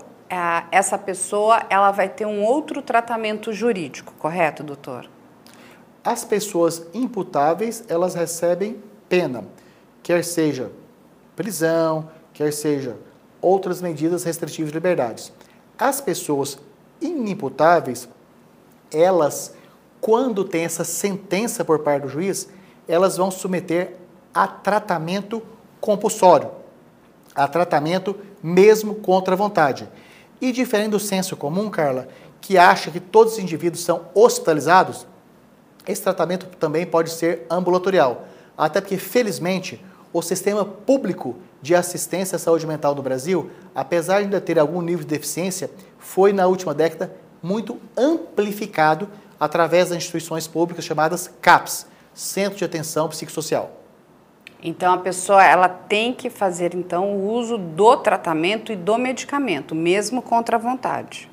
essa 0.71 0.97
pessoa 0.97 1.63
ela 1.69 1.91
vai 1.91 2.09
ter 2.09 2.25
um 2.25 2.43
outro 2.43 2.81
tratamento 2.81 3.53
jurídico, 3.53 4.15
correto, 4.17 4.63
doutor? 4.63 5.07
As 6.03 6.25
pessoas 6.25 6.87
imputáveis, 6.95 7.83
elas 7.87 8.15
recebem 8.15 8.81
pena, 9.07 9.43
quer 10.01 10.25
seja 10.25 10.71
prisão, 11.35 12.09
quer 12.33 12.51
seja 12.51 12.97
outras 13.39 13.79
medidas 13.79 14.23
restritivas 14.23 14.71
de 14.71 14.77
liberdades. 14.77 15.31
As 15.77 16.01
pessoas 16.01 16.57
inimputáveis, 16.99 18.09
elas, 18.91 19.53
quando 20.01 20.43
tem 20.43 20.65
essa 20.65 20.83
sentença 20.83 21.63
por 21.63 21.79
parte 21.79 22.01
do 22.01 22.09
juiz, 22.09 22.49
elas 22.87 23.15
vão 23.15 23.29
submeter 23.29 23.95
a 24.33 24.47
tratamento 24.47 25.43
compulsório, 25.79 26.51
a 27.35 27.47
tratamento 27.47 28.15
mesmo 28.41 28.95
contra 28.95 29.33
a 29.33 29.37
vontade. 29.37 29.87
E 30.41 30.51
diferente 30.51 30.91
do 30.91 30.99
senso 30.99 31.35
comum, 31.35 31.69
Carla, 31.69 32.07
que 32.41 32.57
acha 32.57 32.89
que 32.91 32.99
todos 32.99 33.33
os 33.33 33.39
indivíduos 33.39 33.83
são 33.83 34.05
hospitalizados, 34.13 35.05
esse 35.87 36.01
tratamento 36.01 36.45
também 36.57 36.85
pode 36.85 37.09
ser 37.11 37.45
ambulatorial. 37.49 38.25
Até 38.57 38.79
porque, 38.79 38.97
felizmente, 38.97 39.83
o 40.13 40.21
sistema 40.21 40.63
público 40.63 41.35
de 41.61 41.75
assistência 41.75 42.35
à 42.35 42.39
saúde 42.39 42.65
mental 42.65 42.95
no 42.95 43.01
Brasil, 43.01 43.49
apesar 43.75 44.19
de 44.19 44.25
ainda 44.25 44.41
ter 44.41 44.57
algum 44.57 44.81
nível 44.81 45.03
de 45.03 45.09
deficiência, 45.09 45.69
foi 45.97 46.31
na 46.31 46.47
última 46.47 46.73
década 46.73 47.13
muito 47.41 47.77
amplificado 47.97 49.09
através 49.39 49.89
das 49.89 49.97
instituições 49.97 50.47
públicas 50.47 50.83
chamadas 50.83 51.29
CAPS, 51.41 51.85
Centro 52.13 52.57
de 52.57 52.65
Atenção 52.65 53.07
Psicossocial. 53.07 53.78
Então 54.61 54.93
a 54.93 54.97
pessoa 54.97 55.43
ela 55.43 55.69
tem 55.69 56.13
que 56.13 56.29
fazer 56.29 56.75
então 56.75 57.15
o 57.15 57.31
uso 57.31 57.57
do 57.57 57.97
tratamento 57.97 58.71
e 58.71 58.75
do 58.75 58.97
medicamento, 58.97 59.73
mesmo 59.73 60.21
contra 60.21 60.57
a 60.57 60.59
vontade. 60.59 61.29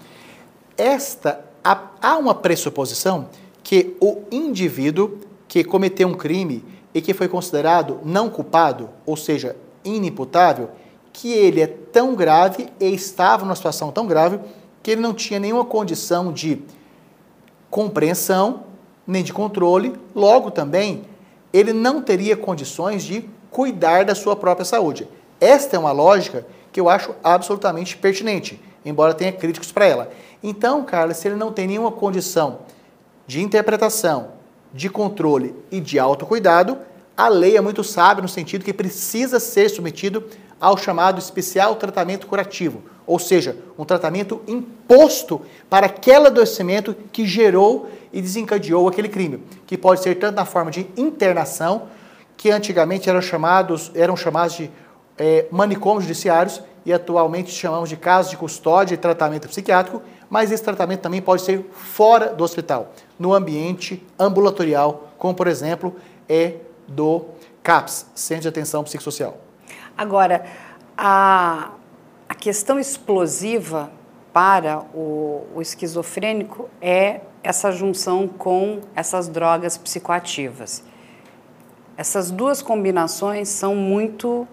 Esta 0.76 1.44
há, 1.64 2.16
uma 2.16 2.34
pressuposição 2.34 3.28
que 3.62 3.96
o 4.00 4.22
indivíduo 4.30 5.18
que 5.48 5.64
cometeu 5.64 6.06
um 6.06 6.14
crime 6.14 6.64
e 6.94 7.00
que 7.00 7.12
foi 7.12 7.28
considerado 7.28 8.00
não 8.04 8.30
culpado, 8.30 8.90
ou 9.04 9.16
seja, 9.16 9.56
inimputável, 9.84 10.70
que 11.12 11.32
ele 11.32 11.60
é 11.60 11.66
tão 11.66 12.14
grave 12.14 12.68
e 12.78 12.94
estava 12.94 13.44
numa 13.44 13.56
situação 13.56 13.90
tão 13.90 14.06
grave 14.06 14.38
que 14.82 14.92
ele 14.92 15.00
não 15.00 15.12
tinha 15.12 15.40
nenhuma 15.40 15.64
condição 15.64 16.32
de 16.32 16.62
compreensão 17.68 18.64
nem 19.06 19.22
de 19.22 19.32
controle, 19.32 19.94
logo 20.14 20.50
também 20.50 21.04
ele 21.56 21.72
não 21.72 22.02
teria 22.02 22.36
condições 22.36 23.02
de 23.02 23.24
cuidar 23.50 24.04
da 24.04 24.14
sua 24.14 24.36
própria 24.36 24.64
saúde. 24.64 25.08
Esta 25.40 25.76
é 25.76 25.78
uma 25.78 25.90
lógica 25.90 26.46
que 26.70 26.78
eu 26.78 26.86
acho 26.86 27.14
absolutamente 27.24 27.96
pertinente, 27.96 28.60
embora 28.84 29.14
tenha 29.14 29.32
críticos 29.32 29.72
para 29.72 29.86
ela. 29.86 30.10
Então, 30.42 30.84
Carlos, 30.84 31.16
se 31.16 31.26
ele 31.26 31.34
não 31.34 31.50
tem 31.50 31.66
nenhuma 31.66 31.90
condição 31.90 32.58
de 33.26 33.40
interpretação, 33.40 34.32
de 34.70 34.90
controle 34.90 35.54
e 35.70 35.80
de 35.80 35.98
autocuidado, 35.98 36.76
a 37.16 37.28
lei 37.28 37.56
é 37.56 37.60
muito 37.62 37.82
sábia 37.82 38.20
no 38.20 38.28
sentido 38.28 38.62
que 38.62 38.74
precisa 38.74 39.40
ser 39.40 39.70
submetido 39.70 40.24
ao 40.60 40.76
chamado 40.76 41.18
especial 41.18 41.76
tratamento 41.76 42.26
curativo, 42.26 42.82
ou 43.06 43.18
seja, 43.18 43.56
um 43.78 43.84
tratamento 43.86 44.42
imposto 44.46 45.40
para 45.70 45.86
aquele 45.86 46.26
adoecimento 46.26 46.94
que 47.10 47.26
gerou 47.26 47.88
e 48.16 48.22
desencadeou 48.22 48.88
aquele 48.88 49.10
crime, 49.10 49.44
que 49.66 49.76
pode 49.76 50.02
ser 50.02 50.14
tanto 50.14 50.36
na 50.36 50.46
forma 50.46 50.70
de 50.70 50.88
internação, 50.96 51.82
que 52.34 52.50
antigamente 52.50 53.10
eram 53.10 53.20
chamados, 53.20 53.92
eram 53.94 54.16
chamados 54.16 54.56
de 54.56 54.70
é, 55.18 55.44
manicômios 55.50 56.04
judiciários 56.04 56.62
e 56.86 56.94
atualmente 56.94 57.50
chamamos 57.50 57.90
de 57.90 57.96
casos 57.98 58.30
de 58.30 58.38
custódia 58.38 58.94
e 58.94 58.96
tratamento 58.96 59.46
psiquiátrico, 59.48 60.00
mas 60.30 60.50
esse 60.50 60.62
tratamento 60.62 61.02
também 61.02 61.20
pode 61.20 61.42
ser 61.42 61.62
fora 61.74 62.32
do 62.32 62.42
hospital, 62.42 62.90
no 63.18 63.34
ambiente 63.34 64.02
ambulatorial, 64.18 65.10
como 65.18 65.34
por 65.34 65.46
exemplo 65.46 65.94
é 66.26 66.54
do 66.88 67.26
CAPS, 67.62 68.06
Centro 68.14 68.42
de 68.42 68.48
Atenção 68.48 68.82
Psicossocial. 68.82 69.36
Agora, 69.94 70.46
a, 70.96 71.72
a 72.26 72.34
questão 72.34 72.80
explosiva 72.80 73.90
para 74.32 74.78
o, 74.94 75.46
o 75.54 75.60
esquizofrênico 75.60 76.70
é 76.80 77.20
essa 77.46 77.70
junção 77.70 78.26
com 78.26 78.80
essas 78.94 79.28
drogas 79.28 79.78
psicoativas. 79.78 80.82
Essas 81.96 82.30
duas 82.30 82.60
combinações 82.60 83.48
são 83.48 83.74
muito 83.74 84.46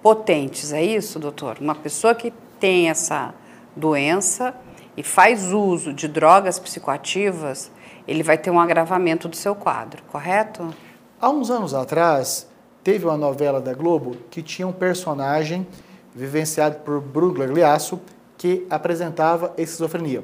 potentes, 0.00 0.72
é 0.72 0.82
isso, 0.82 1.18
doutor? 1.18 1.58
Uma 1.60 1.74
pessoa 1.74 2.14
que 2.14 2.32
tem 2.60 2.88
essa 2.88 3.34
doença 3.74 4.54
e 4.96 5.02
faz 5.02 5.52
uso 5.52 5.92
de 5.92 6.06
drogas 6.06 6.58
psicoativas, 6.58 7.70
ele 8.06 8.22
vai 8.22 8.38
ter 8.38 8.50
um 8.50 8.60
agravamento 8.60 9.28
do 9.28 9.34
seu 9.34 9.54
quadro, 9.54 10.02
correto? 10.04 10.72
Há 11.20 11.28
uns 11.30 11.50
anos 11.50 11.74
atrás, 11.74 12.48
teve 12.84 13.04
uma 13.06 13.16
novela 13.16 13.60
da 13.60 13.74
Globo 13.74 14.16
que 14.30 14.40
tinha 14.40 14.68
um 14.68 14.72
personagem 14.72 15.66
vivenciado 16.14 16.76
por 16.76 17.00
Bruno 17.00 17.34
Glagliasso 17.34 18.00
que 18.38 18.64
apresentava 18.70 19.52
esquizofrenia. 19.58 20.22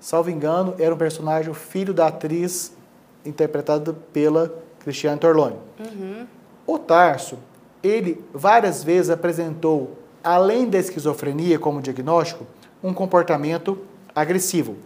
Salvo 0.00 0.30
engano, 0.30 0.74
era 0.78 0.94
um 0.94 0.98
personagem, 0.98 1.50
o 1.50 1.54
filho 1.54 1.92
da 1.92 2.08
atriz 2.08 2.72
interpretado 3.24 3.94
pela 4.12 4.54
Cristiane 4.80 5.18
Torloni. 5.18 5.56
Uhum. 5.80 6.26
O 6.66 6.78
Tarso, 6.78 7.38
ele 7.82 8.24
várias 8.32 8.84
vezes 8.84 9.10
apresentou, 9.10 9.98
além 10.22 10.68
da 10.68 10.78
esquizofrenia 10.78 11.58
como 11.58 11.82
diagnóstico, 11.82 12.46
um 12.82 12.92
comportamento 12.92 13.78
agressivo. 14.14 14.76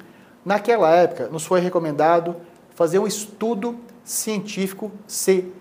Naquela 0.45 0.91
época, 0.91 1.29
nos 1.29 1.45
foi 1.45 1.61
recomendado 1.61 2.37
fazer 2.75 2.99
um 2.99 3.07
estudo 3.07 3.79
científico 4.05 4.91
se 5.07 5.53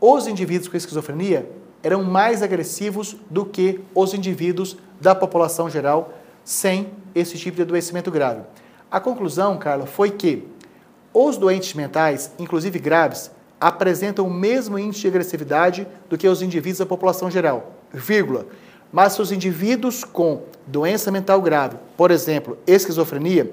os 0.00 0.28
indivíduos 0.28 0.68
com 0.68 0.76
esquizofrenia 0.76 1.50
eram 1.82 2.04
mais 2.04 2.42
agressivos 2.42 3.16
do 3.28 3.44
que 3.44 3.80
os 3.94 4.14
indivíduos 4.14 4.76
da 5.00 5.14
população 5.14 5.68
geral 5.68 6.12
sem 6.44 6.90
esse 7.14 7.36
tipo 7.36 7.56
de 7.56 7.62
adoecimento 7.62 8.10
grave. 8.10 8.42
A 8.90 8.98
conclusão, 8.98 9.58
Carla, 9.58 9.86
foi 9.86 10.10
que 10.10 10.48
os 11.12 11.36
doentes 11.36 11.74
mentais, 11.74 12.32
inclusive 12.38 12.78
graves, 12.78 13.30
apresentam 13.60 14.26
o 14.26 14.30
mesmo 14.30 14.78
índice 14.78 15.02
de 15.02 15.08
agressividade 15.08 15.86
do 16.08 16.16
que 16.16 16.26
os 16.26 16.40
indivíduos 16.40 16.78
da 16.78 16.86
população 16.86 17.30
geral, 17.30 17.72
vírgula. 17.92 18.46
Mas 18.90 19.12
se 19.12 19.20
os 19.20 19.30
indivíduos 19.30 20.04
com 20.04 20.42
doença 20.66 21.10
mental 21.10 21.42
grave, 21.42 21.76
por 21.96 22.10
exemplo, 22.10 22.56
esquizofrenia, 22.66 23.52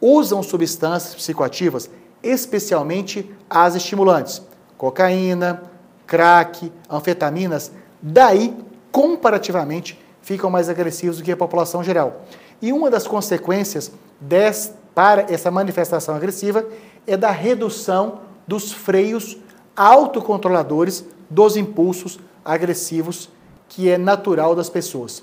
usam 0.00 0.40
substâncias 0.42 1.14
psicoativas, 1.16 1.90
especialmente 2.22 3.28
as 3.50 3.74
estimulantes, 3.74 4.40
cocaína, 4.78 5.62
crack, 6.06 6.70
anfetaminas, 6.88 7.72
daí, 8.00 8.54
comparativamente, 8.92 9.98
ficam 10.22 10.48
mais 10.48 10.68
agressivos 10.68 11.18
do 11.18 11.24
que 11.24 11.32
a 11.32 11.36
população 11.36 11.82
geral. 11.82 12.24
E 12.60 12.72
uma 12.72 12.90
das 12.90 13.06
consequências 13.06 13.92
des, 14.20 14.72
para 14.94 15.32
essa 15.32 15.50
manifestação 15.50 16.14
agressiva 16.14 16.66
é 17.06 17.16
da 17.16 17.30
redução 17.30 18.20
dos 18.46 18.72
freios 18.72 19.36
autocontroladores 19.76 21.04
dos 21.28 21.56
impulsos 21.56 22.18
agressivos 22.44 23.28
que 23.68 23.90
é 23.90 23.98
natural 23.98 24.54
das 24.54 24.70
pessoas. 24.70 25.22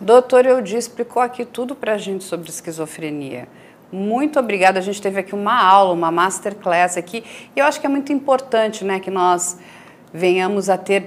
Doutor 0.00 0.46
Eudi 0.46 0.76
explicou 0.76 1.20
aqui 1.20 1.44
tudo 1.44 1.74
para 1.74 1.94
a 1.94 1.98
gente 1.98 2.24
sobre 2.24 2.48
esquizofrenia. 2.48 3.48
Muito 3.92 4.38
obrigada. 4.38 4.78
A 4.78 4.82
gente 4.82 5.02
teve 5.02 5.20
aqui 5.20 5.34
uma 5.34 5.62
aula, 5.62 5.92
uma 5.92 6.10
masterclass 6.10 6.96
aqui. 6.96 7.24
E 7.54 7.58
eu 7.58 7.66
acho 7.66 7.80
que 7.80 7.86
é 7.86 7.88
muito 7.88 8.12
importante 8.12 8.84
né, 8.84 9.00
que 9.00 9.10
nós 9.10 9.58
venhamos 10.12 10.70
a 10.70 10.78
ter 10.78 11.04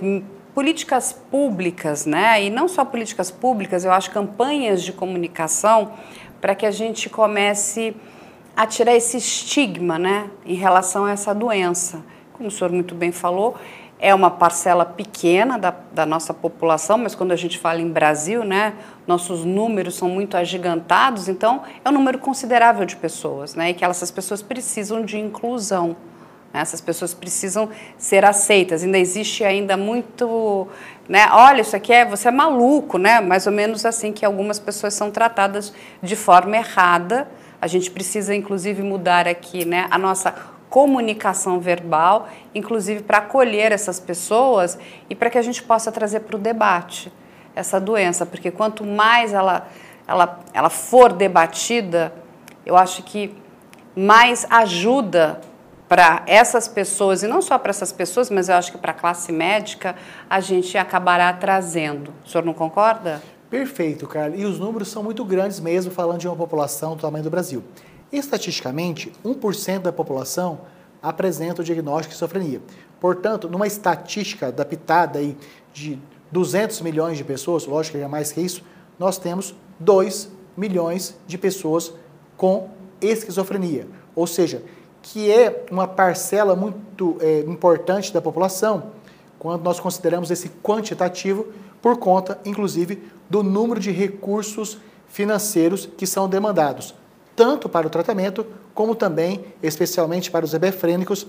políticas 0.54 1.14
públicas, 1.14 2.06
né? 2.06 2.44
E 2.44 2.50
não 2.50 2.68
só 2.68 2.86
políticas 2.86 3.32
públicas, 3.32 3.84
eu 3.84 3.92
acho 3.92 4.12
campanhas 4.12 4.84
de 4.84 4.94
comunicação 4.94 5.94
para 6.40 6.54
que 6.54 6.66
a 6.66 6.72
gente 6.72 7.10
comece 7.10 7.96
a 8.56 8.68
tirar 8.68 8.94
esse 8.96 9.18
estigma, 9.18 9.98
né, 9.98 10.30
em 10.46 10.54
relação 10.54 11.06
a 11.06 11.12
essa 11.12 11.34
doença. 11.34 12.04
Como 12.34 12.50
o 12.50 12.52
senhor 12.52 12.72
muito 12.72 12.94
bem 12.94 13.12
falou, 13.12 13.56
é 14.00 14.14
uma 14.14 14.30
parcela 14.30 14.86
pequena 14.86 15.58
da, 15.58 15.74
da, 15.92 16.06
nossa 16.06 16.34
população, 16.34 16.98
mas 16.98 17.16
quando 17.16 17.32
a 17.32 17.36
gente 17.36 17.58
fala 17.58 17.80
em 17.80 17.90
Brasil, 17.90 18.44
né, 18.44 18.74
nossos 19.08 19.46
números 19.46 19.96
são 19.96 20.10
muito 20.10 20.36
agigantados, 20.36 21.30
então 21.30 21.64
é 21.84 21.90
um 21.90 21.94
número 21.94 22.20
considerável 22.20 22.86
de 22.86 22.96
pessoas, 22.98 23.56
né, 23.56 23.70
e 23.70 23.74
que 23.74 23.84
essas 23.84 24.12
pessoas 24.12 24.42
precisam 24.42 25.04
de 25.04 25.18
inclusão. 25.18 25.96
Né, 26.54 26.62
essas 26.62 26.80
pessoas 26.80 27.14
precisam 27.14 27.70
ser 27.98 28.24
aceitas. 28.24 28.84
Ainda 28.84 29.00
existe 29.00 29.44
ainda 29.44 29.76
muito, 29.76 30.68
né? 31.10 31.28
Olha, 31.32 31.62
isso 31.62 31.76
aqui 31.76 31.92
é 31.92 32.06
você 32.06 32.28
é 32.28 32.32
maluco, 32.32 33.00
né? 33.00 33.20
Mais 33.20 33.48
ou 33.48 33.52
menos 33.52 33.86
assim 33.86 34.14
que 34.14 34.24
algumas 34.24 34.60
pessoas 34.60 34.94
são 34.94 35.10
tratadas 35.10 35.74
de 36.02 36.16
forma 36.16 36.56
errada 36.56 37.28
A 37.60 37.66
gente 37.66 37.90
precisa, 37.90 38.36
inclusive, 38.36 38.84
mudar 38.84 39.28
aqui 39.28 39.66
né, 39.66 39.88
a 39.90 39.98
nossa 39.98 40.34
comunicação 40.70 41.60
verbal, 41.60 42.28
inclusive 42.54 43.04
para 43.04 43.20
acolher 43.20 43.72
essas 43.72 44.00
pessoas 44.00 44.78
e 45.10 45.16
para 45.16 45.30
que 45.30 45.38
a 45.38 45.42
gente 45.42 45.64
possa 45.64 45.92
trazer 45.92 46.22
para 46.22 46.36
o 46.36 46.40
debate 46.40 47.12
essa 47.56 47.80
doença, 47.80 48.26
porque 48.26 48.50
quanto 48.50 48.84
mais 48.84 49.34
ela, 49.34 49.68
ela, 50.08 50.40
ela 50.52 50.70
for 50.70 51.14
debatida, 51.14 52.12
eu 52.66 52.76
acho 52.76 53.04
que 53.04 53.36
mais 53.96 54.48
ajuda 54.50 55.40
para 55.94 56.24
essas 56.26 56.68
pessoas, 56.68 57.22
e 57.22 57.28
não 57.28 57.40
só 57.40 57.56
para 57.60 57.70
essas 57.70 57.92
pessoas, 57.92 58.32
mas 58.32 58.50
eu 58.50 58.56
acho 58.56 58.72
que 58.72 58.80
para 58.80 58.90
a 58.90 58.96
classe 58.96 59.32
médica, 59.32 59.96
a 60.28 60.40
gente 60.40 60.76
acabará 60.76 61.32
trazendo. 61.32 62.12
O 62.26 62.28
senhor 62.28 62.44
não 62.44 62.52
concorda? 62.52 63.22
Perfeito, 63.48 64.08
Carla. 64.08 64.36
E 64.36 64.44
os 64.44 64.58
números 64.58 64.88
são 64.88 65.04
muito 65.04 65.24
grandes 65.24 65.60
mesmo, 65.60 65.92
falando 65.92 66.18
de 66.18 66.28
uma 66.28 66.36
população 66.36 66.96
do 66.96 67.02
tamanho 67.02 67.24
do 67.24 67.30
Brasil. 67.30 67.64
Estatisticamente, 68.12 69.14
1% 69.24 69.84
da 69.84 69.94
população 69.94 70.62
apresenta 71.00 71.62
o 71.62 71.64
diagnóstico 71.64 72.10
de 72.10 72.16
esquizofrenia. 72.16 72.60
Portanto, 73.00 73.48
numa 73.48 73.68
estatística 73.68 74.48
adaptada 74.48 75.20
aí 75.20 75.38
de 75.72 76.00
200 76.32 76.82
milhões 76.82 77.20
de 77.20 77.24
pessoas, 77.24 77.68
lógico 77.68 78.00
que 78.00 78.04
é 78.04 78.08
mais 78.08 78.32
que 78.32 78.42
isso, 78.42 78.64
nós 78.98 79.20
temos 79.20 79.54
2 79.80 80.28
milhões 80.58 81.16
de 81.28 81.38
pessoas 81.38 81.94
com 82.36 82.72
esquizofrenia. 83.00 83.88
Ou 84.16 84.26
seja, 84.26 84.64
que 85.04 85.30
é 85.30 85.66
uma 85.70 85.86
parcela 85.86 86.56
muito 86.56 87.18
é, 87.20 87.42
importante 87.42 88.12
da 88.12 88.22
população 88.22 88.92
quando 89.38 89.62
nós 89.62 89.78
consideramos 89.78 90.32
esse 90.32 90.48
quantitativo 90.64 91.48
por 91.82 91.98
conta, 91.98 92.40
inclusive, 92.46 93.04
do 93.30 93.44
número 93.44 93.82
de 93.82 93.92
recursos 93.92 94.78
financeiros 95.10 95.90
que 95.98 96.08
são 96.08 96.30
demandados, 96.30 96.96
tanto 97.36 97.68
para 97.68 97.86
o 97.86 97.90
tratamento, 97.90 98.48
como 98.74 98.96
também, 98.96 99.44
especialmente 99.62 100.32
para 100.32 100.46
os 100.46 100.54
hebefrênicos, 100.54 101.28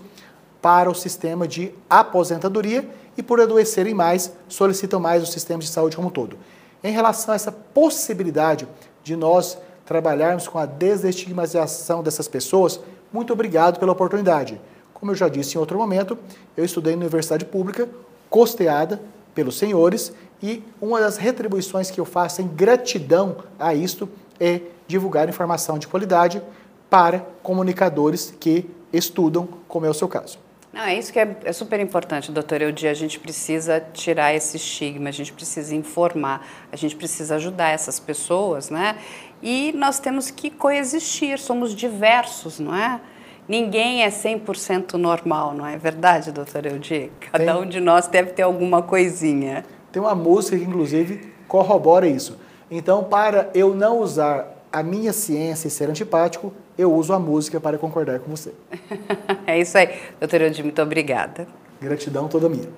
para 0.62 0.88
o 0.88 0.94
sistema 0.94 1.46
de 1.48 1.74
aposentadoria 1.90 2.88
e, 3.18 3.22
por 3.22 3.40
adoecerem 3.40 3.92
mais, 3.92 4.32
solicitam 4.48 5.00
mais 5.00 5.20
o 5.22 5.26
sistema 5.26 5.60
de 5.60 5.68
saúde 5.68 5.96
como 5.96 6.08
um 6.08 6.12
todo. 6.12 6.38
Em 6.84 6.92
relação 6.92 7.32
a 7.32 7.34
essa 7.34 7.50
possibilidade 7.50 8.68
de 9.02 9.16
nós 9.16 9.58
trabalharmos 9.84 10.46
com 10.46 10.58
a 10.58 10.66
desestigmatização 10.66 12.02
dessas 12.02 12.28
pessoas, 12.28 12.80
muito 13.14 13.32
obrigado 13.32 13.78
pela 13.78 13.92
oportunidade. 13.92 14.60
Como 14.92 15.12
eu 15.12 15.14
já 15.14 15.28
disse 15.28 15.56
em 15.56 15.60
outro 15.60 15.78
momento, 15.78 16.18
eu 16.56 16.64
estudei 16.64 16.94
na 16.94 17.02
universidade 17.02 17.44
pública, 17.44 17.88
costeada 18.28 19.00
pelos 19.32 19.56
senhores, 19.56 20.12
e 20.42 20.64
uma 20.82 20.98
das 20.98 21.16
retribuições 21.16 21.92
que 21.92 22.00
eu 22.00 22.04
faço 22.04 22.42
em 22.42 22.48
gratidão 22.48 23.36
a 23.56 23.72
isto 23.72 24.08
é 24.40 24.60
divulgar 24.88 25.28
informação 25.28 25.78
de 25.78 25.86
qualidade 25.86 26.42
para 26.90 27.20
comunicadores 27.40 28.34
que 28.40 28.68
estudam, 28.92 29.48
como 29.68 29.86
é 29.86 29.90
o 29.90 29.94
seu 29.94 30.08
caso. 30.08 30.38
Não, 30.74 30.82
é 30.82 30.98
isso 30.98 31.12
que 31.12 31.20
é, 31.20 31.36
é 31.44 31.52
super 31.52 31.78
importante, 31.78 32.32
doutor 32.32 32.60
Eudia. 32.60 32.90
A 32.90 32.94
gente 32.94 33.20
precisa 33.20 33.80
tirar 33.92 34.34
esse 34.34 34.56
estigma, 34.56 35.08
a 35.08 35.12
gente 35.12 35.32
precisa 35.32 35.72
informar, 35.72 36.44
a 36.72 36.74
gente 36.74 36.96
precisa 36.96 37.36
ajudar 37.36 37.68
essas 37.68 38.00
pessoas, 38.00 38.70
né? 38.70 38.98
E 39.44 39.72
nós 39.72 39.98
temos 39.98 40.30
que 40.30 40.48
coexistir, 40.48 41.38
somos 41.38 41.74
diversos, 41.74 42.58
não 42.58 42.74
é? 42.74 42.98
Ninguém 43.46 44.02
é 44.02 44.08
100% 44.08 44.94
normal, 44.94 45.52
não 45.52 45.66
é 45.66 45.76
verdade, 45.76 46.32
doutor 46.32 46.64
Eudia? 46.64 47.10
Cada 47.30 47.52
Tem. 47.52 47.62
um 47.62 47.66
de 47.66 47.78
nós 47.78 48.06
deve 48.06 48.30
ter 48.30 48.40
alguma 48.40 48.80
coisinha. 48.80 49.62
Tem 49.92 50.00
uma 50.00 50.14
música 50.14 50.56
que, 50.56 50.64
inclusive, 50.64 51.30
corrobora 51.46 52.06
isso. 52.06 52.38
Então, 52.70 53.04
para 53.04 53.50
eu 53.54 53.74
não 53.74 53.98
usar 53.98 54.48
a 54.72 54.82
minha 54.82 55.12
ciência 55.12 55.68
e 55.68 55.70
ser 55.70 55.90
antipático, 55.90 56.50
eu 56.78 56.90
uso 56.90 57.12
a 57.12 57.18
música 57.18 57.60
para 57.60 57.76
concordar 57.76 58.20
com 58.20 58.34
você. 58.34 58.54
é 59.46 59.60
isso 59.60 59.76
aí. 59.76 59.90
Doutor 60.18 60.40
Eudir, 60.40 60.64
muito 60.64 60.80
obrigada. 60.80 61.46
Gratidão 61.82 62.28
toda 62.28 62.48
minha. 62.48 62.70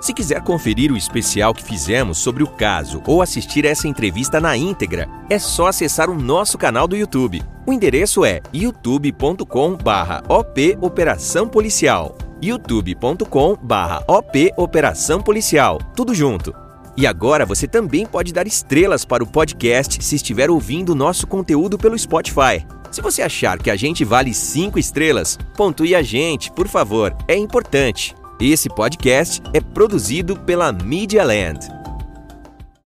Se 0.00 0.14
quiser 0.14 0.40
conferir 0.42 0.92
o 0.92 0.96
especial 0.96 1.52
que 1.52 1.64
fizemos 1.64 2.18
sobre 2.18 2.44
o 2.44 2.46
caso 2.46 3.02
ou 3.06 3.20
assistir 3.20 3.64
essa 3.64 3.88
entrevista 3.88 4.40
na 4.40 4.56
íntegra, 4.56 5.08
é 5.28 5.38
só 5.38 5.66
acessar 5.66 6.08
o 6.08 6.14
nosso 6.14 6.56
canal 6.56 6.86
do 6.86 6.96
YouTube. 6.96 7.42
O 7.66 7.72
endereço 7.72 8.24
é 8.24 8.40
youtube.com/op 8.54 10.78
Operação 10.80 11.48
Policial. 11.48 12.16
youtube.com/op 12.40 14.52
Operação 14.56 15.20
Policial. 15.20 15.78
Tudo 15.96 16.14
junto. 16.14 16.54
E 16.96 17.06
agora 17.06 17.44
você 17.44 17.66
também 17.66 18.06
pode 18.06 18.32
dar 18.32 18.46
estrelas 18.46 19.04
para 19.04 19.22
o 19.22 19.26
podcast 19.26 20.02
se 20.02 20.16
estiver 20.16 20.50
ouvindo 20.50 20.94
nosso 20.94 21.26
conteúdo 21.26 21.76
pelo 21.76 21.98
Spotify. 21.98 22.64
Se 22.90 23.02
você 23.02 23.20
achar 23.22 23.58
que 23.58 23.70
a 23.70 23.76
gente 23.76 24.04
vale 24.04 24.32
5 24.32 24.78
estrelas, 24.78 25.38
pontue 25.56 25.94
a 25.94 26.02
gente, 26.02 26.50
por 26.50 26.68
favor, 26.68 27.14
é 27.28 27.36
importante. 27.36 28.14
Esse 28.40 28.68
podcast 28.68 29.42
é 29.52 29.60
produzido 29.60 30.38
pela 30.38 30.70
Media 30.70 31.24
Land. 31.24 31.77